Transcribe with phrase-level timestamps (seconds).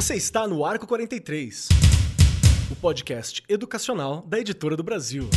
[0.00, 1.68] Você está no Arco 43,
[2.70, 5.28] o podcast educacional da Editora do Brasil.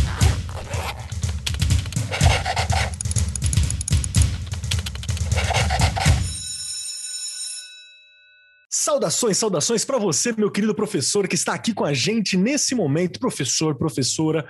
[8.69, 13.19] Saudações, saudações para você, meu querido professor que está aqui com a gente nesse momento.
[13.19, 14.49] Professor, professora,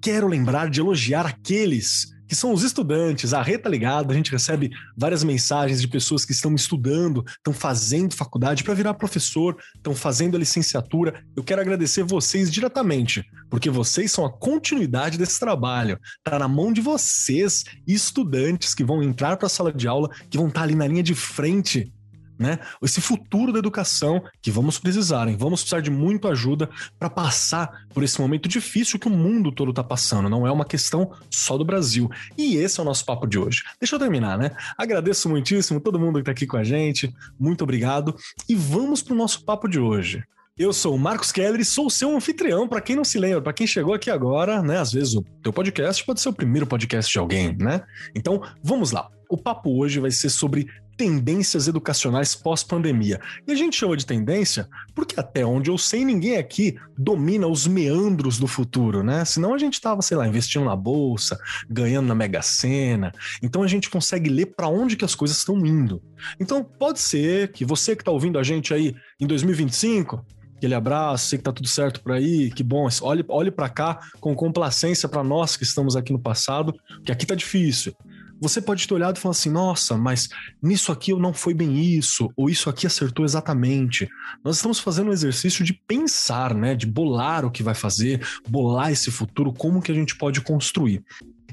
[0.00, 3.32] quero lembrar de elogiar aqueles que são os estudantes.
[3.32, 8.14] A reta ligada, a gente recebe várias mensagens de pessoas que estão estudando, estão fazendo
[8.14, 11.24] faculdade para virar professor, estão fazendo a licenciatura.
[11.34, 15.98] Eu quero agradecer vocês diretamente, porque vocês são a continuidade desse trabalho.
[16.18, 20.36] Está na mão de vocês, estudantes que vão entrar para a sala de aula, que
[20.36, 21.92] vão estar tá ali na linha de frente
[22.38, 22.58] né?
[22.82, 25.36] Esse futuro da educação que vamos precisar, hein?
[25.38, 29.70] Vamos precisar de muita ajuda para passar por esse momento difícil que o mundo todo
[29.70, 30.28] está passando.
[30.28, 32.10] Não é uma questão só do Brasil.
[32.36, 33.62] E esse é o nosso papo de hoje.
[33.80, 34.52] Deixa eu terminar, né?
[34.76, 37.12] Agradeço muitíssimo todo mundo que está aqui com a gente.
[37.38, 38.14] Muito obrigado.
[38.48, 40.22] E vamos para o nosso papo de hoje.
[40.58, 43.40] Eu sou o Marcos Keller e sou o seu anfitrião, para quem não se lembra,
[43.40, 44.78] para quem chegou aqui agora, né?
[44.78, 47.82] Às vezes o teu podcast pode ser o primeiro podcast de alguém, né?
[48.12, 49.08] Então, vamos lá.
[49.30, 50.66] O papo hoje vai ser sobre
[50.98, 53.20] tendências educacionais pós-pandemia.
[53.46, 57.68] E a gente chama de tendência porque, até onde eu sei, ninguém aqui domina os
[57.68, 59.24] meandros do futuro, né?
[59.24, 61.38] Senão a gente estava, sei lá, investindo na bolsa,
[61.70, 63.12] ganhando na Mega Sena.
[63.40, 66.02] Então a gente consegue ler para onde que as coisas estão indo.
[66.40, 70.26] Então pode ser que você que está ouvindo a gente aí em 2025
[70.58, 72.88] Aquele abraço, sei que tá tudo certo por aí, que bom.
[73.02, 76.74] Olhe, olhe para cá com complacência para nós que estamos aqui no passado,
[77.04, 77.94] que aqui tá difícil
[78.40, 80.28] você pode ter olhado e falar assim: nossa, mas
[80.62, 84.08] nisso aqui eu não foi bem isso, ou isso aqui acertou exatamente.
[84.44, 86.74] Nós estamos fazendo um exercício de pensar, né?
[86.74, 91.02] De bolar o que vai fazer, bolar esse futuro, como que a gente pode construir.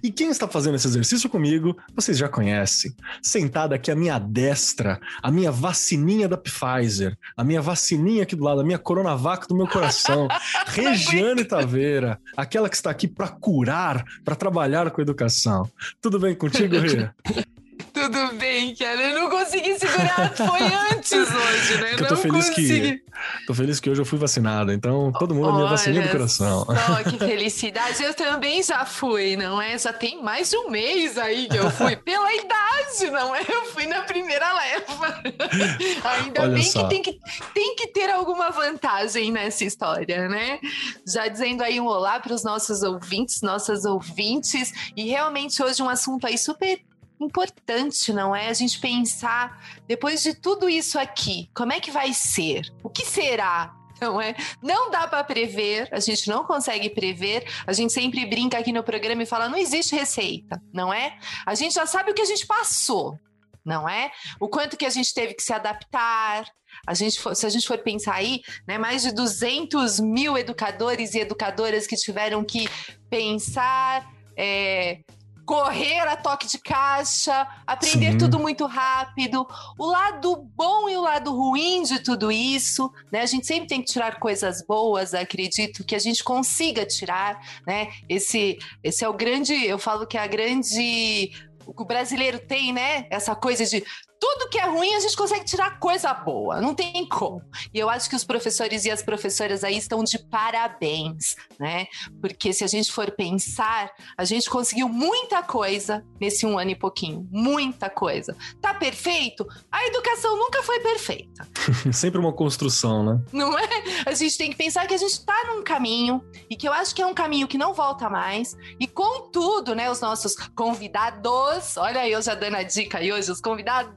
[0.06, 2.96] E quem está fazendo esse exercício comigo, vocês já conhecem.
[3.24, 8.44] Sentada aqui à minha destra, a minha vacininha da Pfizer, a minha vacininha aqui do
[8.44, 10.28] lado, a minha Coronavac do meu coração,
[10.68, 15.68] Regiane Taveira, aquela que está aqui para curar, para trabalhar com educação.
[16.00, 17.10] Tudo bem contigo, Rê?
[17.96, 19.02] Tudo bem, cara.
[19.02, 20.34] Eu não consegui segurar.
[20.36, 20.62] Foi
[20.92, 21.94] antes hoje, né?
[21.94, 22.98] eu tô feliz consegui.
[22.98, 23.04] que
[23.48, 24.74] tô feliz que hoje eu fui vacinado.
[24.74, 26.66] Então, todo mundo Olha, minha vacininha do coração.
[26.66, 28.04] Só que felicidade.
[28.04, 29.78] Eu também já fui, não é?
[29.78, 31.96] Já tem mais de um mês aí que eu fui.
[31.96, 33.42] Pela idade, não é?
[33.48, 35.22] Eu fui na primeira leva.
[36.04, 36.84] Ainda Olha bem só.
[36.84, 37.20] que tem, que
[37.54, 40.60] tem que ter alguma vantagem nessa história, né?
[41.08, 44.74] Já dizendo aí um olá para os nossos ouvintes, nossas ouvintes.
[44.98, 46.78] E realmente hoje um assunto aí super
[47.20, 48.50] importante, não é?
[48.50, 52.62] A gente pensar, depois de tudo isso aqui, como é que vai ser?
[52.84, 53.74] O que será?
[54.02, 54.36] Não é?
[54.62, 57.46] Não dá para prever, a gente não consegue prever.
[57.66, 61.18] A gente sempre brinca aqui no programa e fala: não existe receita, não é?
[61.46, 63.18] A gente já sabe o que a gente passou,
[63.64, 64.12] não é?
[64.40, 66.46] O quanto que a gente teve que se adaptar.
[66.86, 71.14] A gente for, se a gente for pensar aí, né, mais de 200 mil educadores
[71.14, 72.68] e educadoras que tiveram que
[73.10, 74.06] pensar,
[74.36, 75.00] é,
[75.46, 78.18] correr a toque de caixa, aprender Sim.
[78.18, 79.48] tudo muito rápido.
[79.78, 83.22] O lado bom e o lado ruim de tudo isso, né?
[83.22, 87.90] A gente sempre tem que tirar coisas boas, acredito que a gente consiga tirar, né?
[88.10, 91.32] Esse, esse é o grande, eu falo que é a grande
[91.68, 93.08] o brasileiro tem, né?
[93.10, 93.84] Essa coisa de
[94.20, 97.42] tudo que é ruim a gente consegue tirar coisa boa, não tem como.
[97.74, 101.88] E eu acho que os professores e as professoras aí estão de parabéns, né?
[102.22, 106.76] Porque se a gente for pensar, a gente conseguiu muita coisa nesse um ano e
[106.76, 108.36] pouquinho, muita coisa.
[108.62, 109.46] Tá perfeito?
[109.72, 111.48] A educação nunca foi perfeita.
[111.92, 113.22] Sempre uma construção, né?
[113.32, 113.68] Não é?
[114.06, 116.94] A gente tem que pensar que a gente tá num caminho e que eu acho
[116.94, 118.56] que é um caminho que não volta mais.
[118.80, 123.32] E contudo, né, os nossos convidados, olha aí eu já dando a dica aí hoje,
[123.32, 123.94] os convidados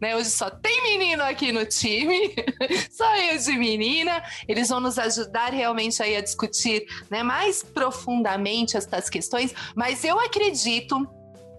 [0.00, 0.16] né?
[0.16, 2.34] Hoje só tem menino aqui no time,
[2.90, 4.22] só eu de menina.
[4.46, 10.18] Eles vão nos ajudar realmente aí a discutir, né, mais profundamente estas questões, mas eu
[10.18, 11.08] acredito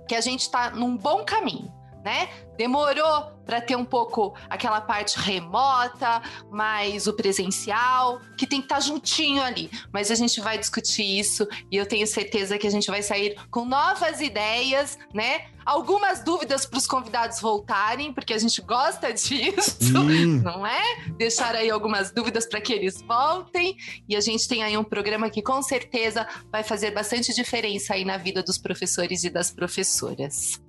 [0.07, 1.73] que a gente está num bom caminho.
[2.05, 2.29] Né?
[2.55, 6.21] Demorou para ter um pouco aquela parte remota,
[6.51, 9.71] mais o presencial, que tem que estar tá juntinho ali.
[9.91, 13.35] Mas a gente vai discutir isso e eu tenho certeza que a gente vai sair
[13.49, 15.47] com novas ideias, né?
[15.65, 20.41] Algumas dúvidas para os convidados voltarem, porque a gente gosta disso, hum.
[20.43, 21.07] não é?
[21.17, 23.75] Deixar aí algumas dúvidas para que eles voltem.
[24.07, 28.05] E a gente tem aí um programa que com certeza vai fazer bastante diferença aí
[28.05, 30.61] na vida dos professores e das professoras.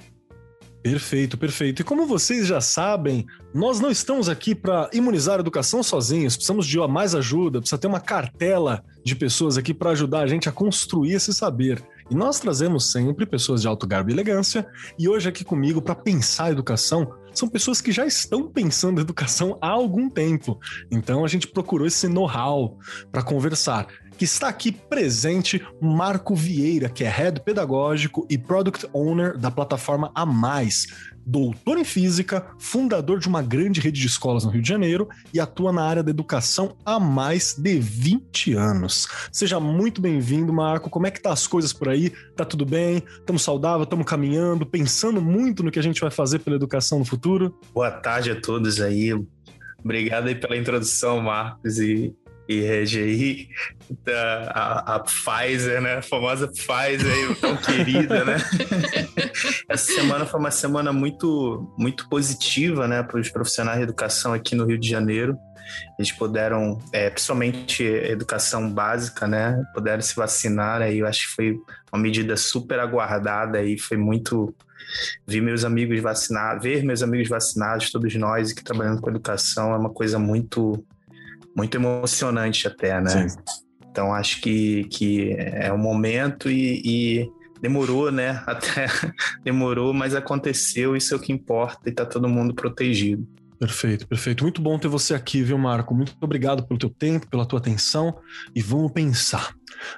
[0.91, 1.83] Perfeito, perfeito.
[1.83, 6.65] E como vocês já sabem, nós não estamos aqui para imunizar a educação sozinhos, precisamos
[6.65, 10.53] de mais ajuda, precisa ter uma cartela de pessoas aqui para ajudar a gente a
[10.53, 11.83] construir esse saber.
[12.09, 14.65] E nós trazemos sempre pessoas de alto garbo e elegância,
[14.97, 19.59] e hoje aqui comigo para pensar a educação são pessoas que já estão pensando educação
[19.61, 20.59] há algum tempo.
[20.89, 22.79] Então a gente procurou esse know-how
[23.11, 29.37] para conversar que está aqui presente Marco Vieira, que é Head Pedagógico e Product Owner
[29.37, 30.87] da plataforma A Mais,
[31.27, 35.41] doutor em física, fundador de uma grande rede de escolas no Rio de Janeiro e
[35.41, 39.09] atua na área da educação há mais de 20 anos.
[39.33, 40.89] Seja muito bem-vindo, Marco.
[40.89, 42.11] Como é que tá as coisas por aí?
[42.37, 43.03] Tá tudo bem?
[43.19, 47.05] Estamos saudáveis, estamos caminhando, pensando muito no que a gente vai fazer pela educação no
[47.05, 47.59] futuro?
[47.75, 49.13] Boa tarde a todos aí.
[49.85, 52.15] Obrigado aí pela introdução, Marcos, e
[52.49, 53.49] e regi
[54.05, 55.97] da, a, a, Pfizer, né?
[55.97, 58.37] A famosa Pfizer, tão querida, né?
[59.69, 64.55] Essa semana foi uma semana muito, muito positiva, né, para os profissionais de educação aqui
[64.55, 65.37] no Rio de Janeiro.
[65.99, 70.83] Eles puderam, é, principalmente educação básica, né, puderam se vacinar.
[70.83, 71.59] Aí eu acho que foi
[71.93, 74.55] uma medida super aguardada e foi muito
[75.27, 79.77] ver meus amigos vacinados, ver meus amigos vacinados, todos nós que trabalhando com educação é
[79.77, 80.85] uma coisa muito
[81.57, 83.29] muito emocionante até, né?
[83.29, 83.39] Sim.
[83.91, 87.31] Então acho que, que é o momento e, e
[87.61, 88.43] demorou, né?
[88.47, 88.87] Até
[89.43, 93.27] demorou, mas aconteceu, isso é o que importa e tá todo mundo protegido.
[93.59, 94.43] Perfeito, perfeito.
[94.45, 95.95] Muito bom ter você aqui, viu, Marco?
[95.95, 98.19] Muito obrigado pelo teu tempo, pela tua atenção
[98.55, 99.55] e vamos pensar.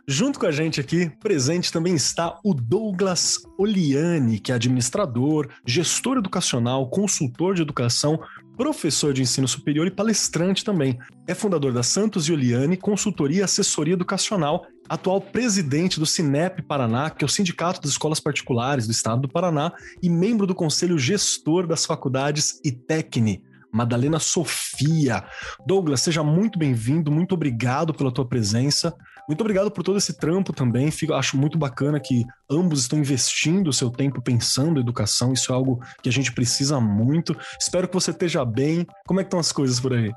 [0.06, 6.19] Junto com a gente aqui, presente também está o Douglas Oliani, que é administrador, gestor
[6.19, 8.20] educacional, consultor de educação,
[8.58, 10.99] professor de ensino superior e palestrante também.
[11.28, 17.25] É fundador da Santos Oliani Consultoria e Assessoria Educacional, atual presidente do Cinep Paraná, que
[17.25, 19.72] é o Sindicato das Escolas Particulares do Estado do Paraná,
[20.02, 23.44] e membro do Conselho Gestor das Faculdades e Tecni.
[23.72, 25.25] Madalena Sofia.
[25.64, 28.93] Douglas, seja muito bem-vindo, muito obrigado pela tua presença.
[29.29, 30.91] Muito obrigado por todo esse trampo também.
[30.91, 35.35] Fico, acho muito bacana que ambos estão investindo o seu tempo pensando em educação.
[35.35, 37.37] Isso é algo que a gente precisa muito.
[37.61, 38.87] Espero que você esteja bem.
[39.07, 40.11] Como é que estão as coisas por aí?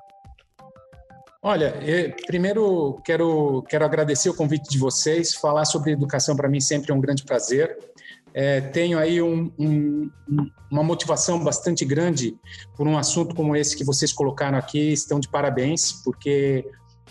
[1.43, 1.73] Olha,
[2.25, 5.33] primeiro quero, quero agradecer o convite de vocês.
[5.33, 7.77] Falar sobre educação para mim sempre é um grande prazer.
[8.33, 10.09] É, tenho aí um, um,
[10.71, 12.33] uma motivação bastante grande
[12.77, 14.93] por um assunto como esse que vocês colocaram aqui.
[14.93, 16.65] Estão de parabéns, porque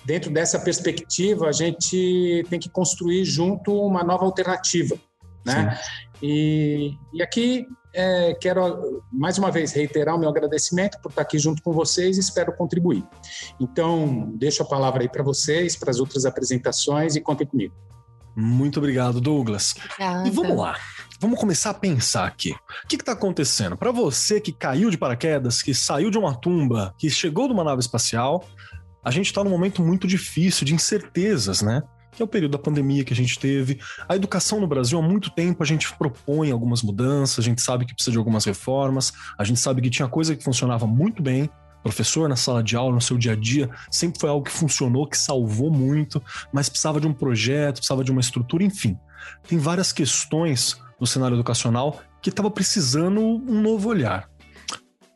[0.04, 4.96] dentro dessa perspectiva, a gente tem que construir junto uma nova alternativa.
[5.44, 5.78] Né?
[6.22, 11.38] E, e, aqui é, quero mais uma vez reiterar o meu agradecimento por estar aqui
[11.38, 13.04] junto com vocês e espero contribuir.
[13.58, 17.74] Então, deixo a palavra aí para vocês, para as outras apresentações e contem comigo.
[18.36, 19.74] Muito obrigado, Douglas.
[19.76, 20.28] Obrigada.
[20.28, 20.76] E vamos lá.
[21.18, 22.52] Vamos começar a pensar aqui.
[22.52, 23.76] O que está acontecendo?
[23.76, 27.62] Para você que caiu de paraquedas, que saiu de uma tumba, que chegou de uma
[27.62, 28.42] nave espacial,
[29.04, 31.82] a gente está num momento muito difícil de incertezas, né?
[32.12, 33.78] Que é o período da pandemia que a gente teve.
[34.08, 37.84] A educação no Brasil, há muito tempo, a gente propõe algumas mudanças, a gente sabe
[37.86, 41.48] que precisa de algumas reformas, a gente sabe que tinha coisa que funcionava muito bem,
[41.82, 45.06] professor na sala de aula, no seu dia a dia, sempre foi algo que funcionou,
[45.06, 48.98] que salvou muito, mas precisava de um projeto, precisava de uma estrutura, enfim.
[49.48, 54.29] Tem várias questões do cenário educacional que estava precisando um novo olhar.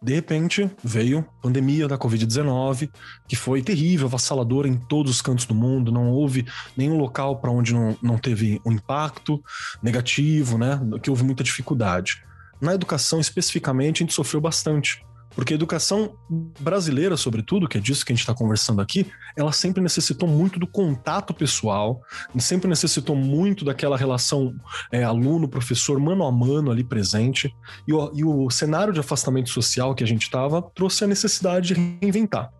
[0.04, 2.90] De repente, veio a pandemia da Covid-19,
[3.26, 5.90] que foi terrível, avassaladora em todos os cantos do mundo.
[5.90, 6.46] Não houve
[6.76, 9.42] nenhum local para onde não, não teve um impacto
[9.82, 10.78] negativo, né?
[11.02, 12.22] Que houve muita dificuldade.
[12.60, 15.02] Na educação, especificamente, a gente sofreu bastante.
[15.34, 16.14] Porque a educação
[16.60, 20.58] brasileira, sobretudo, que é disso que a gente está conversando aqui, ela sempre necessitou muito
[20.58, 22.00] do contato pessoal,
[22.38, 24.54] sempre necessitou muito daquela relação
[24.92, 27.54] é, aluno-professor mano a mano ali presente.
[27.86, 31.74] E o, e o cenário de afastamento social que a gente estava trouxe a necessidade
[31.74, 32.50] de reinventar.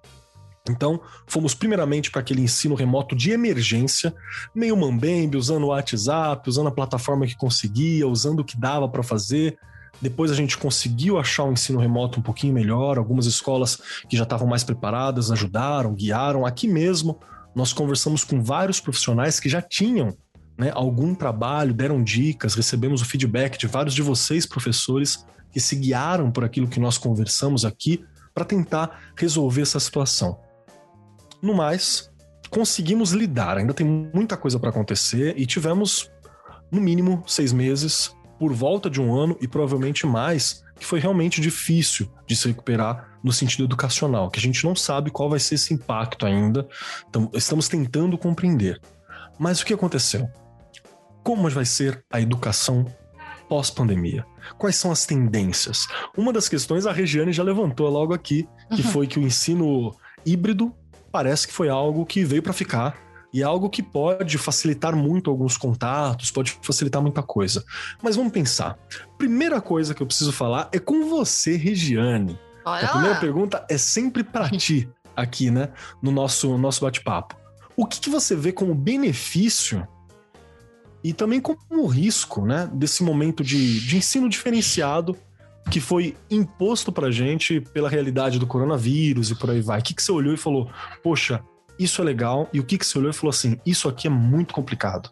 [0.68, 4.14] Então, fomos primeiramente para aquele ensino remoto de emergência,
[4.54, 9.02] meio mambembe, usando o WhatsApp, usando a plataforma que conseguia, usando o que dava para
[9.02, 9.58] fazer,
[10.00, 12.98] depois a gente conseguiu achar o um ensino remoto um pouquinho melhor.
[12.98, 16.44] Algumas escolas que já estavam mais preparadas ajudaram, guiaram.
[16.44, 17.18] Aqui mesmo,
[17.54, 20.14] nós conversamos com vários profissionais que já tinham
[20.58, 25.76] né, algum trabalho, deram dicas, recebemos o feedback de vários de vocês, professores, que se
[25.76, 30.38] guiaram por aquilo que nós conversamos aqui para tentar resolver essa situação.
[31.40, 32.10] No mais,
[32.50, 33.56] conseguimos lidar.
[33.56, 36.10] Ainda tem muita coisa para acontecer e tivemos,
[36.70, 41.40] no mínimo, seis meses por volta de um ano e provavelmente mais, que foi realmente
[41.40, 45.54] difícil de se recuperar no sentido educacional, que a gente não sabe qual vai ser
[45.54, 46.68] esse impacto ainda,
[47.08, 48.78] então, estamos tentando compreender.
[49.38, 50.28] Mas o que aconteceu?
[51.22, 52.84] Como vai ser a educação
[53.48, 54.26] pós-pandemia?
[54.58, 55.86] Quais são as tendências?
[56.14, 58.46] Uma das questões a Regiane já levantou logo aqui,
[58.76, 58.90] que uhum.
[58.90, 59.96] foi que o ensino
[60.26, 60.70] híbrido
[61.10, 63.03] parece que foi algo que veio para ficar
[63.34, 67.64] e é algo que pode facilitar muito alguns contatos, pode facilitar muita coisa.
[68.00, 68.78] Mas vamos pensar.
[69.18, 72.38] Primeira coisa que eu preciso falar é com você, Regiane.
[72.64, 77.34] Olha a primeira pergunta é sempre para ti aqui, né, no nosso nosso bate-papo.
[77.76, 79.84] O que, que você vê como benefício
[81.02, 85.18] e também como risco, né, desse momento de, de ensino diferenciado
[85.72, 89.80] que foi imposto pra gente pela realidade do coronavírus e por aí vai?
[89.80, 90.70] O que, que você olhou e falou,
[91.02, 91.42] poxa,
[91.78, 94.10] isso é legal, e o que, que você olhou e falou assim: isso aqui é
[94.10, 95.10] muito complicado?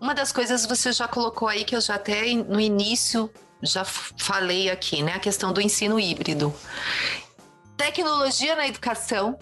[0.00, 3.30] Uma das coisas você já colocou aí que eu já até no início
[3.62, 5.14] já falei aqui, né?
[5.14, 6.54] A questão do ensino híbrido.
[7.76, 9.38] Tecnologia na educação,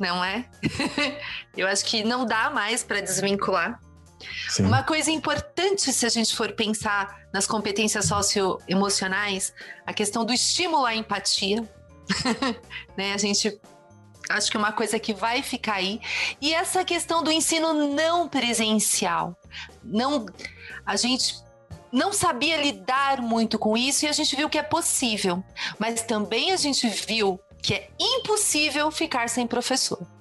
[0.00, 0.46] não é?
[1.56, 3.78] eu acho que não dá mais para desvincular.
[4.48, 4.64] Sim.
[4.64, 9.52] Uma coisa importante, se a gente for pensar nas competências socioemocionais,
[9.86, 11.62] a questão do estímulo à empatia.
[12.96, 13.12] né?
[13.12, 13.60] A gente
[14.28, 16.00] Acho que é uma coisa que vai ficar aí.
[16.40, 19.36] E essa questão do ensino não presencial.
[19.82, 20.26] Não,
[20.84, 21.36] a gente
[21.92, 25.42] não sabia lidar muito com isso e a gente viu que é possível.
[25.78, 30.15] Mas também a gente viu que é impossível ficar sem professor.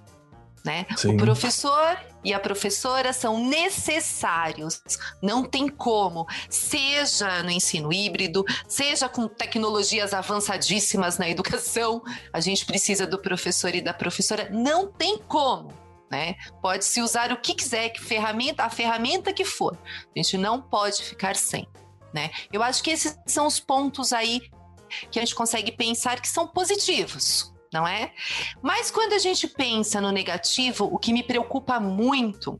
[0.66, 0.88] Né?
[1.06, 4.82] O professor e a professora são necessários.
[5.22, 12.02] Não tem como, seja no ensino híbrido, seja com tecnologias avançadíssimas na educação,
[12.34, 14.50] a gente precisa do professor e da professora.
[14.52, 15.72] Não tem como.
[16.12, 16.34] Né?
[16.64, 19.78] Pode se usar o que quiser, que ferramenta, a ferramenta que for.
[19.86, 21.68] A gente não pode ficar sem.
[22.12, 22.32] Né?
[22.52, 24.42] Eu acho que esses são os pontos aí
[25.12, 28.14] que a gente consegue pensar que são positivos não é?
[28.62, 32.58] Mas quando a gente pensa no negativo, o que me preocupa muito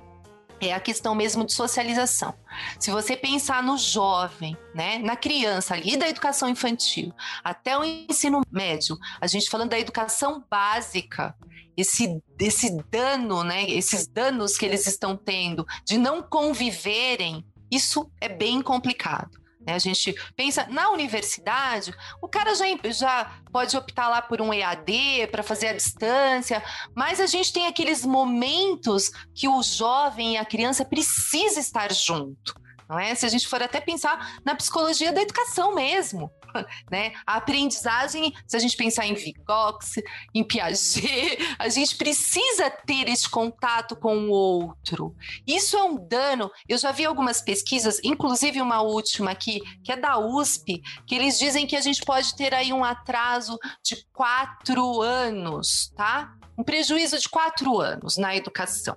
[0.60, 2.34] é a questão mesmo de socialização.
[2.78, 8.42] Se você pensar no jovem, né, na criança ali da educação infantil até o ensino
[8.52, 11.34] médio, a gente falando da educação básica,
[11.78, 18.28] esse, esse dano, né, esses danos que eles estão tendo de não conviverem, isso é
[18.28, 19.45] bem complicado.
[19.66, 19.74] Né?
[19.74, 25.28] A gente pensa na universidade, o cara já, já pode optar lá por um EAD
[25.32, 26.64] para fazer a distância,
[26.96, 32.54] mas a gente tem aqueles momentos que o jovem e a criança precisa estar junto.
[32.88, 33.16] Não é?
[33.16, 36.32] Se a gente for até pensar na psicologia da educação mesmo,
[36.92, 37.14] né?
[37.26, 43.30] A aprendizagem, se a gente pensar em Vygotsky, em Piaget, a gente precisa ter esse
[43.30, 45.16] contato com o outro.
[45.46, 46.52] Isso é um dano.
[46.68, 51.38] Eu já vi algumas pesquisas, inclusive uma última aqui, que é da USP, que eles
[51.38, 56.36] dizem que a gente pode ter aí um atraso de quatro anos, tá?
[56.58, 58.96] Um prejuízo de quatro anos na educação.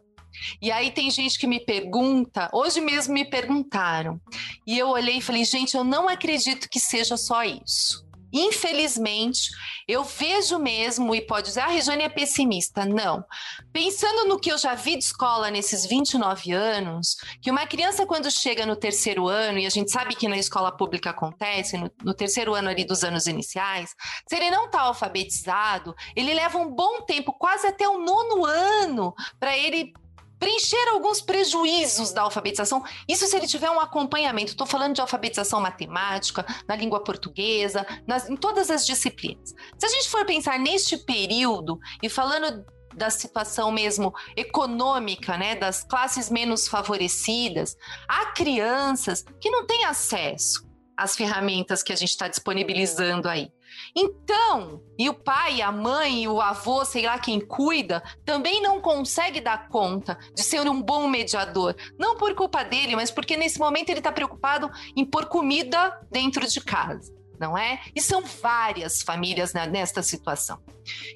[0.61, 4.21] E aí tem gente que me pergunta, hoje mesmo me perguntaram,
[4.66, 8.09] e eu olhei e falei, gente, eu não acredito que seja só isso.
[8.33, 9.50] Infelizmente,
[9.87, 12.85] eu vejo mesmo, e pode dizer, ah, a Regiane é pessimista.
[12.85, 13.25] Não.
[13.73, 18.30] Pensando no que eu já vi de escola nesses 29 anos, que uma criança, quando
[18.30, 22.14] chega no terceiro ano, e a gente sabe que na escola pública acontece, no, no
[22.14, 23.95] terceiro ano ali dos anos iniciais,
[24.26, 29.14] se ele não está alfabetizado, ele leva um bom tempo, quase até o nono ano,
[29.40, 29.92] para ele
[30.38, 32.83] preencher alguns prejuízos da alfabetização.
[33.09, 34.52] Isso se ele tiver um acompanhamento.
[34.52, 39.54] Estou falando de alfabetização matemática, na língua portuguesa, nas, em todas as disciplinas.
[39.78, 42.64] Se a gente for pensar neste período e falando
[42.95, 47.76] da situação mesmo econômica, né, das classes menos favorecidas,
[48.09, 50.68] há crianças que não têm acesso
[50.99, 53.52] às ferramentas que a gente está disponibilizando aí.
[53.95, 59.40] Então, e o pai, a mãe, o avô, sei lá quem cuida, também não consegue
[59.40, 61.76] dar conta de ser um bom mediador.
[61.97, 66.47] Não por culpa dele, mas porque nesse momento ele está preocupado em pôr comida dentro
[66.47, 67.17] de casa.
[67.38, 67.81] Não é?
[67.95, 70.61] E são várias famílias nesta situação.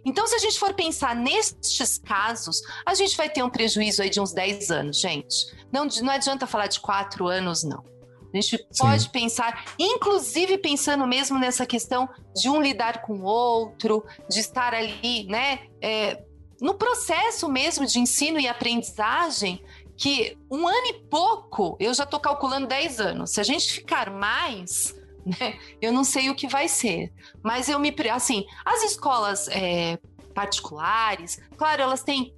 [0.04, 4.10] Então, se a gente for pensar nestes casos, a gente vai ter um prejuízo aí
[4.10, 5.46] de uns 10 anos, gente.
[5.72, 7.91] Não, não adianta falar de 4 anos, não.
[8.32, 9.08] A gente pode Sim.
[9.10, 15.24] pensar, inclusive pensando mesmo nessa questão de um lidar com o outro, de estar ali,
[15.24, 15.60] né?
[15.80, 16.22] É,
[16.60, 19.62] no processo mesmo de ensino e aprendizagem,
[19.96, 23.30] que um ano e pouco, eu já estou calculando 10 anos.
[23.30, 27.12] Se a gente ficar mais, né, eu não sei o que vai ser.
[27.42, 27.94] Mas eu me.
[28.10, 29.98] Assim, as escolas é,
[30.34, 32.34] particulares, claro, elas têm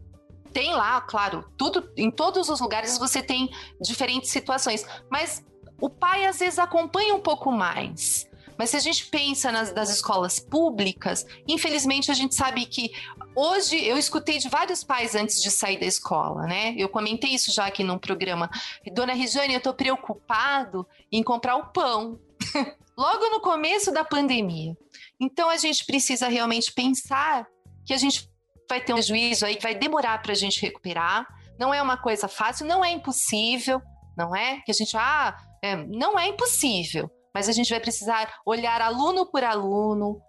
[0.53, 5.45] tem lá, claro, tudo em todos os lugares você tem diferentes situações, mas
[5.81, 8.29] o pai às vezes acompanha um pouco mais.
[8.57, 12.93] Mas se a gente pensa nas das escolas públicas, infelizmente a gente sabe que
[13.35, 16.73] hoje eu escutei de vários pais antes de sair da escola, né?
[16.79, 18.49] Eu comentei isso já aqui num programa.
[18.93, 22.19] Dona Regiane, eu tô preocupado em comprar o pão.
[22.97, 24.77] Logo no começo da pandemia.
[25.19, 27.49] Então a gente precisa realmente pensar
[27.85, 28.31] que a gente
[28.69, 31.27] vai ter um juízo aí que vai demorar para a gente recuperar
[31.59, 33.81] não é uma coisa fácil, não é impossível,
[34.17, 34.61] não é?
[34.61, 39.25] Que a gente, ah, é, não é impossível, mas a gente vai precisar olhar aluno
[39.25, 40.21] por aluno,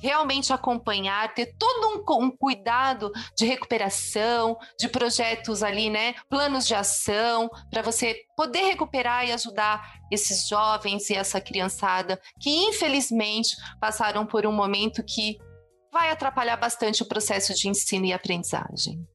[0.00, 6.14] realmente acompanhar, ter todo um, um, cuidado de recuperação, de projetos ali, né?
[6.28, 9.80] Planos de ação, para você poder recuperar e ajudar
[10.10, 15.38] esses jovens e essa criançada que, infelizmente, passaram por um momento que
[15.92, 19.06] vai atrapalhar bastante o processo de ensino e aprendizagem.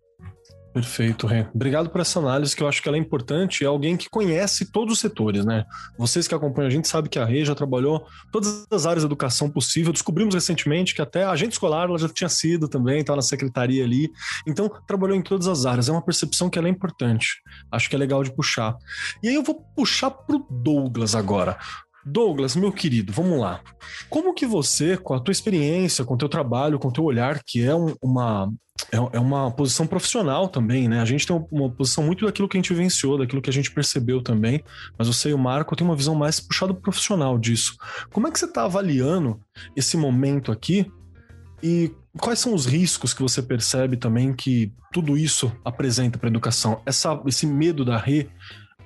[0.76, 1.48] Perfeito, Rê.
[1.56, 3.64] Obrigado por essa análise, que eu acho que ela é importante.
[3.64, 5.64] É alguém que conhece todos os setores, né?
[5.98, 9.06] Vocês que acompanham a gente sabem que a Rê já trabalhou todas as áreas de
[9.06, 9.94] educação possível.
[9.94, 13.86] Descobrimos recentemente que até a agente escolar ela já tinha sido também, estava na secretaria
[13.86, 14.12] ali.
[14.46, 15.88] Então, trabalhou em todas as áreas.
[15.88, 17.42] É uma percepção que ela é importante.
[17.72, 18.76] Acho que é legal de puxar.
[19.24, 21.58] E aí eu vou puxar pro Douglas agora.
[22.06, 23.62] Douglas, meu querido, vamos lá.
[24.10, 27.42] Como que você, com a tua experiência, com o teu trabalho, com o teu olhar,
[27.44, 28.54] que é um, uma,
[28.92, 31.02] é, é uma posição profissional também, né?
[31.02, 33.72] A gente tem uma posição muito daquilo que a gente vivenciou, daquilo que a gente
[33.72, 34.64] percebeu também,
[34.98, 37.76] mas você e o Marco têm uma visão mais puxada profissional disso.
[38.12, 39.40] Como é que você está avaliando
[39.76, 40.86] esse momento aqui
[41.64, 46.32] e quais são os riscos que você percebe também que tudo isso apresenta para a
[46.32, 46.82] educação?
[46.86, 48.30] Essa, esse medo da re,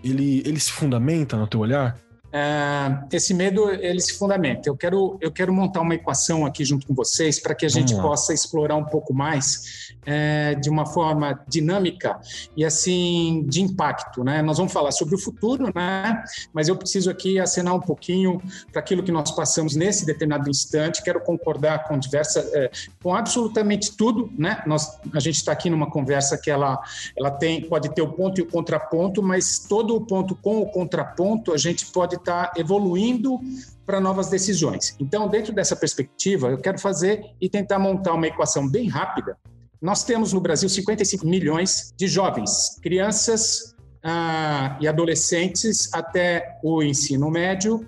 [0.02, 1.98] ele, ele se fundamenta no teu olhar?
[2.30, 4.70] Uh, esse medo ele se fundamenta.
[4.70, 7.96] Eu quero, eu quero montar uma equação aqui junto com vocês para que a gente
[7.96, 12.20] possa explorar um pouco mais é, de uma forma dinâmica
[12.56, 14.24] e assim de impacto.
[14.24, 14.42] Né?
[14.44, 16.24] Nós vamos falar sobre o futuro, né?
[16.54, 21.04] mas eu preciso aqui acenar um pouquinho para aquilo que nós passamos nesse determinado instante.
[21.04, 22.70] Quero concordar com diversas, é,
[23.02, 24.32] com absolutamente tudo.
[24.38, 24.62] Né?
[24.68, 26.80] Nós, a gente está aqui numa conversa que ela,
[27.18, 30.68] ela tem, pode ter o ponto e o contraponto, mas todo o ponto com o
[30.68, 33.40] contraponto a gente pode está evoluindo
[33.86, 34.96] para novas decisões.
[35.00, 39.38] Então, dentro dessa perspectiva, eu quero fazer e tentar montar uma equação bem rápida.
[39.82, 47.32] Nós temos no Brasil 55 milhões de jovens, crianças ah, e adolescentes até o ensino
[47.32, 47.86] médio.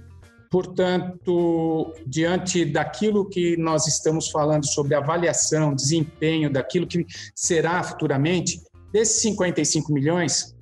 [0.50, 9.21] Portanto, diante daquilo que nós estamos falando sobre avaliação, desempenho, daquilo que será futuramente, desses
[9.21, 10.56] 55 milhões,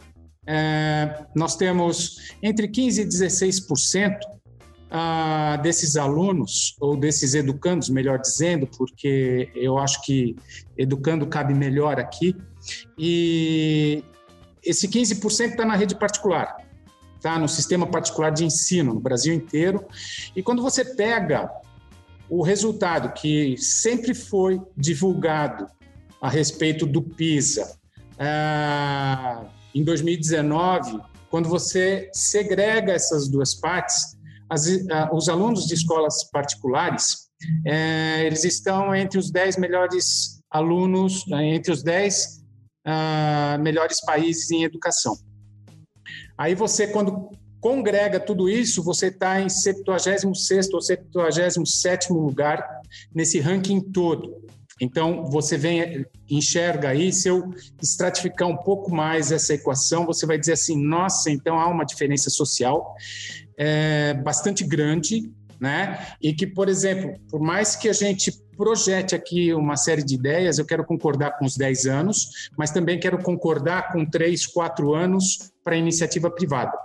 [0.52, 4.18] é, nós temos entre 15% e 16%
[4.90, 10.36] ah, desses alunos, ou desses educandos, melhor dizendo, porque eu acho que
[10.76, 12.36] educando cabe melhor aqui,
[12.98, 14.04] e
[14.66, 16.58] esse 15% está na rede particular,
[17.16, 19.86] está no sistema particular de ensino no Brasil inteiro.
[20.36, 21.48] E quando você pega
[22.28, 25.68] o resultado que sempre foi divulgado
[26.20, 27.78] a respeito do PISA,
[28.18, 29.46] ah,
[29.80, 34.18] em 2019, quando você segrega essas duas partes,
[34.50, 34.66] as,
[35.14, 37.30] os alunos de escolas particulares,
[37.66, 42.44] é, eles estão entre os 10 melhores alunos, né, entre os 10
[42.86, 45.16] ah, melhores países em educação.
[46.38, 47.30] Aí você, quando
[47.62, 52.82] congrega tudo isso, você está em 76º ou 77º lugar
[53.16, 54.49] nesse ranking todo.
[54.80, 60.38] Então, você vem, enxerga aí, se eu estratificar um pouco mais essa equação, você vai
[60.38, 62.96] dizer assim, nossa, então há uma diferença social
[63.58, 66.14] é, bastante grande, né?
[66.22, 70.58] E que, por exemplo, por mais que a gente projete aqui uma série de ideias,
[70.58, 75.52] eu quero concordar com os 10 anos, mas também quero concordar com 3, 4 anos
[75.64, 76.78] para iniciativa privada.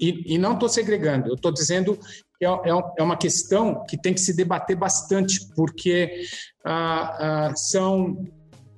[0.00, 1.96] E, e, não estou segregando, eu estou dizendo
[2.38, 6.22] que é, é, é, uma questão que tem que se debater bastante, porque
[6.64, 8.24] ah, ah, são,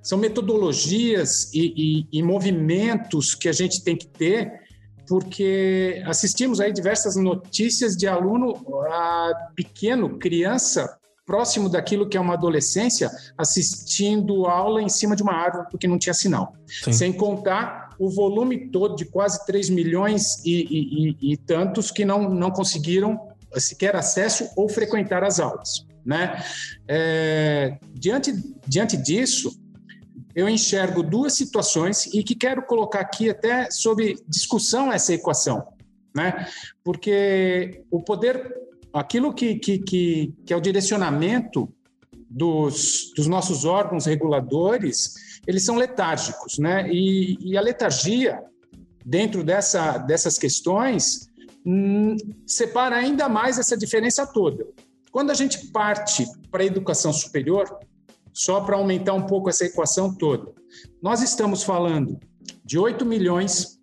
[0.03, 4.53] são metodologias e, e, e, movimentos que a gente tem que ter,
[5.09, 8.55] porque assistimos aí diversas notícias de aluno
[8.89, 15.35] ah, pequeno, criança, próximo daquilo que é uma adolescência, assistindo aula em cima de uma
[15.35, 16.55] árvore porque não tinha sinal.
[16.67, 16.93] Sim.
[16.93, 22.29] Sem contar o volume todo de quase 3 milhões e, e, e, tantos que não,
[22.29, 25.87] não conseguiram sequer acesso ou frequentar as aulas.
[26.05, 26.43] Né?
[26.89, 28.33] É, diante,
[28.67, 29.57] diante disso,
[30.35, 35.63] eu enxergo duas situações e que quero colocar aqui até sob discussão essa equação,
[36.15, 36.47] né?
[36.83, 38.51] Porque o poder,
[38.93, 41.69] aquilo que, que, que, que é o direcionamento
[42.29, 45.15] dos, dos nossos órgãos reguladores,
[45.47, 46.89] eles são letárgicos, né?
[46.91, 48.43] E, e a letargia,
[49.05, 51.29] dentro dessa, dessas questões,
[51.67, 54.67] hum, separa ainda mais essa diferença toda.
[55.13, 57.79] Quando a gente parte para a educação superior,
[58.33, 60.53] só para aumentar um pouco essa equação toda,
[61.01, 62.19] nós estamos falando
[62.65, 63.79] de 8 milhões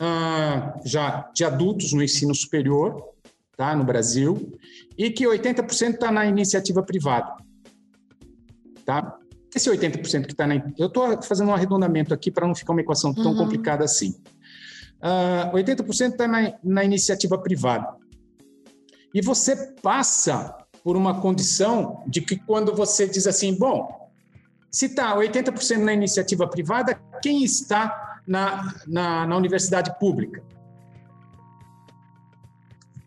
[0.00, 3.02] ah, já de adultos no ensino superior,
[3.56, 4.56] tá, no Brasil,
[4.96, 7.36] e que 80% está na iniciativa privada.
[8.86, 9.18] Tá?
[9.54, 10.56] esse 80% que está na.
[10.78, 13.36] Eu estou fazendo um arredondamento aqui para não ficar uma equação tão uhum.
[13.36, 14.14] complicada assim.
[15.00, 17.96] Uh, 80% está na, na iniciativa privada.
[19.14, 24.10] E você passa por uma condição de que quando você diz assim, bom,
[24.70, 30.42] se está 80% na iniciativa privada, quem está na, na, na universidade pública?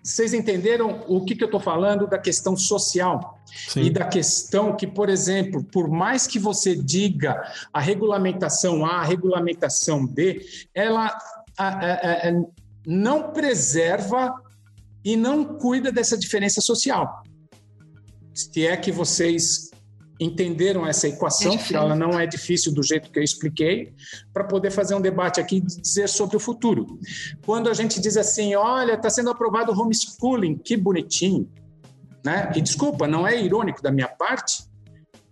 [0.04, 3.82] Vocês entenderam o que, que eu estou falando da questão social Sim.
[3.82, 7.40] e da questão que, por exemplo, por mais que você diga
[7.72, 11.16] a regulamentação A, a regulamentação B, ela
[11.56, 12.44] a, a, a,
[12.86, 14.34] não preserva
[15.04, 17.24] e não cuida dessa diferença social.
[18.34, 19.72] Se é que vocês
[20.20, 23.92] entenderam essa equação, é que ela não é difícil do jeito que eu expliquei,
[24.32, 27.00] para poder fazer um debate aqui e dizer sobre o futuro.
[27.44, 31.52] Quando a gente diz assim, olha, está sendo aprovado o homeschooling, que bonitinho,
[32.24, 32.52] né?
[32.56, 34.64] E desculpa, não é irônico da minha parte,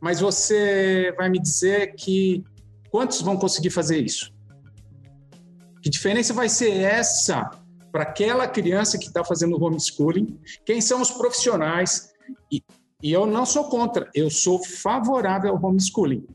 [0.02, 2.44] mas você vai me dizer que
[2.90, 4.34] quantos vão conseguir fazer isso?
[5.84, 7.52] Que diferença vai ser essa
[7.92, 10.40] para aquela criança que está fazendo homeschooling?
[10.66, 12.10] Quem são os profissionais?
[12.52, 12.62] E
[13.02, 16.26] e eu não sou contra, eu sou favorável ao homeschooling.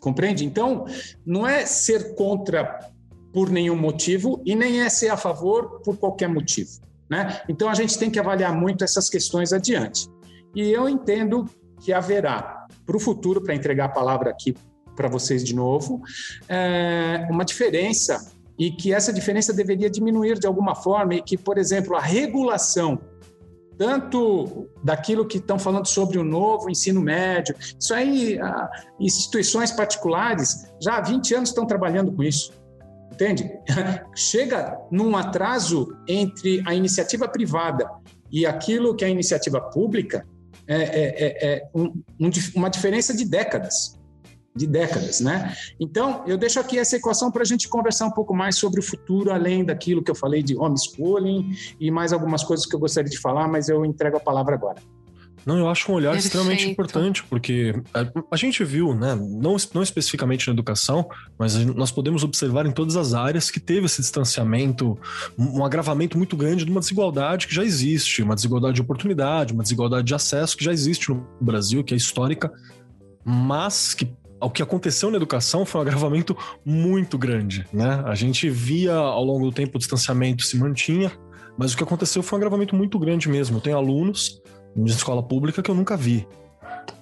[0.00, 0.44] Compreende?
[0.44, 0.86] Então,
[1.26, 2.78] não é ser contra
[3.34, 6.70] por nenhum motivo e nem é ser a favor por qualquer motivo.
[7.10, 7.42] Né?
[7.48, 10.08] Então, a gente tem que avaliar muito essas questões adiante.
[10.54, 11.48] E eu entendo
[11.82, 14.56] que haverá, para o futuro, para entregar a palavra aqui
[14.96, 16.00] para vocês de novo,
[16.48, 21.56] é uma diferença e que essa diferença deveria diminuir de alguma forma e que, por
[21.56, 23.00] exemplo, a regulação
[23.78, 27.54] tanto daquilo que estão falando sobre o novo ensino médio.
[27.80, 28.36] Isso aí,
[28.98, 32.52] instituições particulares já há 20 anos estão trabalhando com isso.
[33.12, 33.48] Entende?
[34.16, 37.88] Chega num atraso entre a iniciativa privada
[38.30, 40.26] e aquilo que é a iniciativa pública,
[40.66, 43.97] é, é, é, é um, um, uma diferença de décadas
[44.58, 45.54] de décadas, né?
[45.80, 48.82] Então, eu deixo aqui essa equação para a gente conversar um pouco mais sobre o
[48.82, 53.10] futuro, além daquilo que eu falei de homeschooling e mais algumas coisas que eu gostaria
[53.10, 54.82] de falar, mas eu entrego a palavra agora.
[55.48, 56.26] Não, eu acho um olhar Perfeito.
[56.26, 61.90] extremamente importante, porque a, a, gente viu, né, não, não especificamente na educação, mas nós
[61.90, 64.98] podemos observar em todas as áreas que teve esse distanciamento,
[65.38, 69.62] um agravamento muito grande de uma desigualdade que já existe, uma desigualdade de oportunidade, uma
[69.62, 72.52] desigualdade de acesso que já existe no Brasil, que é histórica,
[73.24, 74.04] mas que
[74.40, 78.02] o que aconteceu na educação foi um agravamento muito grande, né?
[78.06, 81.12] A gente via ao longo do tempo o distanciamento se mantinha,
[81.56, 83.56] mas o que aconteceu foi um agravamento muito grande mesmo.
[83.56, 84.40] Eu tenho alunos
[84.76, 86.26] de escola pública que eu nunca vi.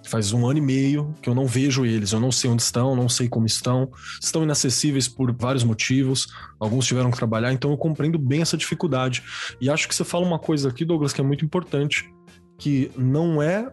[0.07, 2.95] Faz um ano e meio que eu não vejo eles, eu não sei onde estão,
[2.95, 3.91] não sei como estão,
[4.23, 6.29] estão inacessíveis por vários motivos,
[6.61, 9.23] alguns tiveram que trabalhar, então eu compreendo bem essa dificuldade.
[9.61, 12.09] E acho que você fala uma coisa aqui, Douglas, que é muito importante,
[12.57, 13.69] que não é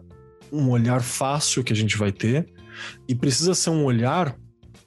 [0.52, 2.52] um olhar fácil que a gente vai ter,
[3.08, 4.36] e precisa ser um olhar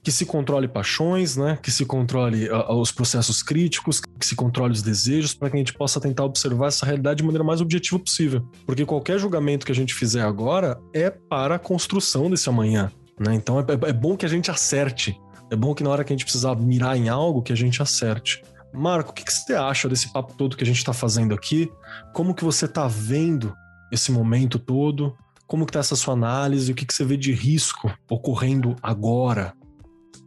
[0.07, 1.59] que se controle paixões, né?
[1.61, 5.59] Que se controle uh, os processos críticos, que se controle os desejos, para que a
[5.59, 8.47] gente possa tentar observar essa realidade de maneira mais objetiva possível.
[8.65, 13.33] Porque qualquer julgamento que a gente fizer agora é para a construção desse amanhã, né?
[13.35, 15.19] Então é, é, é bom que a gente acerte.
[15.51, 17.81] É bom que na hora que a gente precisar mirar em algo, que a gente
[17.81, 18.41] acerte.
[18.73, 21.69] Marco, o que, que você acha desse papo todo que a gente está fazendo aqui?
[22.13, 23.53] Como que você está vendo
[23.91, 25.17] esse momento todo?
[25.47, 26.71] Como que tá essa sua análise?
[26.71, 29.53] O que, que você vê de risco ocorrendo agora,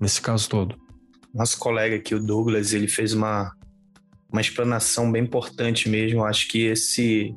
[0.01, 0.81] nesse caso todo?
[1.33, 3.55] Nosso colega aqui, o Douglas, ele fez uma,
[4.33, 6.25] uma explanação bem importante mesmo.
[6.25, 7.35] Acho que esse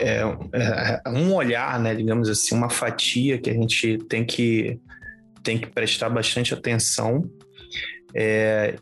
[0.00, 0.20] é,
[0.52, 4.80] é, um olhar, né, digamos assim, uma fatia que a gente tem que,
[5.42, 7.30] tem que prestar bastante atenção.
[8.14, 8.76] É,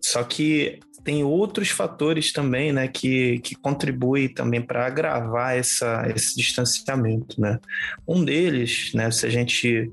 [0.00, 6.34] só que tem outros fatores também, né, que, que contribuem também para agravar essa, esse
[6.34, 7.60] distanciamento, né.
[8.08, 9.92] Um deles, né, se a gente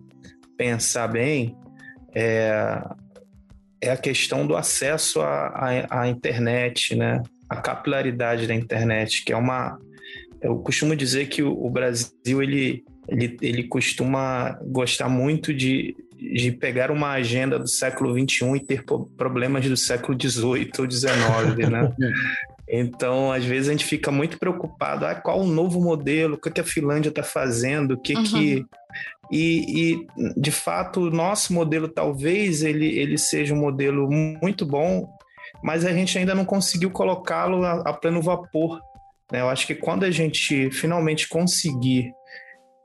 [0.58, 1.56] pensar bem,
[2.16, 2.82] é,
[3.82, 9.34] é a questão do acesso à, à, à internet, né, a capilaridade da internet, que
[9.34, 9.78] é uma...
[10.42, 16.52] Eu costumo dizer que o, o Brasil, ele, ele, ele costuma gostar muito de, de
[16.52, 18.84] pegar uma agenda do século XXI e ter
[19.18, 21.92] problemas do século XVIII ou XIX, né?
[22.74, 26.62] Então, às vezes a gente fica muito preocupado, ah, qual o novo modelo, o que
[26.62, 28.24] a Finlândia está fazendo, o que uhum.
[28.24, 28.66] que...
[29.30, 30.08] E, e,
[30.40, 35.06] de fato, o nosso modelo talvez ele, ele seja um modelo muito bom,
[35.62, 38.80] mas a gente ainda não conseguiu colocá-lo a, a pleno vapor.
[39.30, 39.42] Né?
[39.42, 42.14] Eu acho que quando a gente finalmente conseguir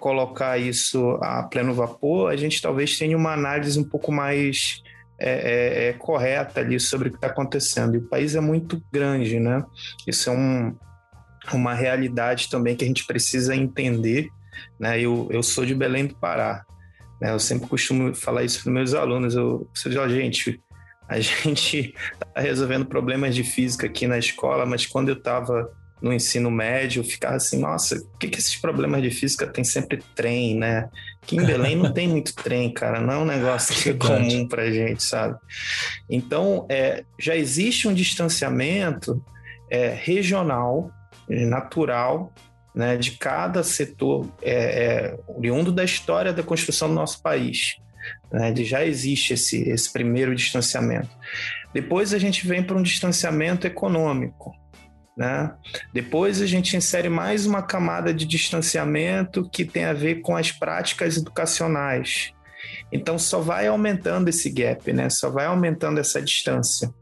[0.07, 4.81] colocar isso a pleno vapor, a gente talvez tenha uma análise um pouco mais
[5.19, 7.97] é, é, é correta ali sobre o que está acontecendo.
[7.97, 9.64] E o país é muito grande, né?
[10.07, 10.77] Isso é um,
[11.53, 14.29] uma realidade também que a gente precisa entender.
[14.79, 15.01] Né?
[15.01, 16.64] Eu, eu sou de Belém do Pará.
[17.21, 17.33] Né?
[17.33, 19.35] Eu sempre costumo falar isso para meus alunos.
[19.35, 20.62] Eu, eu digo, gente,
[21.09, 25.69] a gente está resolvendo problemas de física aqui na escola, mas quando eu estava
[26.01, 30.03] no ensino médio, ficava assim, nossa, por que, que esses problemas de física tem sempre
[30.15, 30.89] trem, né?
[31.23, 34.47] Aqui em Belém não tem muito trem, cara, não é um negócio que é comum
[34.47, 35.39] para gente, sabe?
[36.09, 39.25] Então, é, já existe um distanciamento
[39.71, 40.91] é, regional,
[41.29, 42.33] natural,
[42.75, 47.77] né, de cada setor é, é, oriundo da história da construção do nosso país.
[48.31, 51.09] Né, de já existe esse, esse primeiro distanciamento.
[51.73, 54.55] Depois a gente vem para um distanciamento econômico.
[55.16, 55.50] Né?
[55.94, 60.52] Depois a gente insere mais uma camada de distanciamento que tem a ver com as
[60.52, 62.33] práticas educacionais.
[62.92, 65.09] Então só vai aumentando esse gap, né?
[65.09, 66.92] Só vai aumentando essa distância.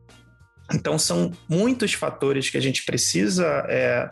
[0.72, 4.08] Então são muitos fatores que a gente precisa é,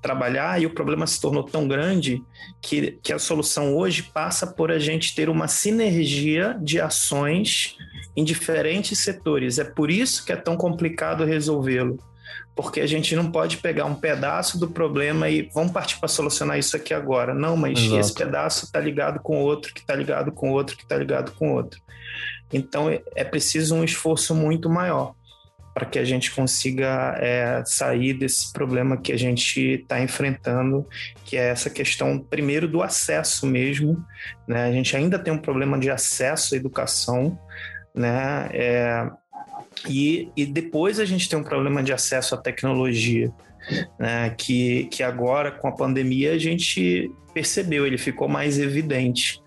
[0.00, 2.22] trabalhar e o problema se tornou tão grande
[2.62, 7.76] que, que a solução hoje passa por a gente ter uma sinergia de ações
[8.16, 9.58] em diferentes setores.
[9.58, 11.98] É por isso que é tão complicado resolvê-lo.
[12.54, 16.58] Porque a gente não pode pegar um pedaço do problema e vamos partir para solucionar
[16.58, 17.34] isso aqui agora.
[17.34, 18.00] Não, mas Exato.
[18.00, 21.52] esse pedaço está ligado com outro, que está ligado com outro, que está ligado com
[21.52, 21.80] outro.
[22.52, 25.14] Então é preciso um esforço muito maior
[25.74, 30.86] para que a gente consiga é, sair desse problema que a gente está enfrentando,
[31.24, 34.02] que é essa questão, primeiro, do acesso mesmo.
[34.46, 34.66] Né?
[34.66, 37.36] A gente ainda tem um problema de acesso à educação,
[37.92, 38.48] né?
[38.52, 39.10] É,
[39.88, 43.32] e, e depois a gente tem um problema de acesso à tecnologia,
[43.98, 44.34] né?
[44.36, 49.42] que, que agora, com a pandemia, a gente percebeu, ele ficou mais evidente.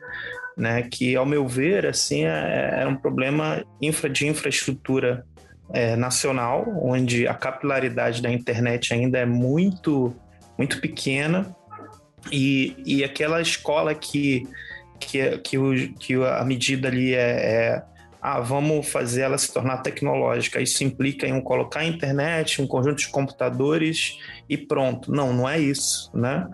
[0.55, 5.23] Né, que ao meu ver assim é, é um problema infra de infraestrutura
[5.71, 10.15] é, nacional, onde a capilaridade da internet ainda é muito,
[10.57, 11.55] muito pequena,
[12.31, 14.47] e, e aquela escola que,
[14.99, 17.83] que, que, o, que a medida ali é, é
[18.21, 20.61] ah, vamos fazer ela se tornar tecnológica.
[20.61, 24.17] Isso implica em um colocar a internet, um conjunto de computadores
[24.49, 25.11] e pronto.
[25.11, 26.47] Não, não é isso, né?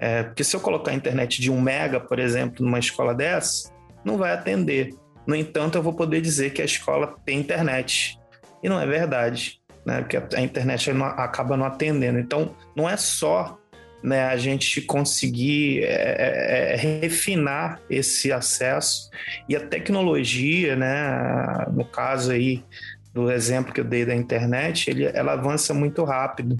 [0.00, 3.72] É, porque se eu colocar a internet de um mega, por exemplo, numa escola dessa,
[4.04, 4.94] não vai atender.
[5.26, 8.18] No entanto, eu vou poder dizer que a escola tem internet.
[8.62, 10.00] E não é verdade, né?
[10.00, 12.18] Porque a internet acaba não atendendo.
[12.18, 13.58] Então, não é só
[14.02, 19.10] né, a gente conseguir é, é, é, refinar esse acesso
[19.48, 22.64] e a tecnologia, né, no caso aí
[23.12, 26.56] do exemplo que eu dei da internet, ele, ela avança muito rápido.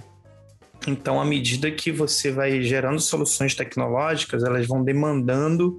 [0.87, 5.79] Então, à medida que você vai gerando soluções tecnológicas, elas vão demandando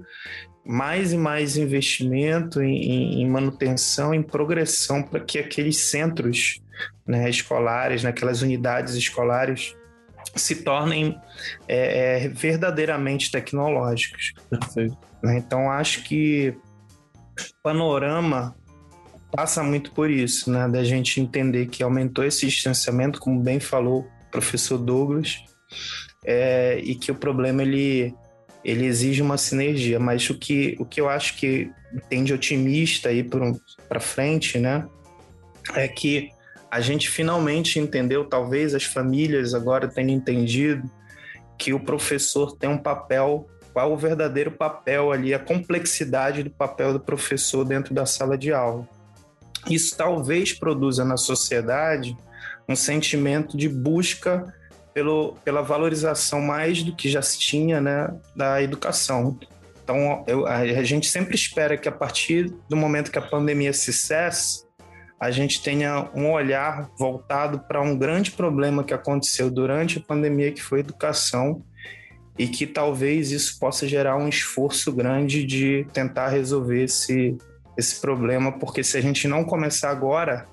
[0.64, 6.60] mais e mais investimento em, em manutenção, em progressão, para que aqueles centros
[7.06, 9.74] né, escolares, naquelas unidades escolares,
[10.34, 11.18] se tornem
[11.66, 14.32] é, é, verdadeiramente tecnológicos.
[14.48, 14.96] Perfeito.
[15.22, 16.54] Né, então, acho que
[17.38, 18.54] o panorama
[19.30, 20.68] passa muito por isso, né?
[20.68, 25.44] Da gente entender que aumentou esse distanciamento, como bem falou o professor Douglas,
[26.24, 28.14] é, e que o problema ele
[28.62, 31.70] ele exige uma sinergia, mas o que, o que eu acho que
[32.10, 33.26] tem de otimista aí
[33.88, 34.86] para frente, né,
[35.74, 36.30] é que
[36.70, 40.88] a gente finalmente entendeu, talvez as famílias agora tenham entendido
[41.58, 46.92] que o professor tem um papel, qual o verdadeiro papel ali, a complexidade do papel
[46.92, 48.88] do professor dentro da sala de aula.
[49.68, 52.16] Isso talvez produza na sociedade
[52.68, 54.54] um sentimento de busca
[54.94, 59.38] pelo, pela valorização mais do que já se tinha né, da educação.
[59.82, 63.92] Então, eu, a gente sempre espera que a partir do momento que a pandemia se
[63.92, 64.64] cesse,
[65.20, 70.50] a gente tenha um olhar voltado para um grande problema que aconteceu durante a pandemia,
[70.50, 71.62] que foi a educação,
[72.38, 77.36] e que talvez isso possa gerar um esforço grande de tentar resolver esse,
[77.76, 80.48] esse problema, porque se a gente não começar agora,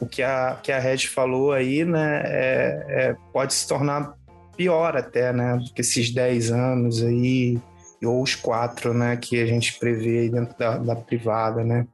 [0.00, 4.14] o que a, que a Red falou aí, né, é, é, pode se tornar
[4.56, 7.60] pior até, né, do que esses 10 anos aí,
[8.02, 11.86] ou os quatro, né, que a gente prevê aí dentro da, da privada, né.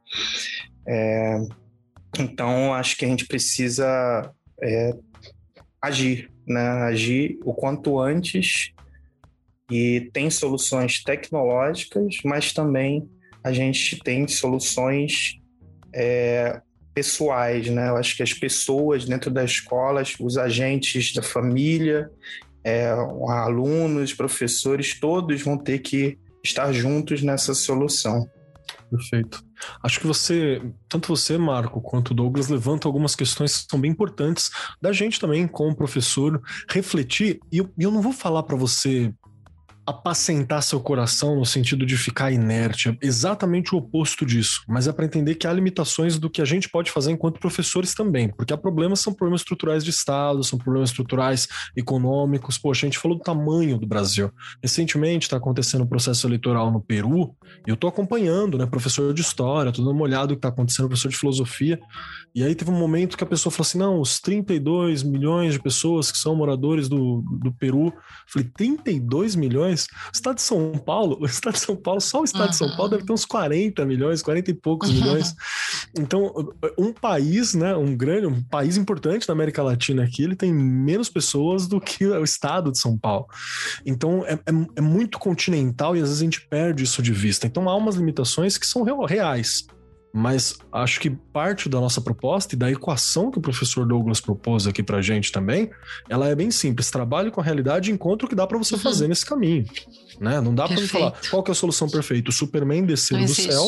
[0.87, 1.41] É,
[2.19, 4.95] então, acho que a gente precisa é,
[5.81, 8.71] agir, né, agir o quanto antes
[9.71, 13.09] e tem soluções tecnológicas, mas também
[13.43, 15.39] a gente tem soluções
[15.93, 16.61] é,
[16.93, 17.89] pessoais, né?
[17.89, 22.09] Eu acho que as pessoas dentro das escolas, os agentes da família,
[22.63, 22.89] é,
[23.29, 28.29] alunos, professores, todos vão ter que estar juntos nessa solução.
[28.89, 29.43] Perfeito.
[29.81, 33.91] Acho que você, tanto você, Marco, quanto o Douglas, levantam algumas questões que são bem
[33.91, 37.39] importantes da gente também, como professor, refletir.
[37.51, 39.13] E eu, eu não vou falar para você
[39.85, 44.63] apacentar seu coração no sentido de ficar inerte, é exatamente o oposto disso.
[44.67, 47.93] Mas é para entender que há limitações do que a gente pode fazer enquanto professores
[47.93, 52.57] também, porque há problemas são problemas estruturais de Estado, são problemas estruturais econômicos.
[52.57, 54.31] Poxa, a gente falou do tamanho do Brasil.
[54.61, 59.21] Recentemente está acontecendo um processo eleitoral no Peru, e eu estou acompanhando, né, professor de
[59.21, 61.79] história, estou dando uma olhada no que está acontecendo, professor de filosofia,
[62.35, 65.59] e aí teve um momento que a pessoa falou assim: não, os 32 milhões de
[65.59, 67.87] pessoas que são moradores do, do Peru.
[67.87, 67.93] Eu
[68.27, 69.85] falei, 32 milhões?
[69.85, 72.49] O estado de São Paulo, o estado de São Paulo, só o estado uhum.
[72.49, 74.95] de São Paulo deve ter uns 40 milhões, 40 e poucos uhum.
[74.95, 75.35] milhões.
[75.95, 76.33] Então,
[76.77, 81.09] um país, né, um grande, um país importante da América Latina aqui, ele tem menos
[81.09, 83.27] pessoas do que o estado de São Paulo.
[83.85, 87.45] Então, é, é, é muito continental e às vezes a gente perde isso de vista.
[87.45, 89.67] Então, há umas limitações que são reais.
[90.15, 94.67] Mas acho que parte da nossa proposta e da equação que o professor Douglas propôs
[94.67, 95.71] aqui pra gente também,
[96.07, 96.91] ela é bem simples.
[96.91, 98.79] Trabalhe com a realidade e encontre o que dá para você uhum.
[98.79, 99.65] fazer nesse caminho.
[100.19, 100.39] Né?
[100.39, 102.29] Não dá para falar qual é a solução perfeita.
[102.29, 103.67] O Superman descer do céu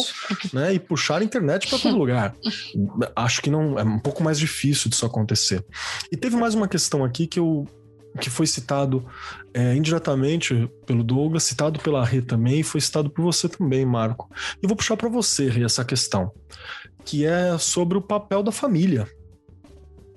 [0.54, 2.36] né, e puxar a internet para todo lugar.
[3.16, 5.66] Acho que não é um pouco mais difícil disso acontecer.
[6.12, 7.68] E teve mais uma questão aqui que eu
[8.20, 9.06] que foi citado
[9.56, 14.30] é, indiretamente pelo Douglas, citado pela Rê também, e foi citado por você também, Marco.
[14.62, 16.30] E vou puxar para você, Rê, essa questão,
[17.06, 19.08] que é sobre o papel da família.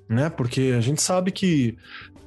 [0.09, 0.29] Né?
[0.29, 1.77] Porque a gente sabe que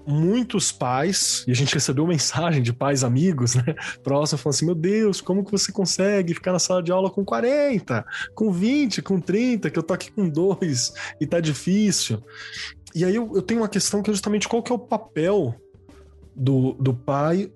[0.08, 4.76] muitos pais, e a gente recebeu mensagem de pais amigos, né, próximos, falando assim: Meu
[4.76, 9.20] Deus, como que você consegue ficar na sala de aula com 40, com 20, com
[9.20, 12.24] 30, que eu tô aqui com dois e tá difícil.
[12.96, 15.54] E aí eu, eu tenho uma questão que é justamente qual que é o papel
[16.36, 17.52] do, do pai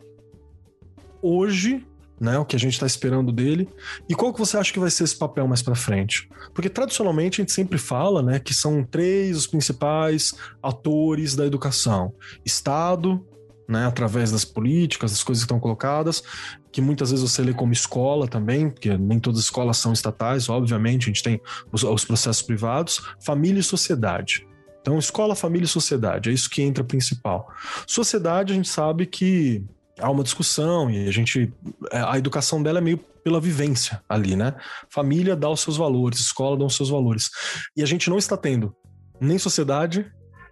[1.21, 1.85] hoje,
[2.19, 2.37] né?
[2.37, 3.67] O que a gente está esperando dele.
[4.07, 6.29] E qual que você acha que vai ser esse papel mais para frente?
[6.53, 12.13] Porque tradicionalmente a gente sempre fala, né, que são três os principais atores da educação:
[12.45, 13.25] Estado,
[13.67, 16.23] né, através das políticas, das coisas que estão colocadas,
[16.71, 20.49] que muitas vezes você lê como escola também, porque nem todas as escolas são estatais,
[20.49, 24.47] obviamente, a gente tem os, os processos privados, família e sociedade.
[24.85, 27.51] Então, escola, família e sociedade, é isso que entra principal.
[27.87, 29.65] Sociedade, a gente sabe que
[29.99, 31.51] há uma discussão e a gente
[31.91, 34.53] é, a educação dela é meio pela vivência ali, né?
[34.87, 37.31] Família dá os seus valores, escola dá os seus valores.
[37.75, 38.75] E a gente não está tendo
[39.19, 40.05] nem sociedade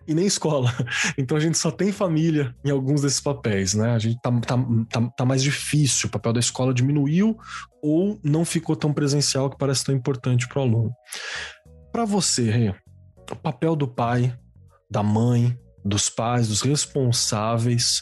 [0.08, 0.74] e nem escola.
[1.16, 3.92] Então a gente só tem família em alguns desses papéis, né?
[3.92, 4.58] A gente tá, tá,
[4.90, 7.38] tá, tá mais difícil, o papel da escola diminuiu
[7.84, 10.92] ou não ficou tão presencial que parece tão importante para o aluno.
[11.92, 12.74] Para você, Rê,
[13.32, 14.38] o papel do pai,
[14.90, 18.02] da mãe, dos pais, dos responsáveis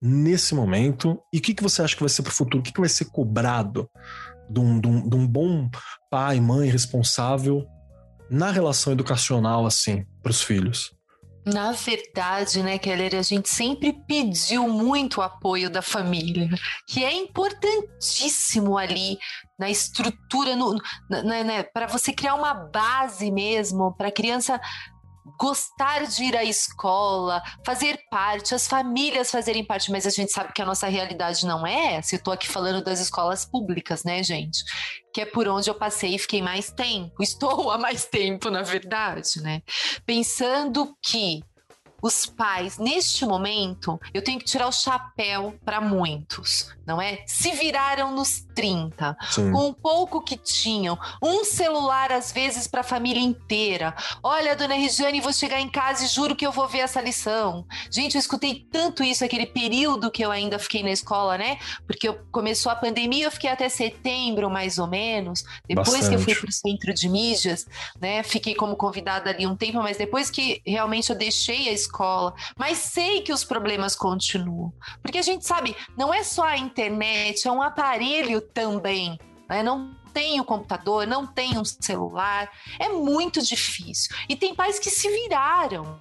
[0.00, 1.20] nesse momento?
[1.32, 2.60] E o que, que você acha que vai ser para o futuro?
[2.60, 3.88] O que, que vai ser cobrado
[4.48, 5.70] de um, de, um, de um bom
[6.10, 7.66] pai, mãe responsável
[8.30, 10.92] na relação educacional, assim, para os filhos?
[11.44, 16.48] Na verdade, né, Keller, a gente sempre pediu muito o apoio da família,
[16.86, 19.18] que é importantíssimo ali
[19.62, 20.76] na estrutura, no,
[21.08, 24.60] né, para você criar uma base mesmo, para a criança
[25.38, 30.52] gostar de ir à escola, fazer parte, as famílias fazerem parte, mas a gente sabe
[30.52, 32.16] que a nossa realidade não é essa.
[32.16, 34.64] Eu estou aqui falando das escolas públicas, né, gente?
[35.14, 37.22] Que é por onde eu passei e fiquei mais tempo.
[37.22, 39.62] Estou há mais tempo, na verdade, né?
[40.04, 41.40] Pensando que
[42.02, 47.22] os pais, neste momento, eu tenho que tirar o chapéu para muitos, não é?
[47.28, 49.52] Se viraram nos 30, Sim.
[49.52, 53.94] com o pouco que tinham, um celular às vezes para a família inteira.
[54.20, 57.64] Olha, dona Regiane, vou chegar em casa e juro que eu vou ver essa lição.
[57.88, 61.58] Gente, eu escutei tanto isso aquele período que eu ainda fiquei na escola, né?
[61.86, 65.44] Porque eu, começou a pandemia, eu fiquei até setembro, mais ou menos.
[65.68, 66.08] Depois Bastante.
[66.08, 67.64] que eu fui para o centro de mídias,
[68.00, 68.24] né?
[68.24, 72.34] Fiquei como convidada ali um tempo, mas depois que realmente eu deixei a escola escola,
[72.56, 74.72] mas sei que os problemas continuam.
[75.02, 79.18] Porque a gente sabe, não é só a internet, é um aparelho também.
[79.48, 79.62] Né?
[79.62, 82.50] Não tem o computador, não tem um celular.
[82.78, 84.14] É muito difícil.
[84.28, 86.00] E tem pais que se viraram.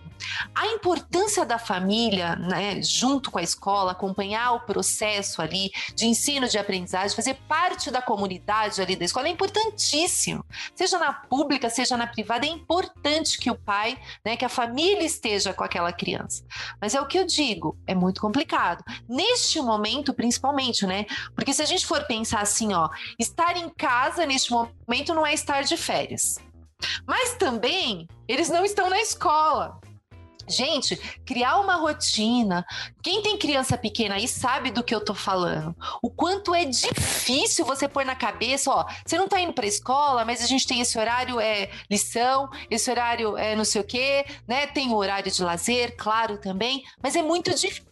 [0.54, 6.48] A importância da família, né, junto com a escola, acompanhar o processo ali de ensino,
[6.48, 10.46] de aprendizagem, fazer parte da comunidade ali da escola é importantíssimo.
[10.76, 15.04] Seja na pública, seja na privada, é importante que o pai, né, que a família
[15.04, 16.44] esteja com aquela criança.
[16.80, 18.84] Mas é o que eu digo, é muito complicado.
[19.08, 21.06] Neste momento, principalmente, né?
[21.36, 22.90] Porque se a gente for pensar assim, ó,
[23.20, 26.38] estar em casa neste momento não é estar de férias.
[27.06, 29.80] Mas também eles não estão na escola.
[30.52, 30.96] Gente,
[31.26, 32.66] criar uma rotina.
[33.02, 35.76] Quem tem criança pequena aí sabe do que eu tô falando.
[36.02, 40.26] O quanto é difícil você pôr na cabeça, ó, você não tá indo pra escola,
[40.26, 44.26] mas a gente tem esse horário é lição, esse horário é não sei o quê,
[44.48, 44.68] né?
[44.68, 47.90] Tem o horário de lazer, claro também, mas é muito difícil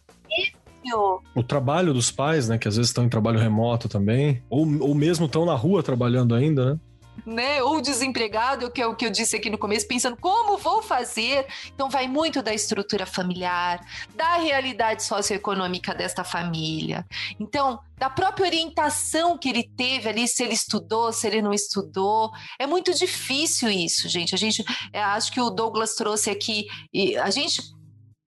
[1.34, 2.58] O trabalho dos pais, né?
[2.58, 6.34] Que às vezes estão em trabalho remoto também, ou, ou mesmo estão na rua trabalhando
[6.34, 6.80] ainda, né?
[7.24, 7.62] Né?
[7.62, 11.46] Ou desempregado, que é o que eu disse aqui no começo, pensando como vou fazer.
[11.74, 13.80] Então, vai muito da estrutura familiar,
[14.14, 17.06] da realidade socioeconômica desta família.
[17.38, 22.30] Então, da própria orientação que ele teve ali, se ele estudou, se ele não estudou.
[22.58, 24.34] É muito difícil isso, gente.
[24.34, 26.66] A gente, é, acho que o Douglas trouxe aqui,
[27.22, 27.60] a gente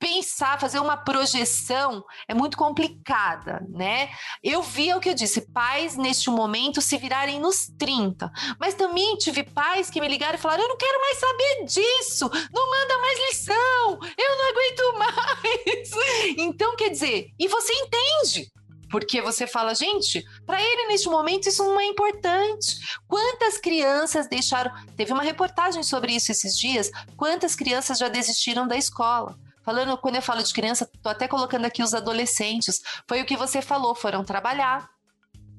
[0.04, 4.10] pensar, fazer uma projeção é muito complicada, né?
[4.44, 8.30] Eu vi o que eu disse, pais neste momento se virarem nos 30,
[8.60, 12.30] mas também tive pais que me ligaram e falaram: eu não quero mais saber disso,
[12.54, 15.94] não manda mais lição, eu não aguento mais.
[16.38, 18.52] Então, quer dizer, e você entende,
[18.90, 22.78] porque você fala, gente, para ele neste momento isso não é importante.
[23.08, 24.72] Quantas crianças deixaram.
[24.98, 26.92] Teve uma reportagem sobre isso esses dias.
[27.16, 29.38] Quantas crianças já desistiram da escola?
[29.64, 32.82] Falando, quando eu falo de criança, tô até colocando aqui os adolescentes.
[33.08, 34.90] Foi o que você falou, foram trabalhar,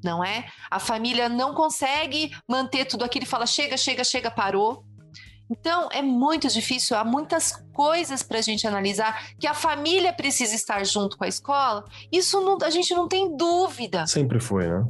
[0.02, 0.46] não é?
[0.70, 4.84] A família não consegue manter tudo aquilo e fala: chega, chega, chega, parou.
[5.50, 10.54] Então é muito difícil, há muitas coisas para a gente analisar que a família precisa
[10.54, 11.84] estar junto com a escola.
[12.10, 14.06] Isso não, a gente não tem dúvida.
[14.06, 14.84] Sempre foi, né?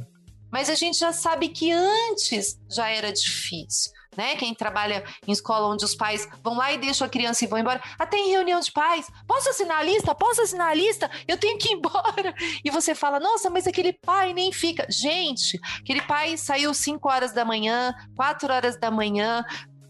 [0.51, 4.35] Mas a gente já sabe que antes já era difícil né?
[4.35, 7.59] Quem trabalha em escola onde os pais vão lá e deixam a criança e vão
[7.59, 7.81] embora.
[7.97, 9.07] Até em reunião de pais.
[9.27, 10.15] Posso assinar a lista?
[10.15, 11.09] Posso assinar a lista?
[11.27, 12.33] Eu tenho que ir embora.
[12.63, 14.85] E você fala, nossa, mas aquele pai nem fica.
[14.89, 19.43] Gente, aquele pai saiu 5 horas da manhã, 4 horas da manhã,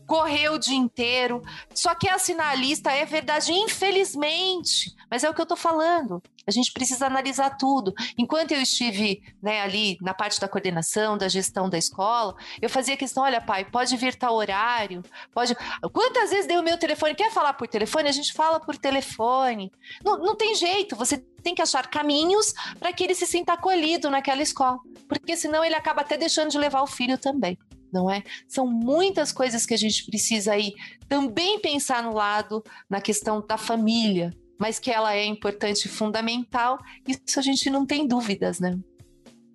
[0.06, 1.42] correu o dia inteiro.
[1.74, 4.96] Só que assinar a lista é verdade, infelizmente.
[5.10, 6.22] Mas é o que eu tô falando.
[6.48, 7.94] A gente precisa analisar tudo.
[8.18, 12.98] Enquanto eu estive né, ali na parte da coordenação, da gestão da escola, eu fazia
[12.98, 15.02] questão: olha, pai, pode vir tal horário,
[15.34, 15.56] pode.
[15.92, 17.16] Quantas vezes dei o meu telefone?
[17.16, 18.10] Quer falar por telefone?
[18.10, 19.72] A gente fala por telefone.
[20.04, 24.10] Não, não tem jeito, você tem que achar caminhos para que ele se sinta acolhido
[24.10, 24.80] naquela escola.
[25.08, 27.58] Porque senão ele acaba até deixando de levar o filho também
[27.96, 28.22] não é?
[28.48, 30.74] São muitas coisas que a gente precisa aí
[31.08, 36.78] também pensar no lado, na questão da família, mas que ela é importante e fundamental,
[37.08, 38.78] isso a gente não tem dúvidas, né?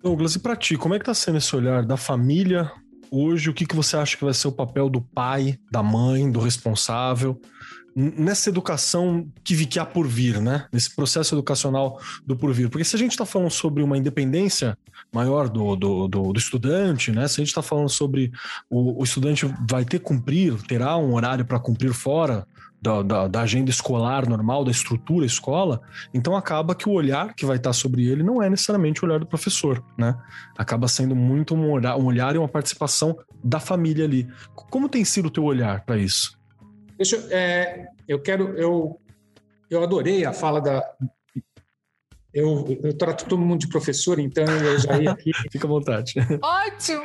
[0.01, 2.71] Douglas, e para ti, como é que tá sendo esse olhar da família
[3.11, 3.49] hoje?
[3.49, 6.39] O que, que você acha que vai ser o papel do pai, da mãe, do
[6.39, 7.39] responsável?
[7.95, 10.65] nessa educação que, que há por vir, né?
[10.71, 12.69] Nesse processo educacional do por vir.
[12.69, 14.77] Porque se a gente está falando sobre uma independência
[15.13, 17.27] maior do, do, do, do estudante, né?
[17.27, 18.31] Se a gente está falando sobre
[18.69, 22.47] o, o, estudante vai ter cumprir, terá um horário para cumprir fora
[22.81, 27.45] da, da, da, agenda escolar normal, da estrutura escola, então acaba que o olhar que
[27.45, 30.17] vai estar sobre ele não é necessariamente o olhar do professor, né?
[30.57, 34.27] Acaba sendo muito um olhar, um olhar e uma participação da família ali.
[34.55, 36.39] Como tem sido o teu olhar para isso?
[36.97, 38.99] Deixa eu, é, eu quero, eu,
[39.69, 40.83] eu adorei a fala da.
[42.33, 45.31] Eu, eu trato todo mundo de professor, então eu já ia aqui.
[45.51, 46.13] Fica à vontade.
[46.41, 47.03] Ótimo!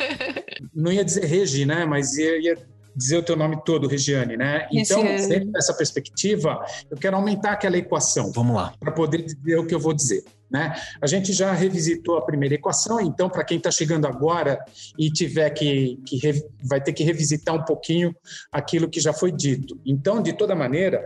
[0.74, 1.86] Não ia dizer Regi, né?
[1.86, 2.58] Mas ia, ia
[3.00, 4.68] dizer o teu nome todo, Regiane, né?
[4.70, 8.30] Então, dentro dessa perspectiva, eu quero aumentar aquela equação.
[8.30, 8.74] Vamos lá.
[8.78, 10.22] Para poder dizer o que eu vou dizer.
[10.50, 10.74] Né?
[11.00, 14.58] A gente já revisitou a primeira equação, então, para quem está chegando agora
[14.98, 16.20] e tiver que, que
[16.62, 18.14] vai ter que revisitar um pouquinho
[18.52, 19.80] aquilo que já foi dito.
[19.86, 21.02] Então, de toda maneira,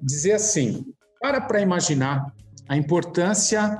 [0.00, 0.86] dizer assim:
[1.20, 2.32] para para imaginar
[2.68, 3.78] a importância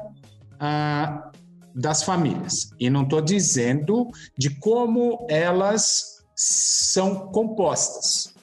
[0.61, 1.31] ah,
[1.75, 2.71] das famílias.
[2.79, 8.35] E não estou dizendo de como elas são compostas.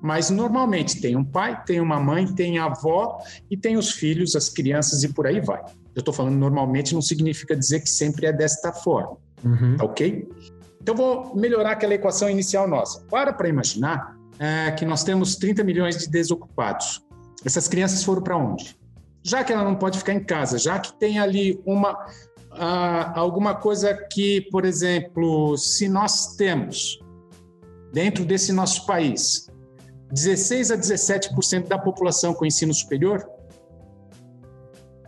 [0.00, 3.18] Mas normalmente tem um pai, tem uma mãe, tem a avó
[3.50, 5.60] e tem os filhos, as crianças e por aí vai.
[5.94, 9.16] Eu estou falando normalmente, não significa dizer que sempre é desta forma.
[9.44, 9.76] Uhum.
[9.80, 10.28] Ok?
[10.80, 13.00] Então, vou melhorar aquela equação inicial nossa.
[13.10, 17.02] Para para imaginar é, que nós temos 30 milhões de desocupados.
[17.44, 18.76] Essas crianças foram para onde?
[19.22, 22.06] Já que ela não pode ficar em casa, já que tem ali uma
[23.14, 26.98] alguma coisa que, por exemplo, se nós temos
[27.92, 29.48] dentro desse nosso país
[30.12, 33.28] 16 a 17% da população com ensino superior,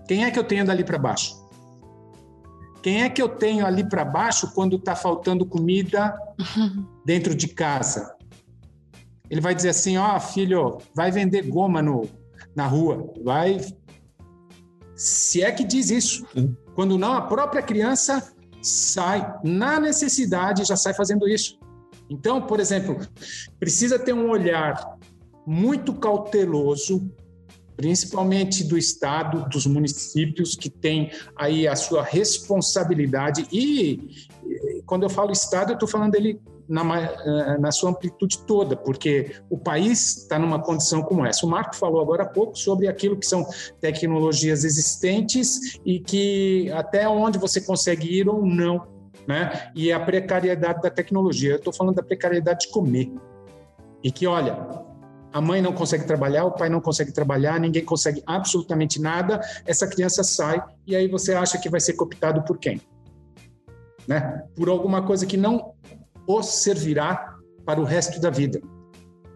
[0.06, 1.40] quem é que eu tenho dali para baixo?
[2.82, 6.18] Quem é que eu tenho ali para baixo quando está faltando comida
[7.04, 8.14] dentro de casa?
[9.28, 12.08] Ele vai dizer assim: ó, oh, filho, vai vender goma no,
[12.56, 13.60] na rua, vai.
[14.96, 16.26] Se é que diz isso.
[16.74, 21.59] Quando não, a própria criança sai na necessidade já sai fazendo isso.
[22.10, 22.98] Então, por exemplo,
[23.58, 24.98] precisa ter um olhar
[25.46, 27.10] muito cauteloso
[27.76, 33.46] principalmente do Estado, dos municípios que têm aí a sua responsabilidade.
[33.50, 34.28] E
[34.84, 36.38] quando eu falo Estado, eu estou falando dele
[36.68, 41.44] na, eh, na sua amplitude toda, porque o país está numa condição como essa.
[41.44, 43.44] O Marco falou agora há pouco sobre aquilo que são
[43.80, 48.86] tecnologias existentes e que até onde você consegue ir ou não,
[49.26, 49.70] né?
[49.74, 51.52] E a precariedade da tecnologia.
[51.52, 53.12] Eu estou falando da precariedade de comer.
[54.02, 54.56] E que, olha,
[55.32, 59.86] a mãe não consegue trabalhar, o pai não consegue trabalhar, ninguém consegue absolutamente nada, essa
[59.86, 62.80] criança sai e aí você acha que vai ser cooptado por quem?
[64.08, 64.42] Né?
[64.56, 65.74] Por alguma coisa que não
[66.26, 68.60] o servirá para o resto da vida,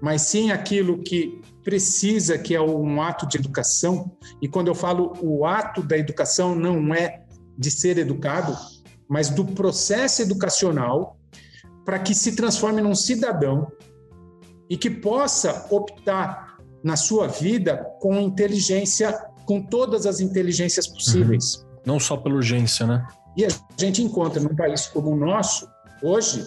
[0.01, 4.12] mas sim aquilo que precisa, que é um ato de educação.
[4.43, 7.22] E quando eu falo o ato da educação, não é
[7.57, 8.55] de ser educado,
[9.15, 11.17] mas do processo educacional
[11.85, 13.71] para que se transforme num cidadão
[14.69, 19.12] e que possa optar na sua vida com inteligência,
[19.47, 21.55] com todas as inteligências possíveis.
[21.55, 21.65] Uhum.
[21.87, 23.07] Não só pela urgência, né?
[23.37, 23.49] E a
[23.79, 25.69] gente encontra num país como o nosso,
[26.03, 26.45] hoje,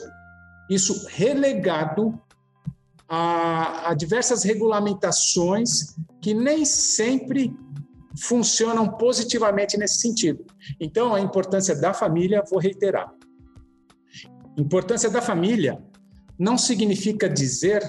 [0.70, 2.20] isso relegado
[3.08, 7.56] a, a diversas regulamentações que nem sempre
[8.22, 10.46] funcionam positivamente nesse sentido.
[10.80, 13.14] Então, a importância da família, vou reiterar.
[14.58, 15.82] Importância da família
[16.38, 17.82] não significa dizer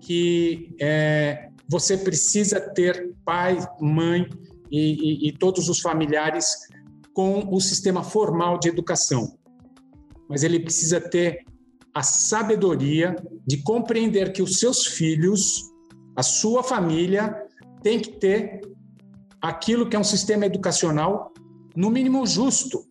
[0.00, 4.28] que é, você precisa ter pai, mãe
[4.70, 6.46] e, e, e todos os familiares
[7.14, 9.38] com o sistema formal de educação,
[10.28, 11.44] mas ele precisa ter
[11.94, 13.14] a sabedoria
[13.46, 15.70] de compreender que os seus filhos,
[16.16, 17.36] a sua família,
[17.82, 18.60] tem que ter
[19.42, 21.32] aquilo que é um sistema educacional,
[21.74, 22.86] no mínimo justo,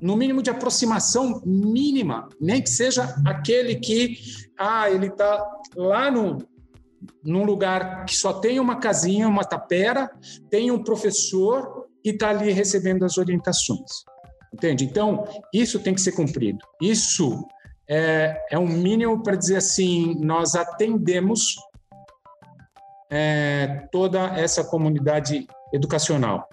[0.00, 4.16] no mínimo de aproximação mínima, nem que seja aquele que,
[4.58, 5.46] ah, ele está
[5.76, 6.38] lá no,
[7.22, 10.10] num lugar que só tem uma casinha, uma tapera,
[10.48, 14.04] tem um professor e está ali recebendo as orientações.
[14.52, 14.84] Entende?
[14.84, 16.58] Então, isso tem que ser cumprido.
[16.80, 17.46] Isso
[17.88, 21.56] é, é um mínimo para dizer assim: nós atendemos
[23.10, 26.48] é, toda essa comunidade educacional.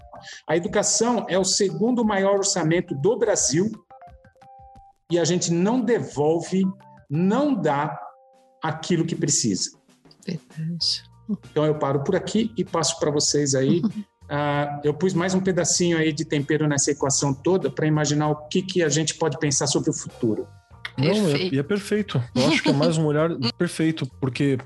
[0.48, 3.72] A educação é o segundo maior orçamento do Brasil
[5.12, 6.66] e a gente não devolve,
[7.10, 7.98] não dá
[8.64, 9.78] aquilo que precisa.
[10.26, 11.04] Verdade.
[11.30, 13.80] Então eu paro por aqui e passo para vocês aí.
[13.80, 18.48] Uh, eu pus mais um pedacinho aí de tempero nessa equação toda para imaginar o
[18.48, 20.48] que, que a gente pode pensar sobre o futuro.
[20.98, 22.22] Não, é, e é perfeito.
[22.34, 24.58] Eu acho que é mais um olhar perfeito, porque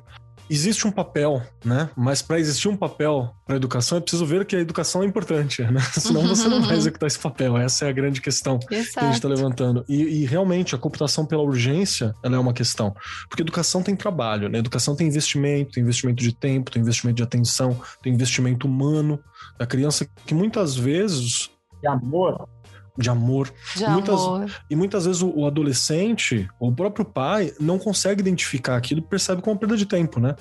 [0.54, 1.90] existe um papel, né?
[1.96, 5.06] Mas para existir um papel para a educação, é preciso ver que a educação é
[5.06, 5.80] importante, né?
[5.94, 7.58] Senão você não vai executar esse papel.
[7.58, 8.94] Essa é a grande questão Exato.
[8.94, 9.86] que a gente está levantando.
[9.88, 12.94] E, e, realmente a computação pela urgência, ela é uma questão,
[13.30, 14.60] porque educação tem trabalho, né?
[14.60, 19.20] Educação tem investimento, tem investimento de tempo, tem investimento de atenção, tem investimento humano
[19.58, 21.50] da criança que muitas vezes
[21.82, 22.48] de amor
[22.98, 23.52] de amor.
[23.76, 24.52] De e, muitas, amor.
[24.70, 29.42] e muitas vezes o, o, adolescente, o próprio pai, não consegue identificar aquilo e percebe
[29.42, 30.36] como uma perda de tempo, né?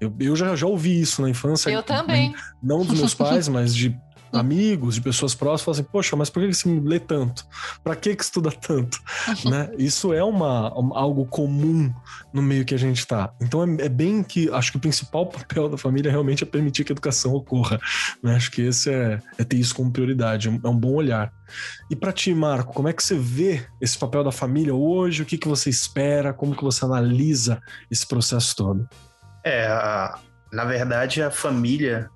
[0.00, 1.70] Eu, eu já, já ouvi isso na infância.
[1.70, 2.34] Eu também.
[2.62, 3.96] Não dos meus pais, mas de
[4.32, 7.46] amigos, de pessoas próximas, falam assim, poxa, mas por que você lê tanto?
[7.82, 8.98] Para que que estuda tanto?
[9.48, 9.70] né?
[9.78, 11.92] Isso é uma, algo comum
[12.32, 13.32] no meio que a gente está.
[13.40, 16.84] Então é, é, bem que, acho que o principal papel da família realmente é permitir
[16.84, 17.80] que a educação ocorra.
[18.22, 18.34] Né?
[18.34, 21.32] Acho que esse é, é ter isso como prioridade, é um bom olhar.
[21.90, 25.22] E para ti, Marco, como é que você vê esse papel da família hoje?
[25.22, 26.32] O que, que você espera?
[26.32, 27.60] Como que você analisa
[27.90, 28.88] esse processo todo?
[29.44, 29.68] É,
[30.52, 32.10] na verdade, a família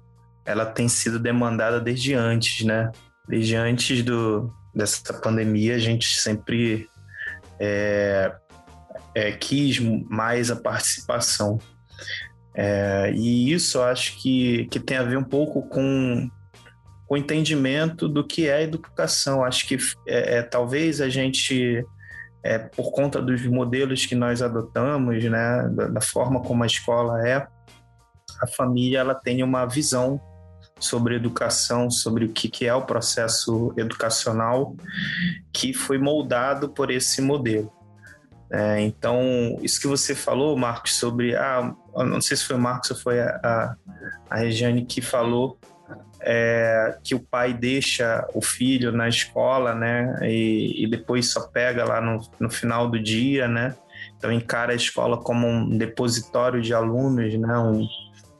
[0.50, 2.90] ela tem sido demandada desde antes, né?
[3.28, 6.88] Desde antes do, dessa pandemia, a gente sempre
[7.58, 8.32] é,
[9.14, 11.58] é, quis mais a participação.
[12.54, 16.28] É, e isso eu acho que, que tem a ver um pouco com,
[17.10, 19.44] o entendimento do que é educação.
[19.44, 19.76] Acho que
[20.06, 21.84] é, é talvez a gente,
[22.40, 27.26] é, por conta dos modelos que nós adotamos, né, da, da forma como a escola
[27.26, 27.44] é,
[28.40, 30.20] a família ela tem uma visão
[30.80, 34.74] sobre educação, sobre o que é o processo educacional
[35.52, 37.70] que foi moldado por esse modelo.
[38.52, 41.36] É, então, isso que você falou, Marcos, sobre.
[41.36, 43.76] Ah, não sei se foi o Marcos ou foi a, a,
[44.28, 45.56] a Regiane que falou
[46.20, 50.18] é, que o pai deixa o filho na escola, né?
[50.22, 53.74] E, e depois só pega lá no, no final do dia, né?
[54.16, 57.58] Então, encara a escola como um depositório de alunos, né?
[57.58, 57.86] Um,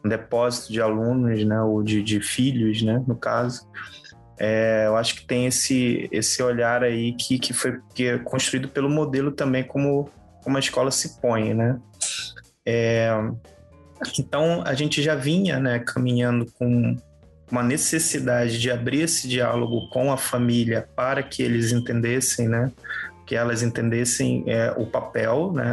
[0.08, 3.68] depósito de alunos, né, ou de, de filhos, né, no caso.
[4.38, 8.68] É, eu acho que tem esse, esse olhar aí que, que foi que é construído
[8.68, 10.08] pelo modelo também como,
[10.42, 11.78] como a escola se põe, né?
[12.64, 13.10] É,
[14.18, 16.96] então, a gente já vinha né, caminhando com
[17.50, 22.70] uma necessidade de abrir esse diálogo com a família para que eles entendessem né,
[23.26, 25.72] que elas entendessem é, o papel né,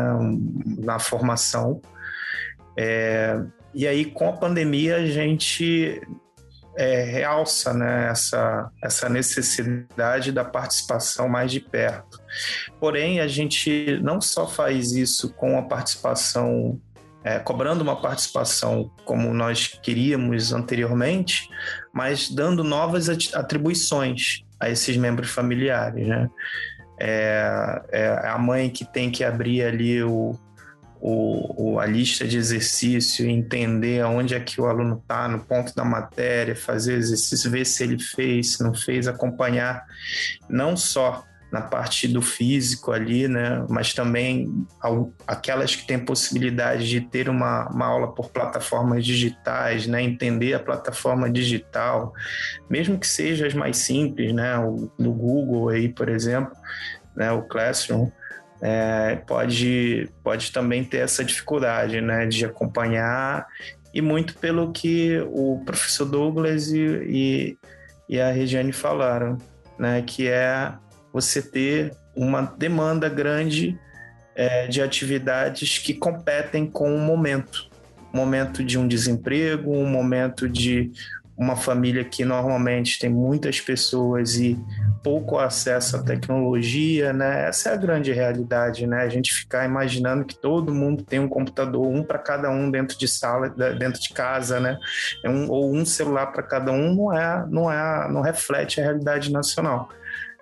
[0.78, 1.82] na formação.
[2.78, 3.42] É,
[3.74, 6.02] e aí, com a pandemia, a gente
[6.78, 12.22] é, realça né, essa, essa necessidade da participação mais de perto.
[12.80, 16.80] Porém, a gente não só faz isso com a participação,
[17.24, 21.50] é, cobrando uma participação como nós queríamos anteriormente,
[21.92, 26.08] mas dando novas atribuições a esses membros familiares.
[26.08, 26.30] Né?
[27.00, 30.38] É, é a mãe que tem que abrir ali o,
[31.00, 35.74] o, o, a lista de exercício, entender onde é que o aluno está no ponto
[35.76, 39.86] da matéria, fazer exercício, ver se ele fez, se não fez, acompanhar
[40.50, 44.68] não só na parte do físico ali, né, mas também
[45.26, 50.60] aquelas que têm possibilidade de ter uma, uma aula por plataformas digitais, né, entender a
[50.60, 52.14] plataforma digital,
[52.70, 56.52] mesmo que seja as mais simples, né, o, do Google aí, por exemplo,
[57.16, 58.12] né, o Classroom,
[58.62, 63.48] é, pode, pode também ter essa dificuldade né, de acompanhar,
[63.94, 67.58] e muito pelo que o professor Douglas e, e,
[68.08, 69.38] e a Regiane falaram,
[69.78, 70.74] né, que é
[71.12, 73.80] você ter uma demanda grande
[74.36, 77.68] é, de atividades que competem com o momento.
[78.14, 80.92] Momento de um desemprego, um momento de
[81.38, 84.58] uma família que normalmente tem muitas pessoas e
[85.04, 87.48] pouco acesso à tecnologia, né?
[87.48, 89.04] Essa é a grande realidade, né?
[89.04, 92.98] A gente ficar imaginando que todo mundo tem um computador, um para cada um dentro
[92.98, 94.80] de sala, dentro de casa, né?
[95.24, 98.84] É um, ou um celular para cada um não é, não é, não reflete a
[98.84, 99.90] realidade nacional.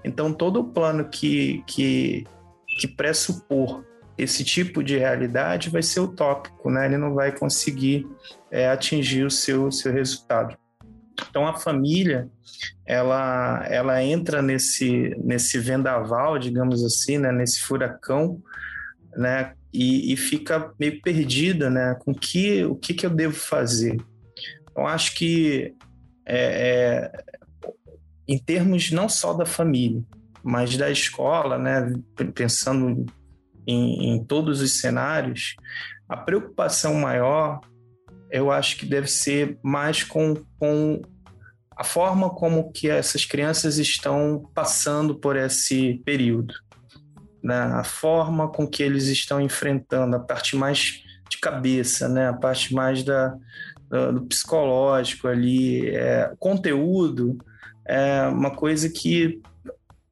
[0.02, 2.26] Então todo plano que que
[2.80, 3.84] que pressupor
[4.18, 6.86] esse tipo de realidade vai ser utópico, né?
[6.86, 8.08] Ele não vai conseguir
[8.50, 10.56] é, atingir o seu seu resultado.
[11.30, 12.30] Então a família
[12.86, 18.42] ela ela entra nesse nesse vendaval, digamos assim, né, nesse furacão,
[19.16, 23.98] né, e, e fica meio perdida, né, com que o que que eu devo fazer.
[24.76, 25.74] Eu acho que
[26.26, 27.24] é, é,
[28.28, 30.04] em termos não só da família,
[30.44, 31.94] mas da escola, né,
[32.34, 33.06] pensando
[33.66, 35.56] em, em todos os cenários,
[36.08, 37.60] a preocupação maior
[38.36, 41.02] eu acho que deve ser mais com, com
[41.72, 46.54] a forma como que essas crianças estão passando por esse período,
[47.42, 47.56] né?
[47.56, 52.28] a forma com que eles estão enfrentando a parte mais de cabeça, né?
[52.28, 53.34] a parte mais da,
[54.14, 57.38] do psicológico ali, é, conteúdo
[57.88, 59.42] é uma coisa que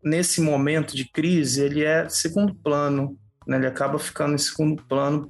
[0.02, 3.58] nesse momento de crise ele é segundo plano, né?
[3.58, 5.30] ele acaba ficando em segundo plano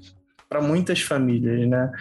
[0.53, 1.91] para muitas famílias, né?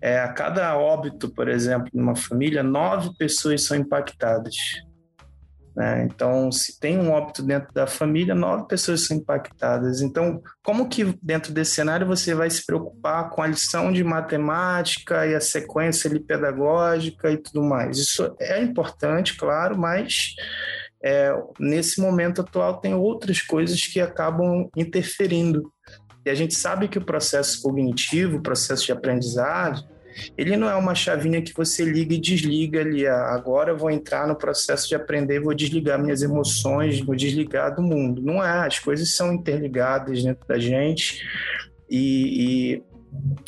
[0.00, 4.54] É, a cada óbito, por exemplo, numa família, nove pessoas são impactadas.
[5.74, 6.04] Né?
[6.04, 10.02] Então, se tem um óbito dentro da família, nove pessoas são impactadas.
[10.02, 15.26] Então, como que dentro desse cenário você vai se preocupar com a lição de matemática
[15.26, 17.98] e a sequência ali pedagógica e tudo mais?
[17.98, 20.36] Isso é importante, claro, mas
[21.02, 25.72] é, nesse momento atual tem outras coisas que acabam interferindo
[26.26, 29.84] e a gente sabe que o processo cognitivo, o processo de aprendizagem,
[30.36, 33.06] ele não é uma chavinha que você liga e desliga ali.
[33.06, 37.76] Ah, agora eu vou entrar no processo de aprender, vou desligar minhas emoções, vou desligar
[37.76, 38.20] do mundo.
[38.20, 41.22] Não é, as coisas são interligadas dentro da gente
[41.88, 42.82] e,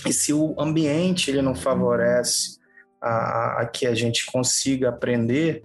[0.05, 2.59] e, e se o ambiente ele não favorece
[3.03, 5.65] a, a, que a gente consiga aprender,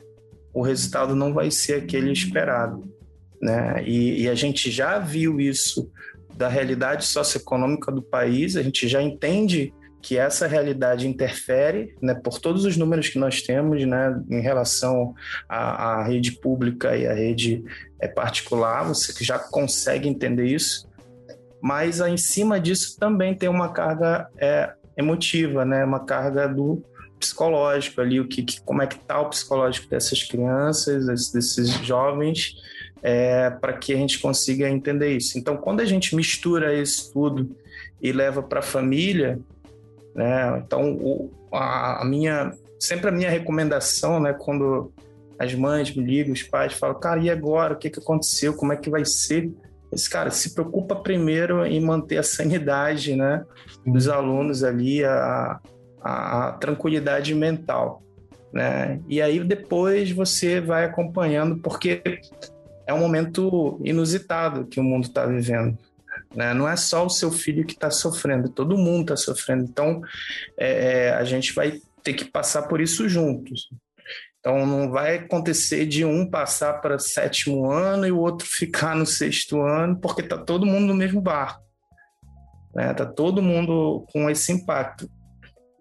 [0.51, 2.91] o resultado não vai ser aquele esperado.
[3.39, 3.83] Né?
[3.85, 5.91] E, e a gente já viu isso
[6.35, 9.73] da realidade socioeconômica do país, a gente já entende
[10.03, 15.15] que essa realidade interfere, né, por todos os números que nós temos, né, em relação
[15.47, 17.63] à, à rede pública e à rede
[18.01, 20.89] é, particular, você já consegue entender isso,
[21.61, 26.83] mas em cima disso também tem uma carga é, emotiva, né, uma carga do
[27.17, 32.57] psicológico ali, o que, como é que está o psicológico dessas crianças, desses jovens,
[33.03, 35.37] é, para que a gente consiga entender isso.
[35.37, 37.53] Então, quando a gente mistura isso tudo
[38.01, 39.37] e leva para a família,
[40.15, 40.63] né?
[40.65, 44.33] Então, o, a, a, minha sempre a minha recomendação, né?
[44.33, 44.93] Quando
[45.37, 47.73] as mães me ligam, os pais falam, cara, e agora?
[47.73, 48.53] O que, que aconteceu?
[48.53, 49.51] Como é que vai ser?
[49.91, 53.43] Esse cara se preocupa primeiro em manter a sanidade, né?
[53.85, 55.59] Dos alunos ali, a,
[56.01, 58.01] a, a tranquilidade mental.
[58.53, 59.01] Né?
[59.07, 62.03] E aí depois você vai acompanhando, porque
[62.85, 65.77] é um momento inusitado que o mundo está vivendo.
[66.35, 66.53] Né?
[66.53, 69.63] Não é só o seu filho que está sofrendo, todo mundo está sofrendo.
[69.63, 70.01] Então,
[70.57, 73.69] é, é, a gente vai ter que passar por isso juntos.
[74.39, 79.05] Então não vai acontecer de um passar para sétimo ano e o outro ficar no
[79.05, 81.63] sexto ano, porque está todo mundo no mesmo barco.
[82.75, 82.93] Né?
[82.93, 85.09] Tá todo mundo com esse impacto.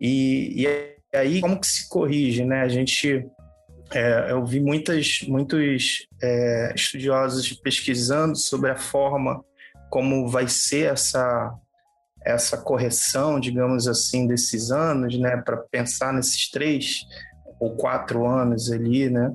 [0.00, 2.60] E, e aí como que se corrige, né?
[2.60, 3.26] A gente
[3.94, 9.44] é, eu vi muitas, muitos é, estudiosos pesquisando sobre a forma
[9.90, 11.54] como vai ser essa
[12.24, 17.00] essa correção, digamos assim, desses anos, né, para pensar nesses três
[17.58, 19.34] ou quatro anos ali, né,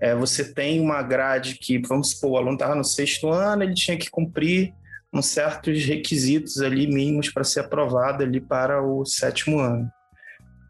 [0.00, 3.74] é, você tem uma grade que, vamos supor, o aluno estava no sexto ano, ele
[3.74, 4.74] tinha que cumprir
[5.12, 9.90] uns certos requisitos ali mínimos para ser aprovado ali para o sétimo ano,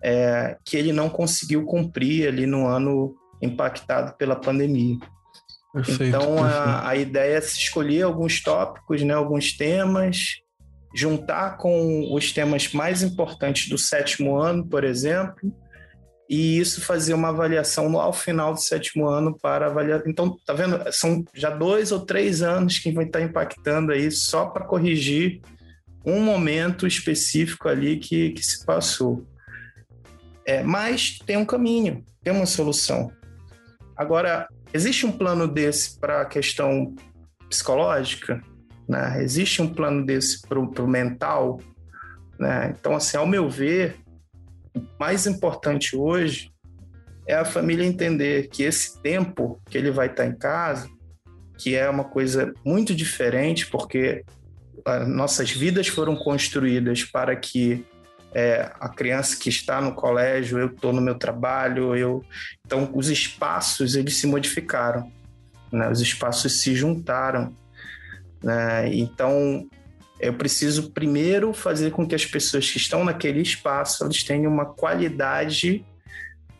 [0.09, 4.97] é, que ele não conseguiu cumprir ali no ano impactado pela pandemia.
[5.75, 6.45] Perfeito, então, perfeito.
[6.45, 10.37] A, a ideia é se escolher alguns tópicos, né, alguns temas,
[10.95, 15.53] juntar com os temas mais importantes do sétimo ano, por exemplo,
[16.31, 20.05] e isso fazer uma avaliação ao final do sétimo ano para avaliar.
[20.07, 20.81] Então, tá vendo?
[20.93, 25.41] São já dois ou três anos que vai estar impactando aí só para corrigir
[26.05, 29.27] um momento específico ali que, que se passou.
[30.47, 33.11] É, mas tem um caminho, tem uma solução.
[33.97, 36.95] Agora, existe um plano desse para a questão
[37.49, 38.41] psicológica?
[38.89, 39.23] Né?
[39.23, 41.61] Existe um plano desse para o mental?
[42.39, 42.75] Né?
[42.79, 43.97] Então, assim, ao meu ver,
[44.75, 46.53] o mais importante hoje
[47.27, 50.89] é a família entender que esse tempo que ele vai estar em casa,
[51.59, 54.25] que é uma coisa muito diferente, porque
[55.09, 57.85] nossas vidas foram construídas para que
[58.37, 62.25] é, a criança que está no colégio, eu estou no meu trabalho, eu
[62.65, 65.11] então os espaços eles se modificaram,
[65.73, 65.89] né?
[65.89, 67.55] os espaços se juntaram
[68.43, 68.95] né?
[68.95, 69.69] Então,
[70.21, 74.67] eu preciso primeiro fazer com que as pessoas que estão naquele espaço eles tenham uma
[74.67, 75.85] qualidade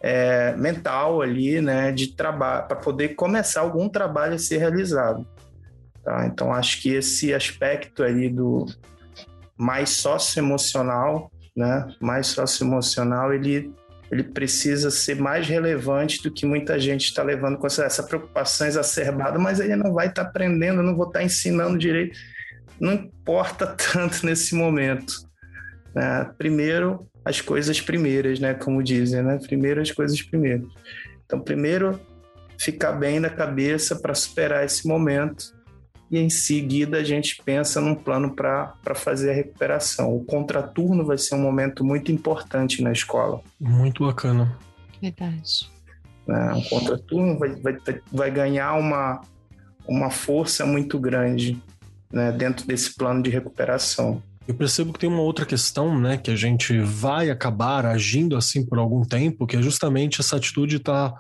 [0.01, 5.27] é, mental ali, né, de trabalho, para poder começar algum trabalho a ser realizado.
[6.05, 6.27] Tá?
[6.27, 8.67] Então, acho que esse aspecto ali do
[9.57, 13.73] mais socioemocional, né, mais socioemocional, ele
[14.11, 19.37] ele precisa ser mais relevante do que muita gente está levando com essa, preocupação exacerbada,
[19.37, 22.17] mas ele não vai estar tá aprendendo, não vou estar tá ensinando direito.
[22.79, 25.13] Não importa tanto nesse momento.
[25.93, 26.31] Né?
[26.39, 28.55] Primeiro, as coisas primeiras, né?
[28.55, 29.39] Como dizem, né?
[29.43, 30.69] Primeiro as coisas primeiras.
[31.25, 32.01] Então, primeiro,
[32.61, 35.56] ficar bem na cabeça para superar esse momento
[36.11, 40.15] e em seguida a gente pensa num plano para fazer a recuperação.
[40.15, 43.41] O contraturno vai ser um momento muito importante na escola.
[43.61, 44.57] Muito bacana.
[45.03, 45.71] Verdade.
[46.29, 47.77] É, o contraturno vai, vai,
[48.13, 49.21] vai ganhar uma,
[49.87, 51.61] uma força muito grande
[52.13, 54.23] né, dentro desse plano de recuperação.
[54.49, 58.65] Eu percebo que tem uma outra questão, né, que a gente vai acabar agindo assim
[58.65, 61.13] por algum tempo, que é justamente essa atitude tá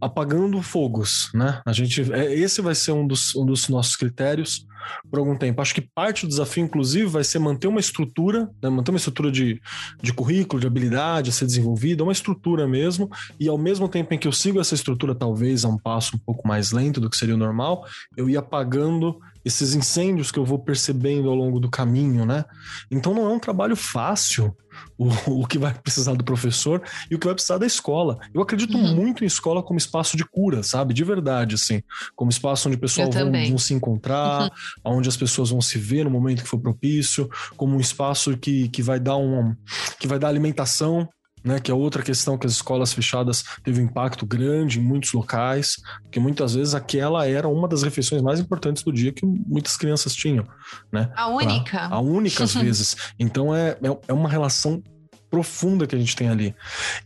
[0.00, 1.60] apagando fogos, né?
[1.66, 4.64] A gente, é, esse vai ser um dos, um dos nossos critérios
[5.10, 5.60] por algum tempo.
[5.60, 9.30] Acho que parte do desafio, inclusive, vai ser manter uma estrutura, né, manter uma estrutura
[9.30, 9.60] de,
[10.00, 14.18] de currículo, de habilidade a ser desenvolvida, uma estrutura mesmo, e ao mesmo tempo em
[14.18, 17.16] que eu sigo essa estrutura, talvez a um passo um pouco mais lento do que
[17.16, 17.84] seria o normal,
[18.16, 19.18] eu ia apagando
[19.48, 22.44] esses incêndios que eu vou percebendo ao longo do caminho, né?
[22.90, 24.54] Então não é um trabalho fácil
[24.96, 25.08] o,
[25.42, 28.18] o que vai precisar do professor e o que vai precisar da escola.
[28.34, 28.94] Eu acredito uhum.
[28.94, 30.92] muito em escola como espaço de cura, sabe?
[30.92, 31.82] De verdade, assim.
[32.14, 34.42] Como espaço onde o pessoal vão, vão, se encontrar,
[34.84, 34.98] uhum.
[34.98, 38.68] onde as pessoas vão se ver no momento que for propício, como um espaço que,
[38.68, 39.56] que vai dar um
[39.98, 41.08] que vai dar alimentação
[41.44, 45.12] né, que é outra questão que as escolas fechadas teve um impacto grande em muitos
[45.12, 49.76] locais, porque muitas vezes aquela era uma das refeições mais importantes do dia que muitas
[49.76, 50.46] crianças tinham,
[50.92, 51.10] né?
[51.16, 51.88] A única.
[51.88, 52.96] Pra, a única às vezes.
[53.18, 54.82] Então é, é, é uma relação
[55.30, 56.54] profunda que a gente tem ali.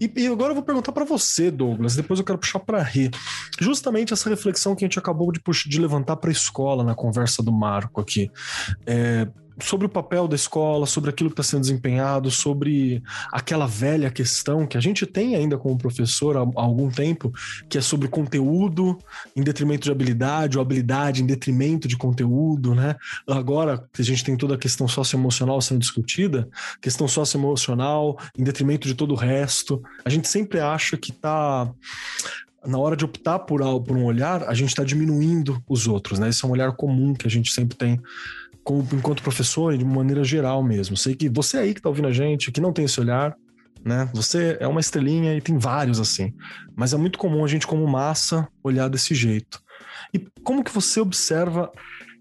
[0.00, 3.10] E, e agora eu vou perguntar para você, Douglas, depois eu quero puxar para Rê.
[3.60, 7.42] Justamente essa reflexão que a gente acabou de, de levantar para a escola na conversa
[7.42, 8.30] do Marco aqui.
[8.86, 9.26] É,
[9.64, 14.66] sobre o papel da escola, sobre aquilo que está sendo desempenhado, sobre aquela velha questão
[14.66, 17.32] que a gente tem ainda como professor há, há, algum tempo,
[17.68, 18.98] que é sobre conteúdo
[19.34, 22.96] em detrimento de habilidade, ou habilidade em detrimento de conteúdo, né?
[23.28, 26.48] Agora que a gente tem toda a questão socioemocional sendo discutida,
[26.80, 31.70] questão socioemocional em detrimento de todo o resto, a gente sempre acha que está
[32.64, 36.28] na hora de optar por, por um olhar, a gente está diminuindo os outros, né?
[36.28, 38.00] Esse é um olhar comum que a gente sempre tem
[38.64, 40.96] como, enquanto professor e de maneira geral mesmo.
[40.96, 43.36] Sei que você aí que está ouvindo a gente, que não tem esse olhar,
[43.84, 44.08] né?
[44.14, 46.32] Você é uma estrelinha e tem vários assim.
[46.76, 49.62] Mas é muito comum a gente, como massa, olhar desse jeito.
[50.14, 51.70] E como que você observa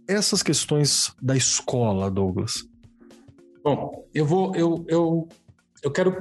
[0.07, 2.65] essas questões da escola, Douglas?
[3.63, 5.29] Bom, eu vou, eu, eu,
[5.83, 6.15] eu quero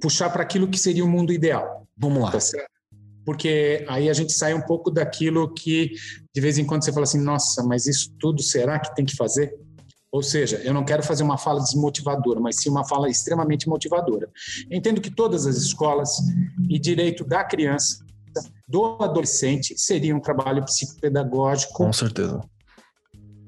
[0.00, 1.86] puxar para aquilo que seria o mundo ideal.
[1.96, 2.30] Vamos lá.
[2.30, 2.40] Tá
[3.30, 5.92] porque aí a gente sai um pouco daquilo que
[6.34, 9.14] de vez em quando você fala assim, nossa, mas isso tudo será que tem que
[9.14, 9.54] fazer?
[10.10, 14.28] Ou seja, eu não quero fazer uma fala desmotivadora, mas sim uma fala extremamente motivadora.
[14.68, 16.10] entendo que todas as escolas
[16.68, 18.04] e direito da criança,
[18.66, 21.74] do adolescente, seria um trabalho psicopedagógico.
[21.74, 22.40] Com certeza.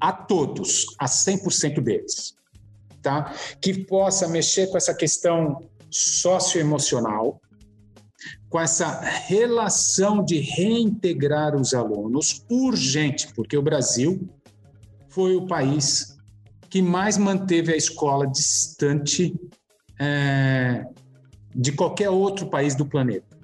[0.00, 2.36] A todos, a 100% deles.
[3.02, 3.34] Tá?
[3.60, 7.40] Que possa mexer com essa questão socioemocional,
[8.48, 14.28] com essa relação de reintegrar os alunos urgente, porque o Brasil
[15.08, 16.16] foi o país
[16.68, 19.34] que mais manteve a escola distante
[20.00, 20.84] é,
[21.54, 23.36] de qualquer outro país do planeta.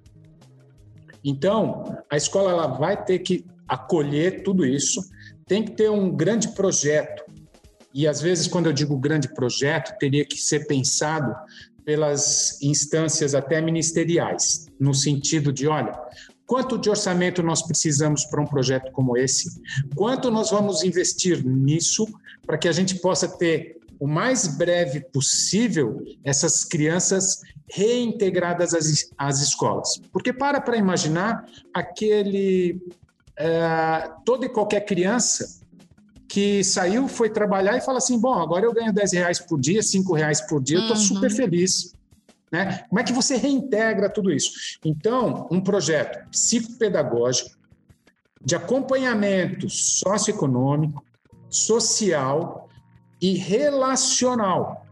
[1.23, 5.03] Então, a escola ela vai ter que acolher tudo isso,
[5.47, 7.23] tem que ter um grande projeto.
[7.93, 11.35] E às vezes, quando eu digo grande projeto, teria que ser pensado
[11.89, 15.99] pelas instâncias até ministeriais, no sentido de, olha,
[16.47, 19.59] quanto de orçamento nós precisamos para um projeto como esse?
[19.97, 22.07] Quanto nós vamos investir nisso
[22.47, 29.41] para que a gente possa ter o mais breve possível essas crianças reintegradas às, às
[29.41, 29.99] escolas?
[30.13, 32.83] Porque para para imaginar aquele
[33.35, 35.59] é, toda e qualquer criança
[36.29, 39.83] que saiu, foi trabalhar e fala assim: bom, agora eu ganho 10 reais por dia,
[39.83, 41.03] 5 reais por dia, eu estou uhum.
[41.03, 41.95] super feliz.
[42.53, 42.85] Né?
[42.89, 44.79] Como é que você reintegra tudo isso?
[44.85, 47.57] Então, um projeto psicopedagógico
[48.43, 51.05] de acompanhamento socioeconômico,
[51.51, 52.69] social
[53.21, 54.87] e relacional.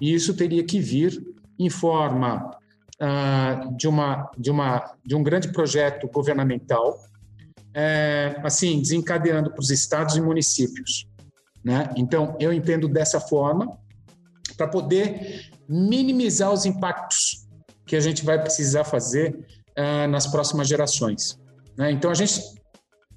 [0.00, 1.22] E isso teria que vir
[1.58, 2.56] em forma
[3.00, 6.98] uh, de, uma, de, uma, de um grande projeto governamental
[7.74, 11.06] é, assim, desencadeando para os estados e municípios.
[11.64, 11.92] Né?
[11.96, 13.78] Então, eu entendo dessa forma
[14.56, 17.46] para poder minimizar os impactos
[17.86, 19.46] que a gente vai precisar fazer
[19.78, 21.38] uh, nas próximas gerações.
[21.76, 21.92] Né?
[21.92, 22.40] Então, a gente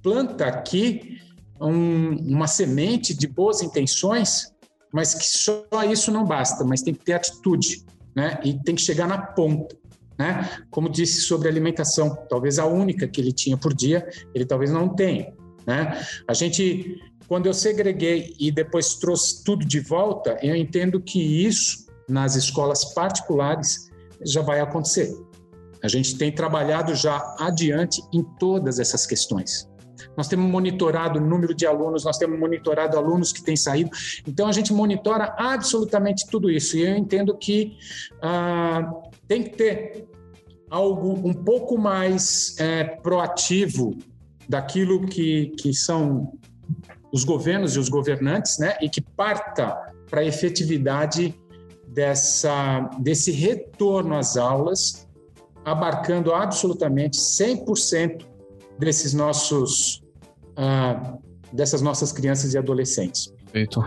[0.01, 1.19] planta aqui
[1.59, 4.53] um, uma semente de boas intenções,
[4.93, 7.83] mas que só isso não basta, mas tem que ter atitude,
[8.15, 8.39] né?
[8.43, 9.75] E tem que chegar na ponta
[10.17, 10.49] né?
[10.69, 14.89] Como disse sobre alimentação, talvez a única que ele tinha por dia, ele talvez não
[14.89, 15.33] tenha,
[15.65, 16.01] né?
[16.27, 21.85] A gente, quando eu segreguei e depois trouxe tudo de volta, eu entendo que isso
[22.07, 23.89] nas escolas particulares
[24.23, 25.13] já vai acontecer.
[25.83, 29.69] A gente tem trabalhado já adiante em todas essas questões.
[30.17, 33.89] Nós temos monitorado o número de alunos, nós temos monitorado alunos que têm saído.
[34.27, 36.77] Então, a gente monitora absolutamente tudo isso.
[36.77, 37.77] E eu entendo que
[38.21, 38.91] ah,
[39.27, 40.07] tem que ter
[40.69, 43.97] algo um pouco mais é, proativo
[44.47, 46.31] daquilo que, que são
[47.11, 51.33] os governos e os governantes, né, e que parta para a efetividade
[51.87, 55.07] dessa, desse retorno às aulas,
[55.63, 58.25] abarcando absolutamente 100%
[58.77, 60.03] desses nossos,
[60.57, 61.17] ah,
[61.53, 63.33] dessas nossas crianças e adolescentes.
[63.45, 63.83] Perfeito.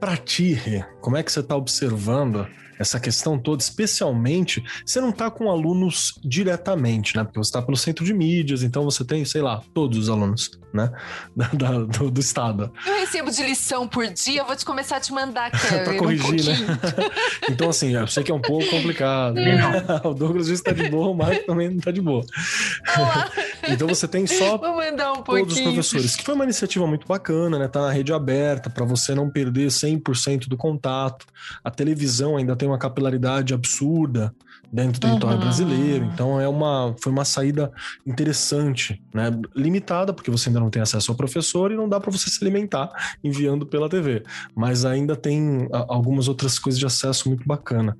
[0.00, 0.58] Para ti,
[1.00, 2.46] como é que você está observando
[2.78, 7.24] essa questão toda, especialmente você não está com alunos diretamente, né?
[7.24, 10.50] Porque você está pelo centro de mídias, então você tem, sei lá, todos os alunos,
[10.72, 10.90] né?
[11.34, 12.72] Da, da, do, do, estado.
[12.86, 15.50] Eu recebo de lição por dia, eu vou te começar a te mandar,
[15.84, 16.78] para corrigir, um né?
[17.50, 19.36] então, assim, eu sei que é um pouco complicado.
[20.04, 22.24] o Douglas está de boa, o Marco também não está de boa.
[23.72, 27.68] Então você tem só um todos os professores, que foi uma iniciativa muito bacana, né?
[27.68, 31.26] Tá na rede aberta, para você não perder 100% do contato.
[31.62, 34.34] A televisão ainda tem uma capilaridade absurda
[34.72, 35.42] dentro do território uhum.
[35.44, 36.04] brasileiro.
[36.12, 37.72] Então é uma foi uma saída
[38.04, 39.30] interessante, né?
[39.54, 42.42] Limitada porque você ainda não tem acesso ao professor e não dá para você se
[42.42, 42.90] alimentar
[43.22, 47.96] enviando pela TV, mas ainda tem algumas outras coisas de acesso muito bacana.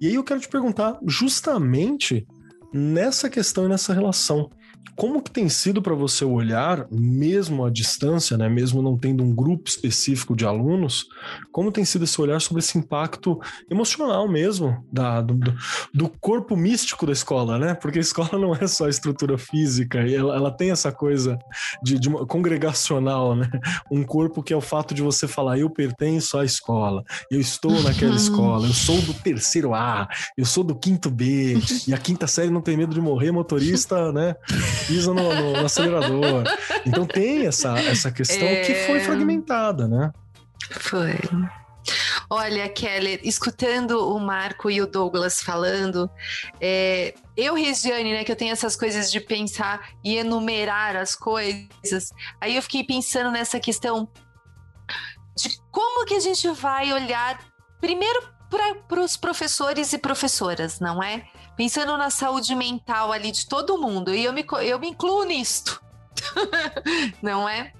[0.00, 2.26] E aí eu quero te perguntar justamente
[2.72, 4.50] nessa questão e nessa relação
[4.96, 9.34] como que tem sido para você olhar, mesmo à distância, né, mesmo não tendo um
[9.34, 11.06] grupo específico de alunos,
[11.52, 13.38] como tem sido esse olhar sobre esse impacto
[13.70, 15.38] emocional mesmo da, do,
[15.92, 17.74] do corpo místico da escola, né?
[17.74, 21.38] Porque a escola não é só estrutura física, ela, ela tem essa coisa
[21.82, 23.48] de, de congregacional, né?
[23.90, 27.82] Um corpo que é o fato de você falar, eu pertenço à escola, eu estou
[27.82, 32.26] naquela escola, eu sou do terceiro A, eu sou do quinto B, e a quinta
[32.26, 34.34] série não tem medo de morrer, motorista, né?
[34.86, 36.44] Pisa no, no, no acelerador.
[36.86, 38.62] Então tem essa, essa questão é...
[38.62, 40.12] que foi fragmentada, né?
[40.70, 41.14] Foi.
[42.30, 46.10] Olha, Kelly, escutando o Marco e o Douglas falando,
[46.60, 52.10] é, eu, Regiane, né, que eu tenho essas coisas de pensar e enumerar as coisas,
[52.38, 54.06] aí eu fiquei pensando nessa questão
[55.36, 57.38] de como que a gente vai olhar,
[57.80, 58.28] primeiro,
[58.88, 61.26] para os professores e professoras, não é?
[61.58, 65.82] Pensando na saúde mental ali de todo mundo, e eu me, eu me incluo nisto,
[67.20, 67.72] não é?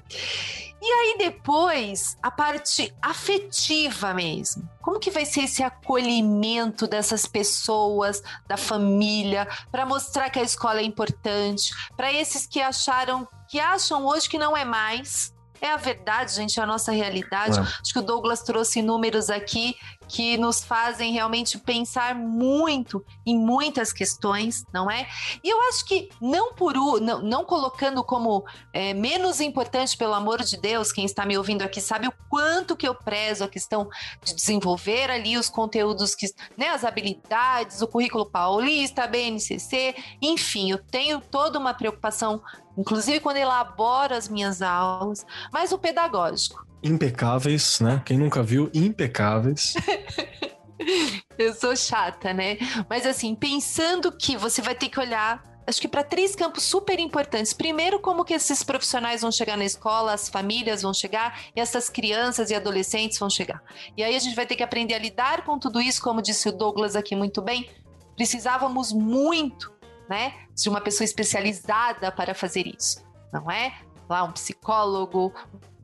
[0.82, 4.68] E aí depois, a parte afetiva mesmo.
[4.82, 10.80] Como que vai ser esse acolhimento dessas pessoas, da família, para mostrar que a escola
[10.80, 15.76] é importante, para esses que acharam, que acham hoje que não é mais, é a
[15.76, 17.58] verdade, gente, é a nossa realidade.
[17.58, 17.62] É.
[17.62, 19.76] Acho que o Douglas trouxe números aqui
[20.08, 25.06] que nos fazem realmente pensar muito em muitas questões, não é?
[25.44, 30.42] E eu acho que não por não, não colocando como é, menos importante, pelo amor
[30.42, 33.88] de Deus, quem está me ouvindo aqui sabe o quanto que eu prezo a questão
[34.24, 40.70] de desenvolver ali os conteúdos que, né, as habilidades, o currículo paulista, a BNCC, enfim,
[40.70, 42.42] eu tenho toda uma preocupação,
[42.76, 48.02] inclusive quando elaboro as minhas aulas, mas o pedagógico impecáveis, né?
[48.04, 49.74] Quem nunca viu, impecáveis.
[51.38, 52.58] Eu sou chata, né?
[52.88, 56.98] Mas assim, pensando que você vai ter que olhar acho que para três campos super
[56.98, 57.52] importantes.
[57.52, 61.90] Primeiro, como que esses profissionais vão chegar na escola, as famílias vão chegar e essas
[61.90, 63.62] crianças e adolescentes vão chegar.
[63.94, 66.48] E aí a gente vai ter que aprender a lidar com tudo isso, como disse
[66.48, 67.68] o Douglas aqui muito bem.
[68.16, 69.70] Precisávamos muito,
[70.08, 73.74] né, de uma pessoa especializada para fazer isso, não é?
[74.08, 75.34] Lá um psicólogo,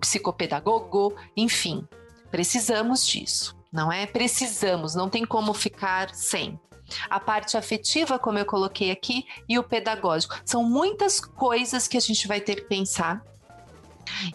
[0.04, 1.88] psicopedagogo, enfim,
[2.30, 4.06] precisamos disso, não é?
[4.06, 6.60] Precisamos, não tem como ficar sem.
[7.08, 10.38] A parte afetiva, como eu coloquei aqui, e o pedagógico.
[10.44, 13.24] São muitas coisas que a gente vai ter que pensar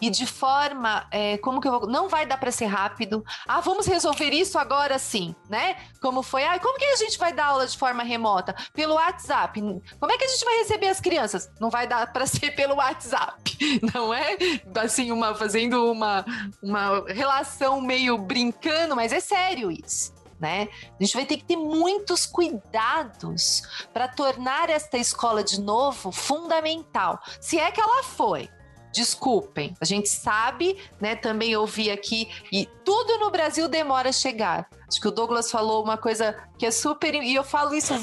[0.00, 3.24] e de forma, é, como que eu vou, não vai dar para ser rápido.
[3.46, 5.76] Ah, vamos resolver isso agora sim, né?
[6.00, 6.44] Como foi?
[6.44, 8.54] Ah, como que a gente vai dar aula de forma remota?
[8.72, 9.60] Pelo WhatsApp.
[9.60, 11.50] Como é que a gente vai receber as crianças?
[11.60, 14.36] Não vai dar para ser pelo WhatsApp, não é?
[14.76, 16.24] Assim, uma fazendo uma
[16.62, 20.14] uma relação meio brincando, mas é sério isso.
[20.38, 20.68] Né?
[20.98, 23.62] A gente vai ter que ter muitos cuidados
[23.92, 27.20] para tornar esta escola de novo fundamental.
[27.38, 28.48] Se é que ela foi,
[28.92, 29.74] desculpem.
[29.80, 31.14] A gente sabe, né?
[31.16, 34.68] Também ouvi aqui, e tudo no Brasil demora a chegar.
[34.88, 37.14] Acho que o Douglas falou uma coisa que é super.
[37.14, 37.94] E eu falo isso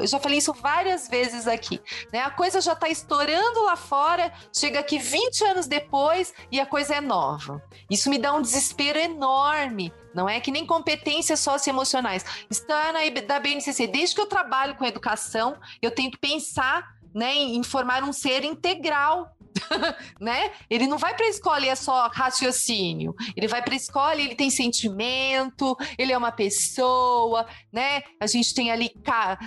[0.00, 1.80] eu já falei isso várias vezes aqui,
[2.12, 2.20] né?
[2.20, 6.94] A coisa já está estourando lá fora, chega aqui 20 anos depois e a coisa
[6.94, 7.62] é nova.
[7.90, 9.92] Isso me dá um desespero enorme.
[10.14, 12.24] Não é que nem competências socioemocionais.
[12.48, 17.34] Está na da BNCC, desde que eu trabalho com educação, eu tenho que pensar né,
[17.34, 19.34] em formar um ser integral
[20.20, 20.50] né?
[20.68, 23.14] Ele não vai para a escola e é só raciocínio.
[23.36, 28.02] Ele vai para a escola e ele tem sentimento, ele é uma pessoa, né?
[28.20, 28.90] A gente tem ali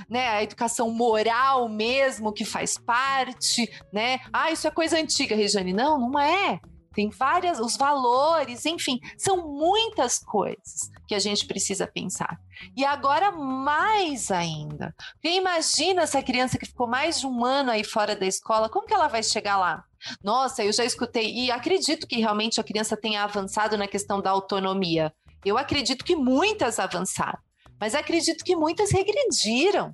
[0.10, 4.20] né, a educação moral mesmo que faz parte, né?
[4.32, 5.74] Ah, isso é coisa antiga, Regiane.
[5.74, 6.60] Não, não é
[6.96, 12.40] tem várias, os valores, enfim, são muitas coisas que a gente precisa pensar.
[12.76, 14.96] E agora mais ainda.
[15.14, 18.88] Porque imagina essa criança que ficou mais de um ano aí fora da escola, como
[18.88, 19.84] que ela vai chegar lá?
[20.24, 24.32] Nossa, eu já escutei e acredito que realmente a criança tenha avançado na questão da
[24.32, 25.14] autonomia.
[25.44, 27.40] Eu acredito que muitas avançaram,
[27.80, 29.94] mas acredito que muitas regrediram.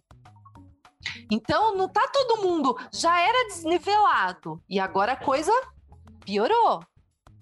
[1.31, 5.51] Então, não tá todo mundo já era desnivelado e agora a coisa
[6.23, 6.81] piorou.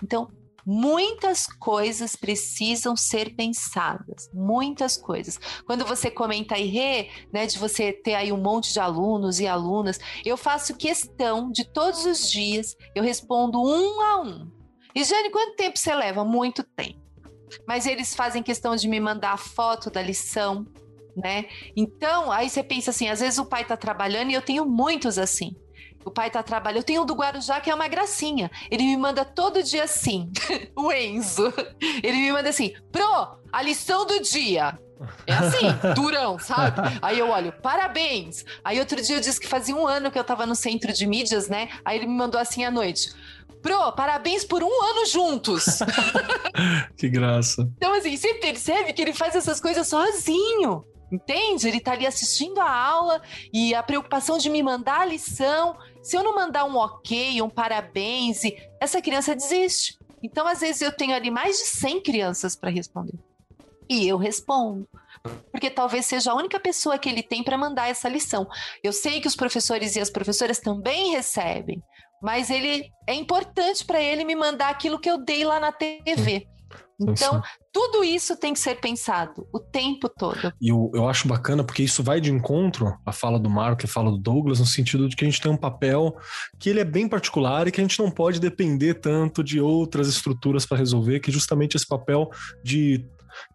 [0.03, 0.29] Então,
[0.65, 5.39] muitas coisas precisam ser pensadas, muitas coisas.
[5.65, 9.47] Quando você comenta aí, Rê, né, de você ter aí um monte de alunos e
[9.47, 14.51] alunas, eu faço questão de todos os dias, eu respondo um a um.
[14.93, 16.23] E Jane, quanto tempo você leva?
[16.23, 16.99] Muito tempo.
[17.67, 20.67] Mas eles fazem questão de me mandar a foto da lição,
[21.15, 21.45] né?
[21.75, 25.17] Então, aí você pensa assim, às vezes o pai está trabalhando e eu tenho muitos
[25.17, 25.55] assim.
[26.05, 26.77] O pai tá trabalhando.
[26.77, 28.49] Eu tenho um do Guarujá que é uma gracinha.
[28.71, 30.31] Ele me manda todo dia assim.
[30.75, 31.53] o Enzo.
[32.01, 34.77] Ele me manda assim: Pro, a lição do dia.
[35.25, 36.81] É assim, durão, sabe?
[37.01, 38.43] Aí eu olho, parabéns.
[38.63, 41.07] Aí outro dia eu disse que fazia um ano que eu tava no centro de
[41.07, 41.69] mídias, né?
[41.85, 43.13] Aí ele me mandou assim à noite.
[43.61, 45.79] Pro, parabéns por um ano juntos.
[46.97, 47.69] que graça.
[47.77, 50.85] Então, assim, você percebe que ele faz essas coisas sozinho.
[51.11, 51.67] Entende?
[51.67, 53.21] Ele tá ali assistindo a aula
[53.51, 55.75] e a preocupação de me mandar a lição.
[56.09, 58.41] Se eu não mandar um ok, um parabéns,
[58.81, 59.95] essa criança desiste.
[60.23, 63.13] Então, às vezes, eu tenho ali mais de 100 crianças para responder.
[63.87, 64.89] E eu respondo.
[65.51, 68.47] Porque talvez seja a única pessoa que ele tem para mandar essa lição.
[68.83, 71.79] Eu sei que os professores e as professoras também recebem,
[72.19, 76.47] mas ele é importante para ele me mandar aquilo que eu dei lá na TV.
[76.99, 77.41] Então,
[77.71, 80.51] tudo isso tem que ser pensado o tempo todo.
[80.59, 83.85] E eu, eu acho bacana porque isso vai de encontro à fala do Marco e
[83.85, 86.15] à fala do Douglas, no sentido de que a gente tem um papel
[86.59, 90.07] que ele é bem particular e que a gente não pode depender tanto de outras
[90.07, 92.29] estruturas para resolver, que é justamente esse papel
[92.63, 93.05] de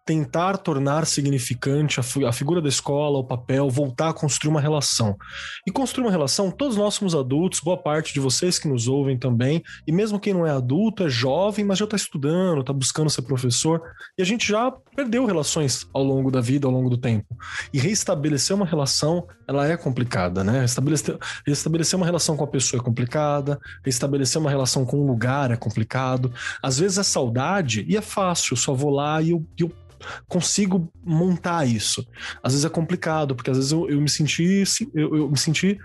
[0.05, 5.17] tentar tornar significante a, a, figura da escola, o papel, voltar a construir uma relação.
[5.65, 9.17] E construir uma relação, todos nós somos adultos, boa parte de vocês que nos ouvem
[9.17, 13.09] também, e mesmo quem não é adulto, é jovem, mas já está estudando, está buscando
[13.09, 13.81] ser professor,
[14.15, 17.35] e a gente já perdeu relações ao longo da vida, ao longo do tempo.
[17.73, 20.61] E restabelecer uma relação, ela é complicada, né?
[20.61, 25.49] Restabelecer, restabelecer uma relação com a pessoa é complicada, restabelecer uma relação com um lugar
[25.49, 26.31] é complicado.
[26.61, 29.71] Às vezes é saudade e é fácil, eu só vou lá e eu, eu
[30.27, 32.05] consigo montar isso.
[32.43, 34.63] Às vezes é complicado, porque às vezes eu, eu me senti.
[34.93, 35.77] Eu, eu, me senti.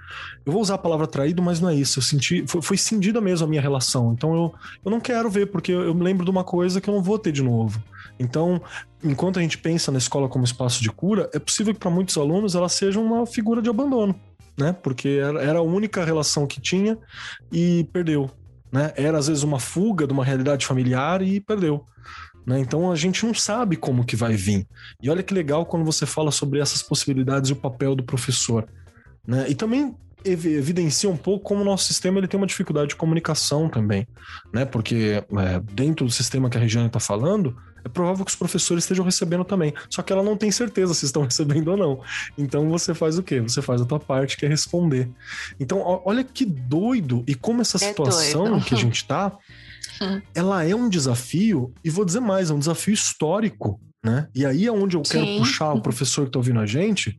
[0.44, 1.98] Eu vou usar a palavra traído, mas não é isso.
[1.98, 2.44] Eu senti.
[2.46, 4.12] Foi, foi cindida mesmo a minha relação.
[4.12, 4.54] Então eu,
[4.84, 7.02] eu não quero ver, porque eu, eu me lembro de uma coisa que eu não
[7.02, 7.82] vou ter de novo.
[8.18, 8.61] Então,
[9.02, 12.18] enquanto a gente pensa na escola como espaço de cura, é possível que para muitos
[12.18, 14.14] alunos ela seja uma figura de abandono.
[14.58, 14.74] Né?
[14.74, 16.98] Porque era, era a única relação que tinha
[17.50, 18.30] e perdeu.
[18.70, 18.92] Né?
[18.94, 21.86] Era às vezes uma fuga de uma realidade familiar e perdeu.
[22.51, 22.59] Né?
[22.59, 24.66] Então a gente não sabe como que vai vir.
[25.01, 28.66] E olha que legal quando você fala sobre essas possibilidades e o papel do professor.
[29.24, 29.48] Né?
[29.48, 29.94] E também
[30.24, 34.07] evidencia um pouco como o nosso sistema ele tem uma dificuldade de comunicação também,
[34.53, 34.66] né?
[34.66, 38.84] Porque é, dentro do sistema que a Regiane está falando, é provável que os professores
[38.84, 39.72] estejam recebendo também.
[39.88, 42.03] Só que ela não tem certeza se estão recebendo ou não.
[42.36, 43.40] Então você faz o quê?
[43.40, 45.09] Você faz a tua parte, que é responder.
[45.59, 48.96] Então, olha que doido e como essa é situação é que a gente
[50.01, 53.80] tá ela é um desafio, e vou dizer mais, é um desafio histórico.
[54.03, 54.26] Né?
[54.34, 55.38] E aí é onde eu quero Sim.
[55.38, 57.16] puxar o professor que está ouvindo a gente,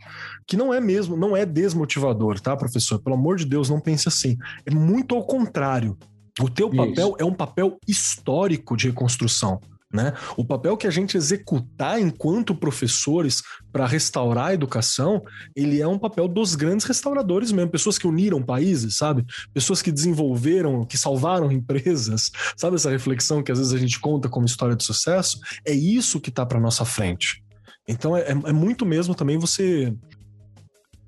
[0.48, 3.00] que não é mesmo, não é desmotivador, tá, professor?
[3.00, 4.36] Pelo amor de Deus, não pense assim.
[4.66, 5.96] É muito ao contrário.
[6.40, 7.16] O teu papel Isso.
[7.20, 9.62] é um papel histórico de reconstrução.
[9.94, 10.14] Né?
[10.38, 15.22] O papel que a gente executar enquanto professores para restaurar a educação,
[15.54, 19.26] ele é um papel dos grandes restauradores mesmo, pessoas que uniram países, sabe?
[19.54, 24.30] Pessoas que desenvolveram, que salvaram empresas, sabe essa reflexão que às vezes a gente conta
[24.30, 25.40] como história de sucesso?
[25.66, 27.44] É isso que está para nossa frente.
[27.88, 29.94] Então é, é muito mesmo também você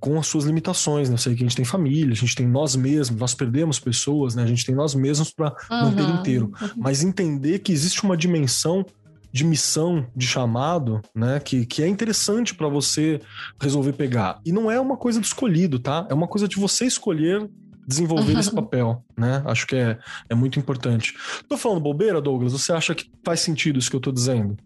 [0.03, 1.15] com as suas limitações, né?
[1.15, 4.35] Eu sei que a gente tem família, a gente tem nós mesmos, nós perdemos pessoas,
[4.35, 4.43] né?
[4.43, 5.91] A gente tem nós mesmos para uhum.
[5.91, 6.51] manter inteiro.
[6.75, 8.85] Mas entender que existe uma dimensão
[9.31, 11.39] de missão, de chamado, né?
[11.39, 13.21] Que, que é interessante para você
[13.57, 14.41] resolver pegar.
[14.45, 16.05] E não é uma coisa do escolhido, tá?
[16.09, 17.49] É uma coisa de você escolher
[17.87, 18.39] desenvolver uhum.
[18.41, 19.41] esse papel, né?
[19.45, 19.97] Acho que é,
[20.27, 21.13] é muito importante.
[21.47, 22.51] Tô falando bobeira, Douglas?
[22.51, 24.57] Você acha que faz sentido isso que eu tô dizendo?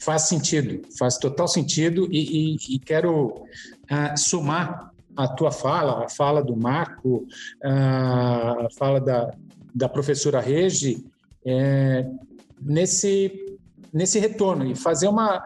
[0.00, 3.46] Faz sentido, faz total sentido e, e, e quero
[3.90, 7.26] uh, somar a tua fala, a fala do Marco,
[7.64, 9.34] a fala da,
[9.74, 11.06] da professora Regi,
[11.44, 12.06] é,
[12.60, 13.56] nesse,
[13.92, 15.42] nesse retorno e fazer uma,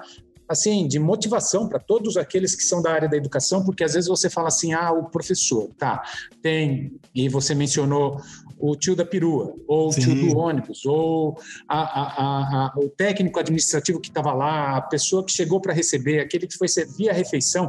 [0.49, 4.09] assim, de motivação para todos aqueles que são da área da educação, porque às vezes
[4.09, 6.03] você fala assim, ah, o professor, tá,
[6.43, 8.21] tem, e você mencionou
[8.61, 11.39] o tio da perua, ou o tio do ônibus, ou
[11.69, 16.21] a, a, a, o técnico administrativo que estava lá, a pessoa que chegou para receber,
[16.21, 17.69] aquele que foi servir a refeição.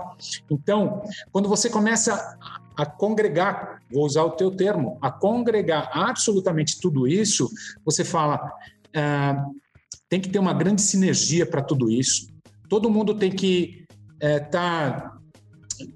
[0.50, 2.38] Então, quando você começa
[2.76, 7.50] a congregar, vou usar o teu termo, a congregar absolutamente tudo isso,
[7.86, 8.52] você fala,
[8.96, 9.46] ah,
[10.10, 12.32] tem que ter uma grande sinergia para tudo isso
[12.72, 15.18] todo mundo tem que estar é, tá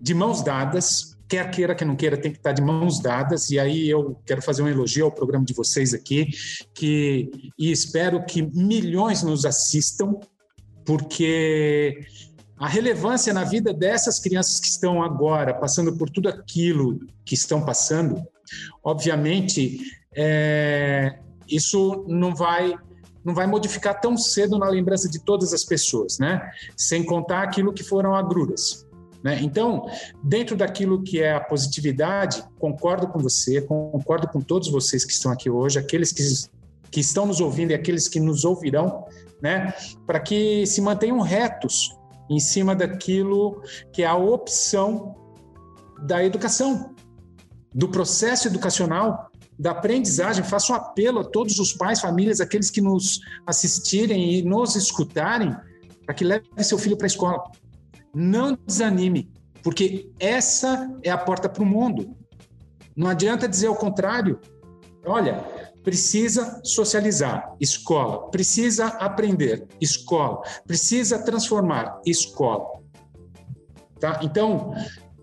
[0.02, 3.50] de mãos dadas, quer queira, quer não queira, tem que estar de mãos dadas.
[3.50, 6.30] E aí eu quero fazer um elogio ao programa de vocês aqui,
[6.74, 10.20] que e espero que milhões nos assistam,
[10.86, 12.00] porque
[12.58, 17.66] a relevância na vida dessas crianças que estão agora passando por tudo aquilo que estão
[17.66, 18.24] passando,
[18.84, 19.80] obviamente,
[20.16, 22.76] é, isso não vai
[23.26, 26.48] não vai modificar tão cedo na lembrança de todas as pessoas, né?
[26.78, 28.85] Sem contar aquilo que foram agruras.
[29.26, 29.40] Né?
[29.42, 29.90] Então,
[30.24, 35.32] dentro daquilo que é a positividade, concordo com você, concordo com todos vocês que estão
[35.32, 36.22] aqui hoje, aqueles que,
[36.92, 39.04] que estão nos ouvindo e aqueles que nos ouvirão,
[39.42, 39.74] né?
[40.06, 41.98] para que se mantenham retos
[42.30, 45.16] em cima daquilo que é a opção
[46.04, 46.94] da educação,
[47.74, 52.82] do processo educacional da aprendizagem, faço um apelo a todos os pais, famílias, aqueles que
[52.82, 55.56] nos assistirem e nos escutarem,
[56.06, 57.44] para que leve seu filho para a escola.
[58.18, 59.30] Não desanime,
[59.62, 62.16] porque essa é a porta para o mundo.
[62.96, 64.40] Não adianta dizer o contrário.
[65.06, 65.44] Olha,
[65.84, 68.32] precisa socializar, escola.
[68.32, 70.42] Precisa aprender, escola.
[70.66, 72.80] Precisa transformar, escola.
[74.00, 74.22] Tá?
[74.24, 74.74] Então,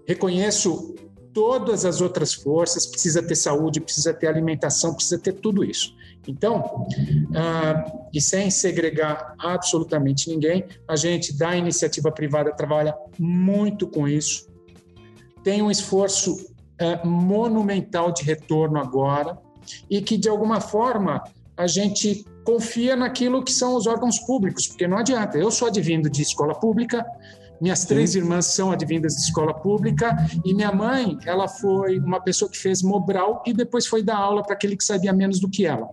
[0.06, 0.94] reconheço
[1.32, 5.94] todas as outras forças, precisa ter saúde, precisa ter alimentação, precisa ter tudo isso.
[6.26, 6.86] Então,
[7.34, 14.48] ah, e sem segregar absolutamente ninguém, a gente da iniciativa privada trabalha muito com isso.
[15.42, 16.36] Tem um esforço
[16.80, 19.36] ah, monumental de retorno agora
[19.90, 21.22] e que, de alguma forma,
[21.56, 25.38] a gente confia naquilo que são os órgãos públicos, porque não adianta.
[25.38, 27.04] Eu sou advindo de escola pública,
[27.60, 32.50] minhas três irmãs são advindas de escola pública e minha mãe, ela foi uma pessoa
[32.50, 35.64] que fez Mobral e depois foi dar aula para aquele que sabia menos do que
[35.64, 35.88] ela.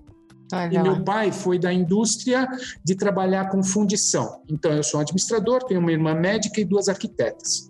[0.71, 2.47] E meu pai foi da indústria
[2.83, 4.41] de trabalhar com fundição.
[4.49, 7.67] Então eu sou administrador, tenho uma irmã médica e duas arquitetas.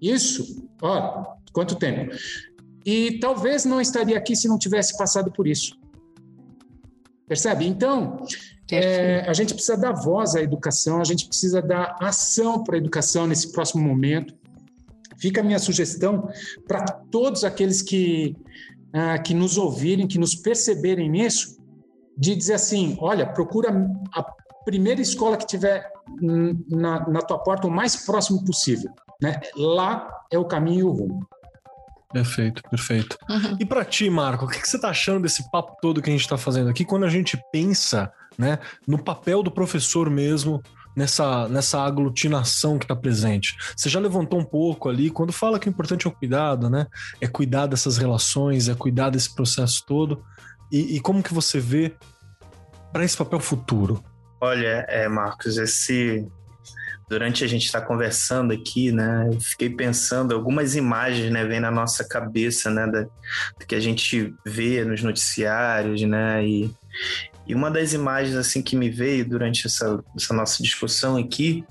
[0.00, 2.14] Isso, ó, quanto tempo.
[2.84, 5.78] E talvez não estaria aqui se não tivesse passado por isso.
[7.26, 7.66] Percebe?
[7.66, 8.18] Então,
[8.70, 12.78] é, a gente precisa dar voz à educação, a gente precisa dar ação para a
[12.78, 14.34] educação nesse próximo momento.
[15.16, 16.28] Fica a minha sugestão
[16.68, 18.36] para todos aqueles que,
[18.92, 21.56] ah, que nos ouvirem, que nos perceberem nisso,
[22.16, 23.70] de dizer assim: olha, procura
[24.12, 24.22] a
[24.64, 25.90] primeira escola que tiver
[26.68, 28.90] na, na tua porta o mais próximo possível.
[29.20, 29.40] Né?
[29.56, 31.28] Lá é o caminho e o rumo.
[32.12, 33.18] Perfeito, perfeito.
[33.28, 33.56] Uhum.
[33.58, 36.12] E para ti, Marco, o que, que você está achando desse papo todo que a
[36.12, 36.84] gente está fazendo aqui?
[36.84, 40.62] Quando a gente pensa né, no papel do professor mesmo
[40.94, 43.56] nessa, nessa aglutinação que está presente.
[43.76, 46.86] Você já levantou um pouco ali, quando fala que o importante é o cuidado, né?
[47.20, 50.24] É cuidar dessas relações, é cuidar desse processo todo.
[50.74, 51.92] E, e como que você vê
[52.92, 54.02] para esse papel futuro?
[54.40, 56.26] Olha, é, Marcos, esse
[57.08, 61.60] durante a gente estar tá conversando aqui, né, eu fiquei pensando algumas imagens, né, vem
[61.60, 66.74] na nossa cabeça, né, da, do que a gente vê nos noticiários, né, e,
[67.46, 71.64] e uma das imagens assim que me veio durante essa, essa nossa discussão aqui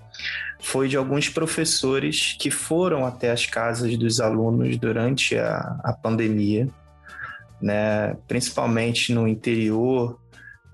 [0.62, 6.70] foi de alguns professores que foram até as casas dos alunos durante a, a pandemia,
[7.64, 10.20] né, principalmente no interior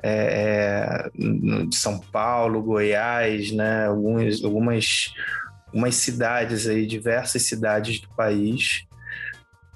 [0.01, 4.41] é, é de São Paulo, Goiás, né, algumas,
[5.95, 8.87] cidades aí, diversas cidades do país,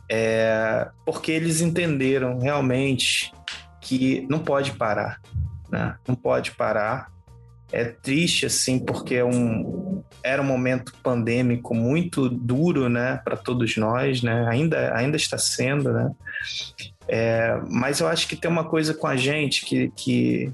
[0.09, 3.31] é, porque eles entenderam realmente
[3.79, 5.21] que não pode parar,
[5.69, 5.95] né?
[6.07, 7.11] Não pode parar.
[7.71, 13.75] É triste assim, porque é um, era um momento pandêmico muito duro, né, para todos
[13.75, 14.47] nós, né?
[14.47, 16.11] Ainda, ainda está sendo, né?
[17.07, 20.51] É, mas eu acho que tem uma coisa com a gente que, que,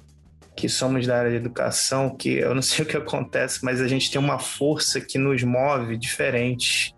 [0.55, 3.87] que somos da área de educação, que eu não sei o que acontece, mas a
[3.87, 6.95] gente tem uma força que nos move diferente.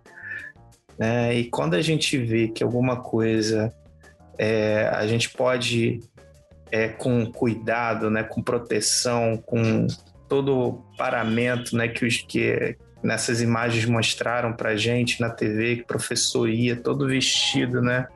[0.98, 1.34] Né?
[1.36, 3.72] E quando a gente vê que alguma coisa
[4.38, 6.00] é, a gente pode,
[6.70, 9.86] é, com cuidado, né, com proteção, com
[10.28, 15.82] todo o paramento né, que, os, que nessas imagens mostraram para gente na TV, que
[15.82, 18.06] o professor ia todo vestido, né?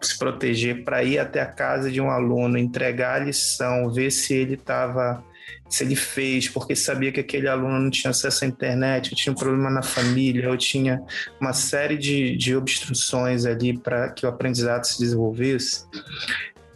[0.00, 4.34] Se proteger para ir até a casa de um aluno, entregar a lição, ver se
[4.34, 5.22] ele estava
[5.68, 9.36] se ele fez, porque sabia que aquele aluno não tinha acesso à internet, tinha um
[9.36, 11.00] problema na família, ou tinha
[11.40, 15.86] uma série de, de obstruções ali para que o aprendizado se desenvolvesse.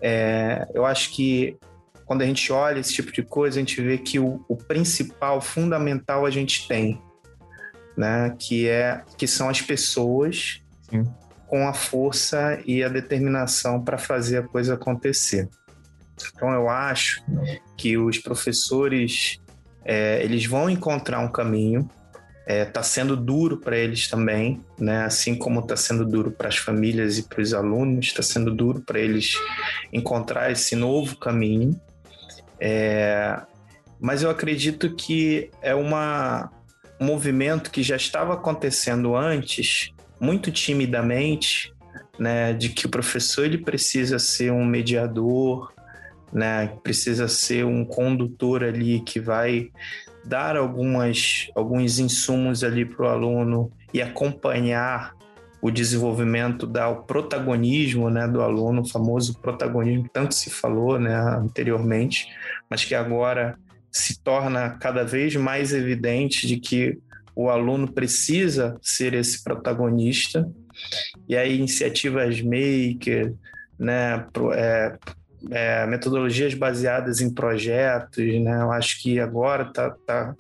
[0.01, 1.57] É, eu acho que
[2.05, 5.41] quando a gente olha esse tipo de coisa, a gente vê que o, o principal,
[5.41, 7.01] fundamental a gente tem,
[7.97, 8.35] né?
[8.39, 11.05] Que é que são as pessoas Sim
[11.55, 15.49] com a força e a determinação para fazer a coisa acontecer.
[16.35, 17.23] Então eu acho
[17.77, 19.39] que os professores
[19.85, 21.89] é, eles vão encontrar um caminho.
[22.45, 25.05] Está é, sendo duro para eles também, né?
[25.05, 28.81] Assim como está sendo duro para as famílias e para os alunos, está sendo duro
[28.81, 29.35] para eles
[29.93, 31.81] encontrar esse novo caminho.
[32.59, 33.41] É,
[34.01, 36.51] mas eu acredito que é uma,
[37.01, 39.94] um movimento que já estava acontecendo antes
[40.25, 41.73] muito timidamente,
[42.19, 45.73] né, de que o professor ele precisa ser um mediador,
[46.33, 49.71] né, precisa ser um condutor ali que vai
[50.25, 55.13] dar algumas alguns insumos ali para o aluno e acompanhar
[55.61, 61.15] o desenvolvimento, dar o protagonismo né, do aluno, o famoso protagonismo tanto se falou né,
[61.15, 62.27] anteriormente,
[62.69, 63.57] mas que agora
[63.91, 66.99] se torna cada vez mais evidente de que
[67.35, 70.49] o aluno precisa ser esse protagonista.
[71.29, 73.35] E aí, iniciativas maker,
[73.79, 74.99] né, é,
[75.51, 80.35] é, metodologias baseadas em projetos, né, eu acho que agora tá, tá,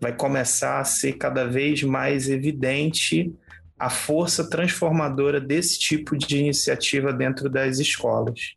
[0.00, 3.32] vai começar a ser cada vez mais evidente
[3.78, 8.54] a força transformadora desse tipo de iniciativa dentro das escolas.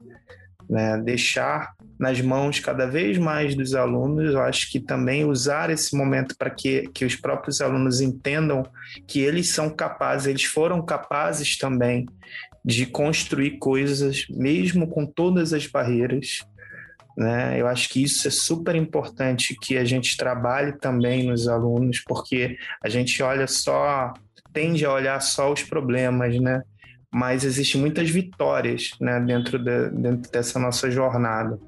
[0.67, 0.97] Né?
[0.97, 4.33] Deixar nas mãos cada vez mais dos alunos.
[4.33, 8.65] Eu acho que também usar esse momento para que, que os próprios alunos entendam
[9.05, 12.07] que eles são capazes, eles foram capazes também
[12.65, 16.39] de construir coisas, mesmo com todas as barreiras.
[17.15, 17.61] Né?
[17.61, 22.57] Eu acho que isso é super importante que a gente trabalhe também nos alunos, porque
[22.83, 24.11] a gente olha só,
[24.51, 26.63] tende a olhar só os problemas, né?
[27.13, 31.59] Mas existem muitas vitórias né, dentro, de, dentro dessa nossa jornada.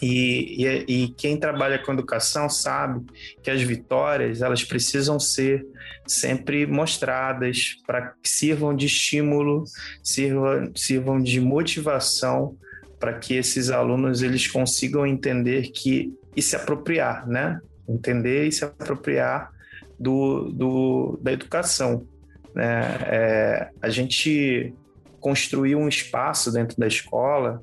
[0.00, 3.04] E, e, e, quem trabalha com educação sabe
[3.42, 5.66] que as vitórias elas precisam ser
[6.06, 9.64] sempre mostradas para que sirvam de estímulo,
[10.02, 12.56] sirvam, sirvam de motivação
[12.98, 17.60] para que esses alunos eles consigam entender que e se apropriar, né?
[17.88, 19.50] Entender e se apropriar
[19.98, 22.06] do, do da educação.
[22.54, 22.80] Né?
[23.06, 24.72] É, a gente
[25.18, 27.62] construiu um espaço dentro da escola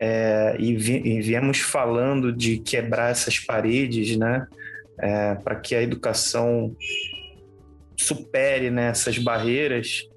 [0.00, 4.46] é, e, vi, e, viemos falando de quebrar essas paredes, né?
[5.00, 6.74] É, para que a educação
[7.96, 10.08] supere né, essas barreiras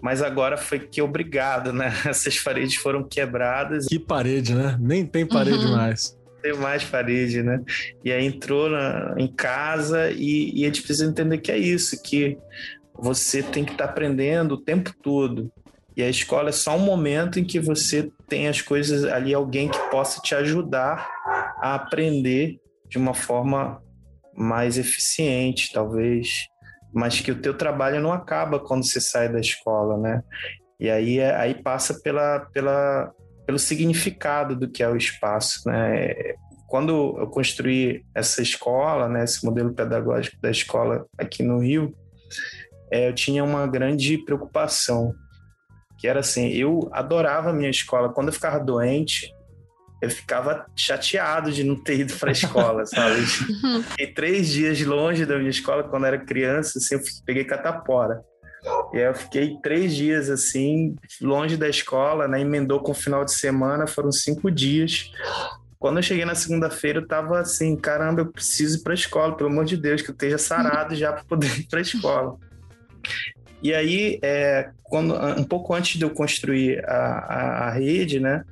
[0.00, 1.92] mas agora foi que obrigado, né?
[2.06, 3.86] Essas paredes foram quebradas.
[3.86, 4.76] Que parede, né?
[4.80, 5.72] Nem tem parede uhum.
[5.72, 6.16] mais.
[6.42, 7.60] Tem mais parede, né?
[8.04, 12.00] E aí entrou na, em casa e, e a gente precisa entender que é isso,
[12.02, 12.38] que
[12.94, 15.50] você tem que estar tá aprendendo o tempo todo.
[15.96, 19.68] E a escola é só um momento em que você tem as coisas ali, alguém
[19.68, 21.08] que possa te ajudar
[21.62, 23.82] a aprender de uma forma
[24.34, 26.48] mais eficiente, talvez
[26.96, 30.22] mas que o teu trabalho não acaba quando você sai da escola, né?
[30.80, 33.12] E aí, é, aí passa pela, pela,
[33.44, 36.14] pelo significado do que é o espaço, né?
[36.66, 41.94] Quando eu construí essa escola, né, esse modelo pedagógico da escola aqui no Rio,
[42.90, 45.14] é, eu tinha uma grande preocupação,
[45.98, 48.10] que era assim, eu adorava a minha escola.
[48.10, 49.34] Quando eu ficava doente,
[50.00, 53.22] eu ficava chateado de não ter ido para a escola, sabe?
[53.90, 58.22] Fiquei três dias longe da minha escola quando era criança, assim, eu peguei catapora.
[58.92, 62.40] E aí eu fiquei três dias assim, longe da escola, né?
[62.40, 65.10] Emendou com o final de semana, foram cinco dias.
[65.78, 69.36] Quando eu cheguei na segunda-feira, eu tava assim, caramba, eu preciso ir para a escola,
[69.36, 72.36] pelo amor de Deus, que eu esteja sarado já para poder ir para a escola.
[73.62, 78.44] E aí, é, quando, um pouco antes de eu construir a, a, a rede, né?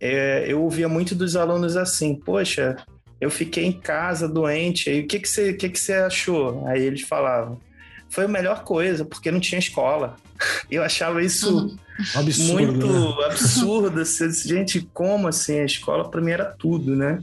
[0.00, 2.76] é, eu ouvia muito dos alunos assim, poxa,
[3.20, 6.66] eu fiquei em casa doente, aí o que, que, você, que, que você achou?
[6.66, 7.58] Aí eles falavam,
[8.08, 10.16] foi a melhor coisa, porque não tinha escola.
[10.70, 11.76] Eu achava isso uhum.
[12.14, 13.26] absurdo, muito né?
[13.26, 14.00] absurdo.
[14.00, 15.60] Assim, gente, como assim?
[15.60, 17.20] A escola para mim era tudo, né?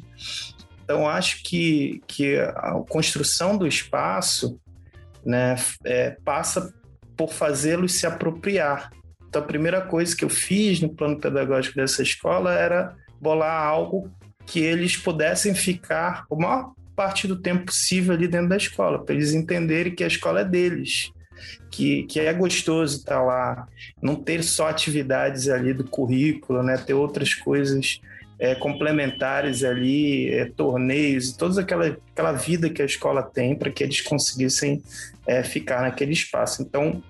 [0.84, 4.60] Então, acho que, que a construção do espaço
[5.24, 5.56] né,
[5.86, 6.74] é, passa
[7.16, 8.92] por fazê-los se apropriar.
[9.28, 14.12] Então, a primeira coisa que eu fiz no plano pedagógico dessa escola era bolar algo
[14.46, 19.16] que eles pudessem ficar a maior parte do tempo possível ali dentro da escola, para
[19.16, 21.12] eles entenderem que a escola é deles,
[21.72, 23.68] que, que é gostoso estar lá,
[24.02, 28.00] não ter só atividades ali do currículo, né, ter outras coisas
[28.40, 33.84] é, complementares ali, é, torneios, toda aquela, aquela vida que a escola tem para que
[33.84, 34.82] eles conseguissem
[35.26, 36.62] é, ficar naquele espaço.
[36.62, 37.02] Então,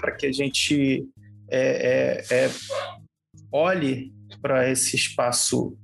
[0.00, 1.06] para que a gente
[1.48, 2.50] é, é, é
[3.50, 4.12] olhe
[4.42, 5.76] para esse espaço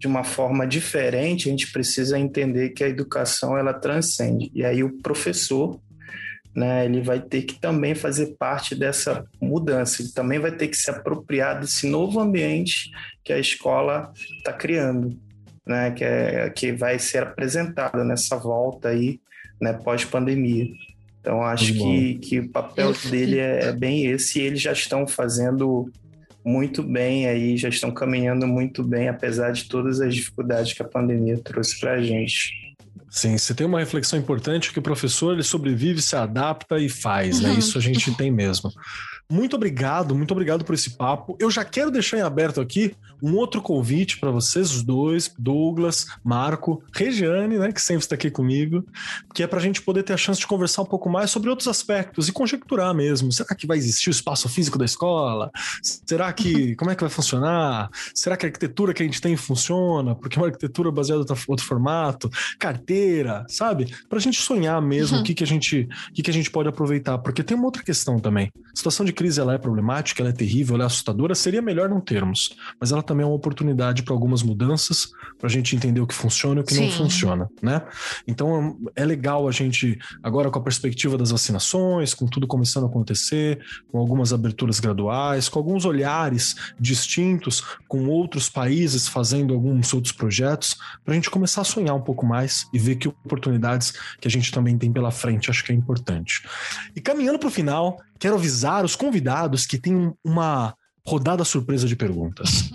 [0.00, 4.50] de uma forma diferente, a gente precisa entender que a educação ela transcende.
[4.54, 5.78] E aí o professor,
[6.54, 10.76] né, ele vai ter que também fazer parte dessa mudança, ele também vai ter que
[10.76, 12.90] se apropriar desse novo ambiente
[13.24, 15.16] que a escola está criando,
[15.66, 19.20] né, que, é, que vai ser apresentado nessa volta aí,
[19.60, 20.66] né, pós-pandemia.
[21.20, 25.06] Então, acho que, que o papel dele é, é bem esse e eles já estão
[25.06, 25.90] fazendo
[26.42, 30.88] muito bem aí, já estão caminhando muito bem, apesar de todas as dificuldades que a
[30.88, 32.74] pandemia trouxe para a gente.
[33.10, 37.40] Sim, você tem uma reflexão importante que o professor ele sobrevive, se adapta e faz,
[37.40, 37.54] né?
[37.54, 38.72] Isso a gente tem mesmo.
[39.28, 41.36] Muito obrigado, muito obrigado por esse papo.
[41.38, 46.06] Eu já quero deixar em aberto aqui um outro convite para vocês, os dois, Douglas,
[46.24, 48.84] Marco, Regiane, né, que sempre está aqui comigo,
[49.34, 51.50] que é para a gente poder ter a chance de conversar um pouco mais sobre
[51.50, 53.32] outros aspectos e conjecturar mesmo.
[53.32, 55.50] Será que vai existir o espaço físico da escola?
[55.82, 57.90] Será que como é que vai funcionar?
[58.14, 60.14] Será que a arquitetura que a gente tem funciona?
[60.14, 63.94] Porque é uma arquitetura baseada em outro formato, carteira, sabe?
[64.08, 65.22] Para a gente sonhar mesmo uhum.
[65.22, 67.66] o que, que a gente, o que, que a gente pode aproveitar, porque tem uma
[67.66, 68.50] outra questão também.
[68.72, 71.34] A situação de crise ela é problemática, ela é terrível, ela é assustadora.
[71.34, 75.50] Seria melhor não termos, mas ela também é uma oportunidade para algumas mudanças, para a
[75.50, 76.86] gente entender o que funciona e o que Sim.
[76.86, 77.82] não funciona, né?
[78.24, 82.86] Então é legal a gente, agora com a perspectiva das vacinações, com tudo começando a
[82.86, 83.58] acontecer,
[83.90, 90.76] com algumas aberturas graduais, com alguns olhares distintos, com outros países fazendo alguns outros projetos,
[91.04, 94.30] para a gente começar a sonhar um pouco mais e ver que oportunidades que a
[94.30, 96.42] gente também tem pela frente, acho que é importante.
[96.94, 100.74] E caminhando para o final, quero avisar os convidados que tem uma
[101.06, 102.70] rodada surpresa de perguntas.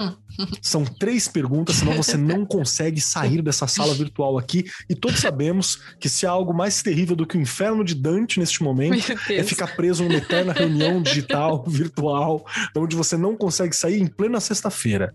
[0.62, 4.66] São três perguntas, senão você não consegue sair dessa sala virtual aqui.
[4.90, 8.40] E todos sabemos que se há algo mais terrível do que o inferno de Dante
[8.40, 12.46] neste momento é ficar preso numa eterna reunião digital, virtual,
[12.76, 15.14] onde você não consegue sair em plena sexta-feira.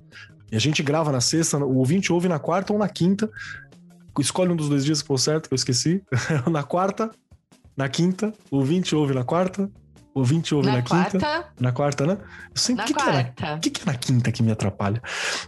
[0.50, 3.30] E a gente grava na sexta, o ouvinte ouve na quarta ou na quinta.
[4.18, 6.02] Escolhe um dos dois dias que for certo, que eu esqueci.
[6.50, 7.10] na quarta,
[7.76, 9.70] na quinta, o ouvinte ouve na quarta,
[10.14, 11.44] o ouvinte ouve na, na quarta, quinta.
[11.60, 12.18] Na quarta, né?
[12.20, 13.32] Eu sei, na que quarta.
[13.32, 15.00] Que é, o que, que é na quinta que me atrapalha?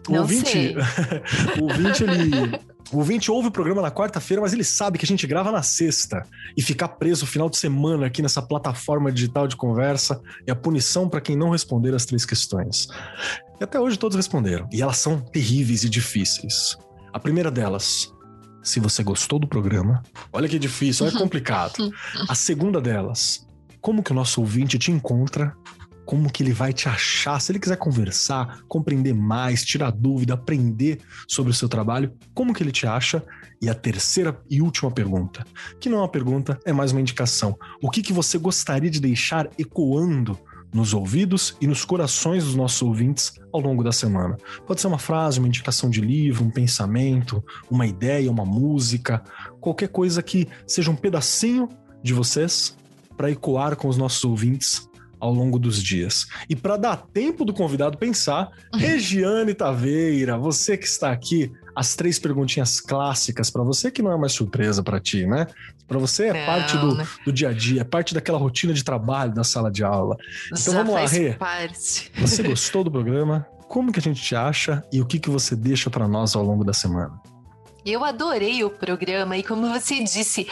[0.09, 0.75] O Não ouvinte,
[1.61, 2.61] o ouvinte, ele.
[2.93, 5.63] O ouvinte ouve o programa na quarta-feira, mas ele sabe que a gente grava na
[5.63, 6.27] sexta.
[6.57, 10.57] E ficar preso o final de semana aqui nessa plataforma digital de conversa é a
[10.57, 12.89] punição para quem não responder as três questões.
[13.59, 14.69] E até hoje todos responderam.
[14.71, 16.77] E elas são terríveis e difíceis.
[17.13, 18.13] A primeira delas,
[18.63, 21.91] se você gostou do programa, olha que difícil, olha que complicado.
[22.29, 23.47] A segunda delas,
[23.83, 25.55] como que o nosso ouvinte te encontra?
[26.07, 27.41] Como que ele vai te achar?
[27.41, 32.63] Se ele quiser conversar, compreender mais, tirar dúvida, aprender sobre o seu trabalho, como que
[32.63, 33.23] ele te acha?
[33.61, 35.45] E a terceira e última pergunta,
[35.81, 37.59] que não é uma pergunta, é mais uma indicação.
[37.81, 40.39] O que que você gostaria de deixar ecoando
[40.73, 44.39] nos ouvidos e nos corações dos nossos ouvintes ao longo da semana.
[44.67, 49.23] Pode ser uma frase, uma indicação de livro, um pensamento, uma ideia, uma música,
[49.61, 51.69] qualquer coisa que seja um pedacinho
[52.03, 52.75] de vocês
[53.23, 54.91] para ecoar com os nossos ouvintes
[55.21, 56.27] ao longo dos dias.
[56.51, 62.19] E para dar tempo do convidado pensar, Regiane Taveira, você que está aqui, as três
[62.19, 65.47] perguntinhas clássicas para você que não é mais surpresa para ti, né?
[65.87, 67.07] Para você é Não, parte do, né?
[67.25, 70.17] do dia a dia, é parte daquela rotina de trabalho da sala de aula.
[70.47, 71.35] Então vamos lá, Rê.
[71.35, 72.11] parte.
[72.19, 73.47] Você gostou do programa?
[73.69, 76.43] Como que a gente te acha e o que que você deixa para nós ao
[76.43, 77.21] longo da semana?
[77.85, 80.47] Eu adorei o programa e como você disse,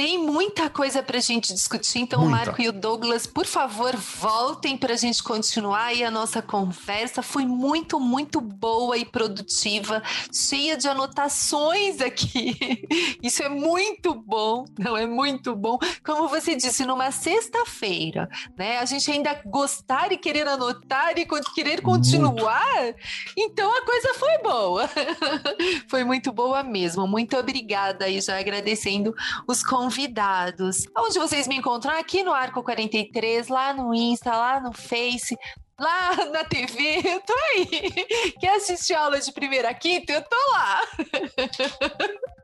[0.00, 1.98] tem muita coisa para a gente discutir.
[1.98, 2.46] Então, o Muita.
[2.46, 7.20] Marco e o Douglas, por favor, voltem para a gente continuar aí a nossa conversa.
[7.20, 10.02] Foi muito, muito boa e produtiva,
[10.32, 12.56] cheia de anotações aqui.
[13.22, 15.78] Isso é muito bom, não é muito bom.
[16.02, 18.78] Como você disse, numa sexta-feira, né?
[18.78, 22.94] A gente ainda gostar e querer anotar e querer continuar.
[23.36, 24.88] Então, a coisa foi boa.
[25.88, 27.06] Foi muito boa mesmo.
[27.06, 29.14] Muito obrigada aí, já agradecendo
[29.46, 29.89] os convidados.
[30.96, 31.98] Onde vocês me encontram?
[31.98, 35.36] Aqui no Arco 43, lá no Insta, lá no Face.
[35.78, 37.90] Lá na TV, eu tô aí.
[38.38, 40.12] Quer assistir aula de primeira quinta?
[40.12, 40.80] Eu tô lá.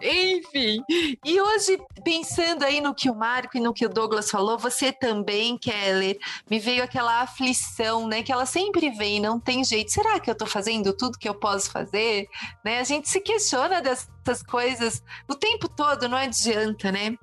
[0.00, 0.82] Enfim,
[1.24, 4.92] e hoje, pensando aí no que o Marco e no que o Douglas falou, você
[4.92, 6.18] também, Keller,
[6.50, 8.22] me veio aquela aflição, né?
[8.22, 9.90] Que ela sempre vem, não tem jeito.
[9.90, 12.28] Será que eu tô fazendo tudo que eu posso fazer?
[12.64, 12.78] Né?
[12.80, 17.16] A gente se questiona dessas coisas o tempo todo, não adianta, né?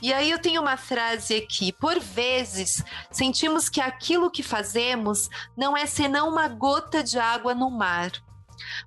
[0.00, 1.72] E aí eu tenho uma frase aqui.
[1.72, 7.70] Por vezes, sentimos que aquilo que fazemos não é senão uma gota de água no
[7.70, 8.10] mar.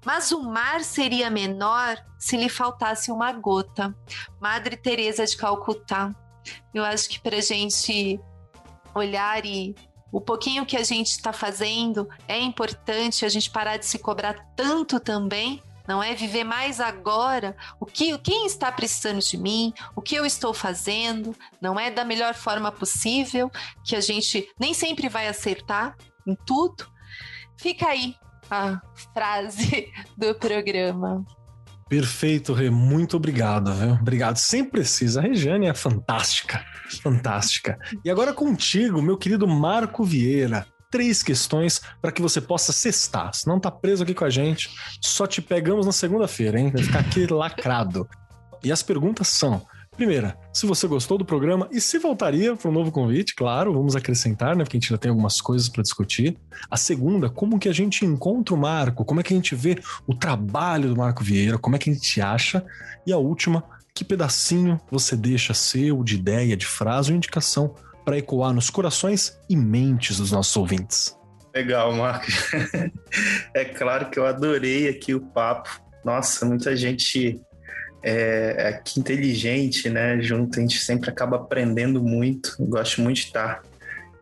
[0.06, 3.96] Mas o mar seria menor se lhe faltasse uma gota.
[4.40, 6.14] Madre Teresa de Calcutá.
[6.74, 8.20] Eu acho que para a gente
[8.96, 9.76] olhar e
[10.12, 14.34] o pouquinho que a gente está fazendo é importante a gente parar de se cobrar
[14.56, 15.62] tanto também.
[15.88, 20.26] Não é viver mais agora o que quem está precisando de mim, o que eu
[20.26, 23.50] estou fazendo, não é da melhor forma possível,
[23.86, 25.96] que a gente nem sempre vai acertar
[26.28, 26.86] em tudo.
[27.58, 28.16] Fica aí
[28.50, 28.80] a
[29.14, 31.26] frase do programa.
[31.90, 32.70] Perfeito, Rê.
[32.70, 33.92] Muito obrigado, viu?
[33.94, 34.38] Obrigado.
[34.38, 35.22] Sempre precisa.
[35.22, 36.64] A Regiane é fantástica.
[37.02, 37.78] Fantástica.
[38.04, 40.66] E agora contigo, meu querido Marco Vieira.
[40.90, 43.34] Três questões para que você possa cestar.
[43.34, 44.70] Se não tá preso aqui com a gente,
[45.02, 46.72] só te pegamos na segunda-feira, hein?
[46.72, 48.08] Vai ficar aqui lacrado.
[48.64, 49.66] E as perguntas são:
[49.98, 53.96] primeira, se você gostou do programa e se voltaria para um novo convite, claro, vamos
[53.96, 54.64] acrescentar, né?
[54.64, 56.38] Porque a gente ainda tem algumas coisas para discutir.
[56.70, 59.04] A segunda, como que a gente encontra o Marco?
[59.04, 61.58] Como é que a gente vê o trabalho do Marco Vieira?
[61.58, 62.64] Como é que a gente acha?
[63.06, 63.64] E a última,
[63.94, 67.74] que pedacinho você deixa seu de ideia, de frase ou indicação
[68.06, 71.18] para ecoar nos corações e mentes dos nossos ouvintes?
[71.56, 72.36] Legal, Marcos.
[73.56, 75.82] é claro que eu adorei aqui o papo.
[76.06, 77.42] Nossa, muita gente
[78.10, 80.22] é, aqui inteligente, né?
[80.22, 82.56] Junto, a gente sempre acaba aprendendo muito.
[82.58, 83.62] Eu gosto muito de estar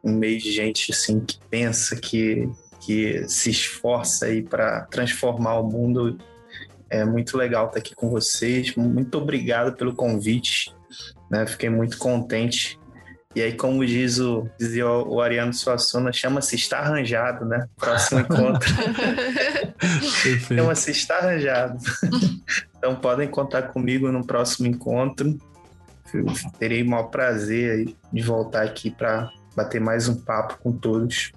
[0.03, 2.49] em meio de gente assim que pensa, que,
[2.79, 6.17] que se esforça aí para transformar o mundo.
[6.89, 8.75] É muito legal estar aqui com vocês.
[8.75, 10.73] Muito obrigado pelo convite.
[11.29, 11.45] Né?
[11.45, 12.79] Fiquei muito contente.
[13.35, 17.67] E aí, como diz o, dizia o Ariano Suassuna, chama-se Está Arranjado, né?
[17.75, 18.69] Próximo encontro.
[20.47, 21.77] Chama-se Está Arranjado.
[22.77, 25.37] então podem contar comigo no próximo encontro.
[26.13, 26.25] Eu
[26.57, 31.33] terei o maior prazer de voltar aqui para bater mais um papo com todos.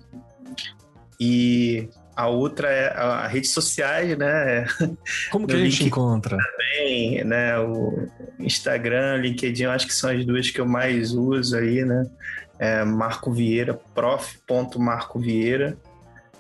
[1.19, 1.89] E
[2.19, 4.67] a outra é a redes sociais, né?
[5.31, 6.37] Como que a gente link- encontra?
[6.37, 7.57] Também, né?
[7.61, 8.09] O
[8.41, 12.11] Instagram, LinkedIn, eu acho que são as duas que eu mais uso aí, né?
[12.59, 15.77] É Marco Vieira, prof.marco Vieira.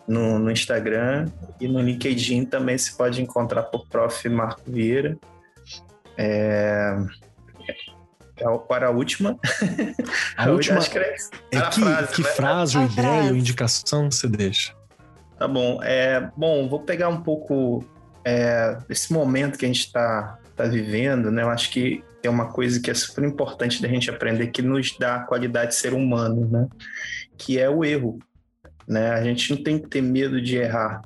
[0.09, 1.28] no, no Instagram
[1.60, 4.28] e no LinkedIn também se pode encontrar por Prof.
[4.28, 5.16] Marco Vieira.
[6.16, 6.96] É,
[8.68, 9.38] para a última.
[10.36, 11.16] A última é,
[11.52, 12.28] é que, frase, que né?
[12.30, 14.76] frase, ou ideia, ou indicação você deixa?
[15.39, 15.81] Tá bom.
[15.82, 17.85] É, bom, vou pegar um pouco
[18.24, 21.43] é, esse momento que a gente está tá vivendo, né?
[21.43, 24.97] Eu acho que é uma coisa que é super importante da gente aprender que nos
[24.98, 26.69] dá qualidade de ser humano, né?
[27.36, 28.19] Que é o erro,
[28.86, 29.10] né?
[29.12, 31.02] A gente não tem que ter medo de errar,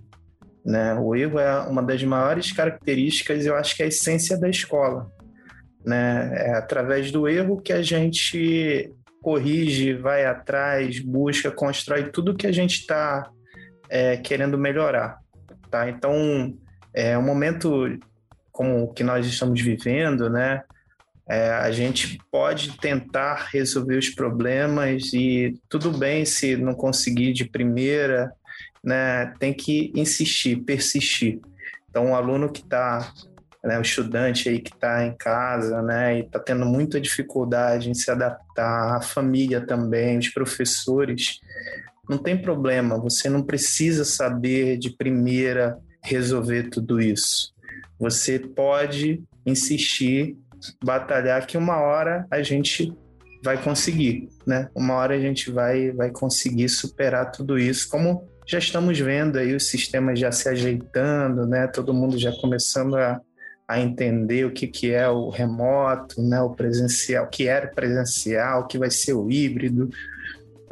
[0.64, 0.94] né?
[0.94, 5.12] O erro é uma das maiores características, eu acho que é a essência da escola,
[5.84, 6.32] né?
[6.34, 8.90] É através do erro que a gente
[9.20, 13.30] corrige, vai atrás, busca, constrói tudo que a gente está
[13.92, 15.18] é, querendo melhorar,
[15.70, 15.86] tá?
[15.86, 16.56] Então,
[16.94, 17.98] é um momento
[18.50, 20.62] como o que nós estamos vivendo, né?
[21.28, 27.44] É, a gente pode tentar resolver os problemas e tudo bem se não conseguir de
[27.44, 28.32] primeira,
[28.82, 29.34] né?
[29.38, 31.40] Tem que insistir, persistir.
[31.90, 33.12] Então, o aluno que está,
[33.62, 37.94] né, o estudante aí que está em casa, né, e está tendo muita dificuldade em
[37.94, 41.40] se adaptar, a família também, os professores,
[42.12, 42.98] não tem problema.
[42.98, 47.52] Você não precisa saber de primeira resolver tudo isso.
[47.98, 50.36] Você pode insistir
[50.84, 52.92] batalhar que uma hora a gente
[53.42, 54.68] vai conseguir, né?
[54.74, 59.54] Uma hora a gente vai, vai conseguir superar tudo isso, como já estamos vendo aí
[59.54, 61.66] os sistemas já se ajeitando, né?
[61.66, 63.20] Todo mundo já começando a,
[63.66, 66.40] a entender o que, que é o remoto, né?
[66.40, 69.90] O presencial, o que era presencial, o que vai ser o híbrido.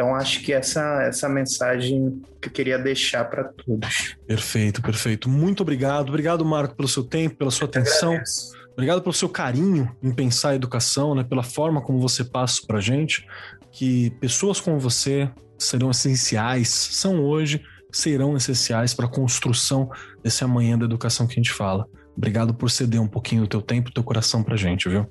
[0.00, 4.16] Então, acho que essa, essa mensagem que eu queria deixar para todos.
[4.26, 5.28] Perfeito, perfeito.
[5.28, 6.08] Muito obrigado.
[6.08, 8.12] Obrigado, Marco, pelo seu tempo, pela sua atenção.
[8.12, 8.52] Agradeço.
[8.72, 11.22] Obrigado pelo seu carinho em pensar a educação, né?
[11.22, 13.26] Pela forma como você passa para gente,
[13.70, 17.62] que pessoas como você serão essenciais, são hoje,
[17.92, 19.90] serão essenciais para a construção
[20.24, 21.86] desse amanhã da educação que a gente fala.
[22.16, 25.06] Obrigado por ceder um pouquinho do teu tempo, do teu coração para gente, viu?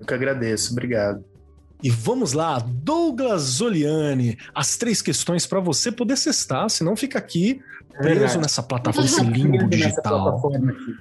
[0.00, 1.24] Eu que agradeço, obrigado.
[1.82, 7.60] E vamos lá, Douglas Zoliani, as três questões para você poder cestar, senão fica aqui
[7.98, 10.40] preso nessa plataforma, esse limbo digital.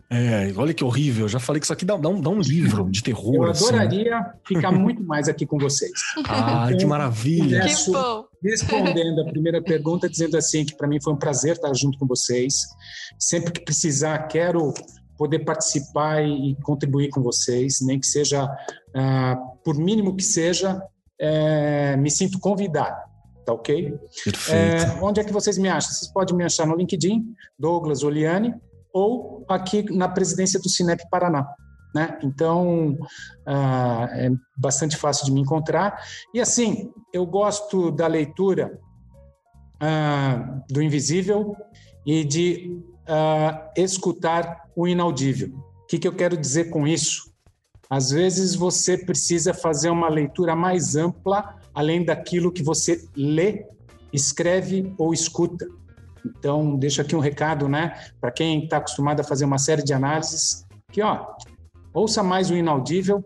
[0.09, 1.27] É, olha que horrível.
[1.27, 3.35] Já falei que isso aqui dá, dá, um, dá um livro de terror.
[3.35, 3.67] Eu assim.
[3.67, 4.55] adoraria assim.
[4.55, 5.91] ficar muito mais aqui com vocês.
[6.27, 7.61] Ah, então, que maravilha.
[7.61, 8.25] Que bom.
[8.43, 12.07] Respondendo a primeira pergunta, dizendo assim que para mim foi um prazer estar junto com
[12.07, 12.53] vocês.
[13.19, 14.73] Sempre que precisar, quero
[15.17, 20.81] poder participar e contribuir com vocês, nem que seja, uh, por mínimo que seja,
[21.19, 22.95] é, me sinto convidado
[23.45, 23.97] tá ok?
[24.25, 24.51] Perfeito.
[24.51, 25.89] É, onde é que vocês me acham?
[25.89, 28.53] Vocês podem me achar no LinkedIn, Douglas Oliani,
[28.93, 31.47] ou aqui na presidência do Cinep Paraná.
[31.95, 32.19] Né?
[32.23, 32.97] Então,
[33.47, 35.97] uh, é bastante fácil de me encontrar.
[36.33, 38.77] E assim, eu gosto da leitura
[39.81, 41.55] uh, do invisível
[42.05, 42.77] e de
[43.07, 45.49] uh, escutar o inaudível.
[45.83, 47.31] O que, que eu quero dizer com isso?
[47.89, 53.65] Às vezes você precisa fazer uma leitura mais ampla além daquilo que você lê,
[54.11, 55.67] escreve ou escuta.
[56.25, 59.93] Então, deixo aqui um recado, né, para quem está acostumado a fazer uma série de
[59.93, 61.27] análises, que ó,
[61.93, 63.23] ouça mais o inaudível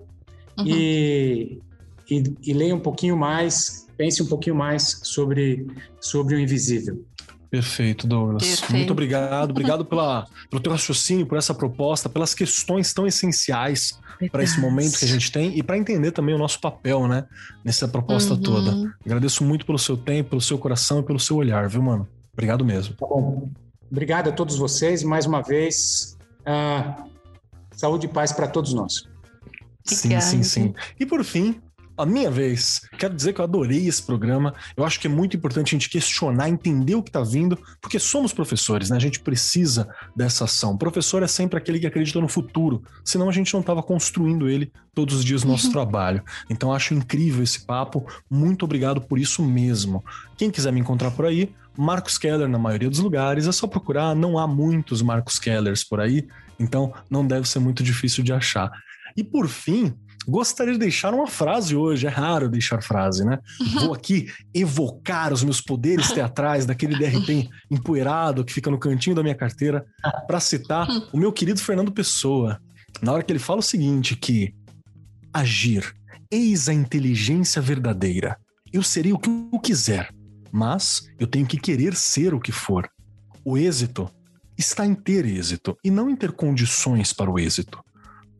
[0.57, 0.65] uhum.
[0.67, 1.61] e,
[2.09, 5.65] e, e leia um pouquinho mais, pense um pouquinho mais sobre,
[5.99, 7.03] sobre o invisível.
[7.51, 8.47] Perfeito, Douglas.
[8.47, 8.73] Perfeito.
[8.73, 9.51] Muito obrigado.
[9.51, 13.99] Obrigado pela, pelo teu raciocínio, por essa proposta, pelas questões tão essenciais
[14.31, 17.25] para esse momento que a gente tem e para entender também o nosso papel, né?
[17.61, 18.41] Nessa proposta uhum.
[18.41, 18.95] toda.
[19.05, 22.07] Agradeço muito pelo seu tempo, pelo seu coração e pelo seu olhar, viu, mano?
[22.31, 22.95] Obrigado mesmo.
[22.95, 23.49] Tá bom.
[23.91, 25.03] Obrigado a todos vocês.
[25.03, 27.03] Mais uma vez, uh,
[27.73, 29.03] saúde e paz para todos nós.
[29.83, 30.73] Sim, sim, sim.
[30.97, 31.59] E por fim,
[32.01, 34.55] a minha vez, quero dizer que eu adorei esse programa.
[34.75, 37.99] Eu acho que é muito importante a gente questionar, entender o que está vindo, porque
[37.99, 38.97] somos professores, né?
[38.97, 40.73] A gente precisa dessa ação.
[40.73, 44.49] O professor é sempre aquele que acredita no futuro, senão a gente não estava construindo
[44.49, 45.73] ele todos os dias no nosso uhum.
[45.73, 46.23] trabalho.
[46.49, 48.05] Então acho incrível esse papo.
[48.29, 50.03] Muito obrigado por isso mesmo.
[50.35, 54.15] Quem quiser me encontrar por aí, Marcos Keller na maioria dos lugares, é só procurar,
[54.15, 56.27] não há muitos Marcos Kellers por aí,
[56.59, 58.71] então não deve ser muito difícil de achar.
[59.15, 59.93] E por fim,
[60.27, 63.39] Gostaria de deixar uma frase hoje, é raro deixar frase, né?
[63.73, 69.23] Vou aqui evocar os meus poderes teatrais daquele DRT empoeirado que fica no cantinho da
[69.23, 69.85] minha carteira
[70.27, 72.61] para citar o meu querido Fernando Pessoa.
[73.01, 74.53] Na hora que ele fala o seguinte que
[75.33, 75.95] agir,
[76.29, 78.37] eis a inteligência verdadeira.
[78.71, 80.13] Eu serei o que eu quiser,
[80.51, 82.87] mas eu tenho que querer ser o que for.
[83.43, 84.09] O êxito
[84.57, 87.79] está em ter êxito e não em ter condições para o êxito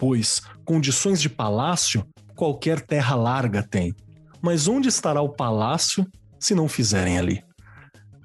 [0.02, 2.04] pois condições de palácio
[2.36, 3.94] qualquer terra larga tem.
[4.42, 6.08] Mas onde estará o palácio
[6.40, 7.44] se não fizerem ali?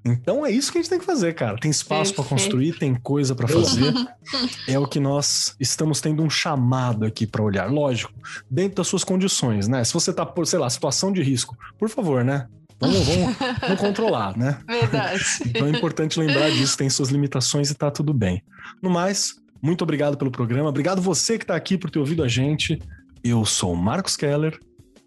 [0.02, 1.58] Então é isso que a gente tem que fazer, cara.
[1.58, 3.92] Tem espaço para construir, tem coisa para fazer.
[4.66, 7.70] é o que nós estamos tendo um chamado aqui para olhar.
[7.70, 8.14] Lógico,
[8.50, 9.84] dentro das suas condições, né?
[9.84, 12.46] Se você tá por, sei lá, situação de risco, por favor, né?
[12.80, 14.58] Vamos, vamos, vamos controlar, né?
[14.66, 15.24] Verdade.
[15.44, 18.42] então é importante lembrar disso, tem suas limitações e tá tudo bem.
[18.82, 19.34] No mais,
[19.66, 20.68] muito obrigado pelo programa.
[20.68, 22.78] Obrigado você que está aqui por ter ouvido a gente.
[23.22, 24.56] Eu sou o Marcos Keller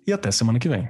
[0.06, 0.90] e até semana que vem.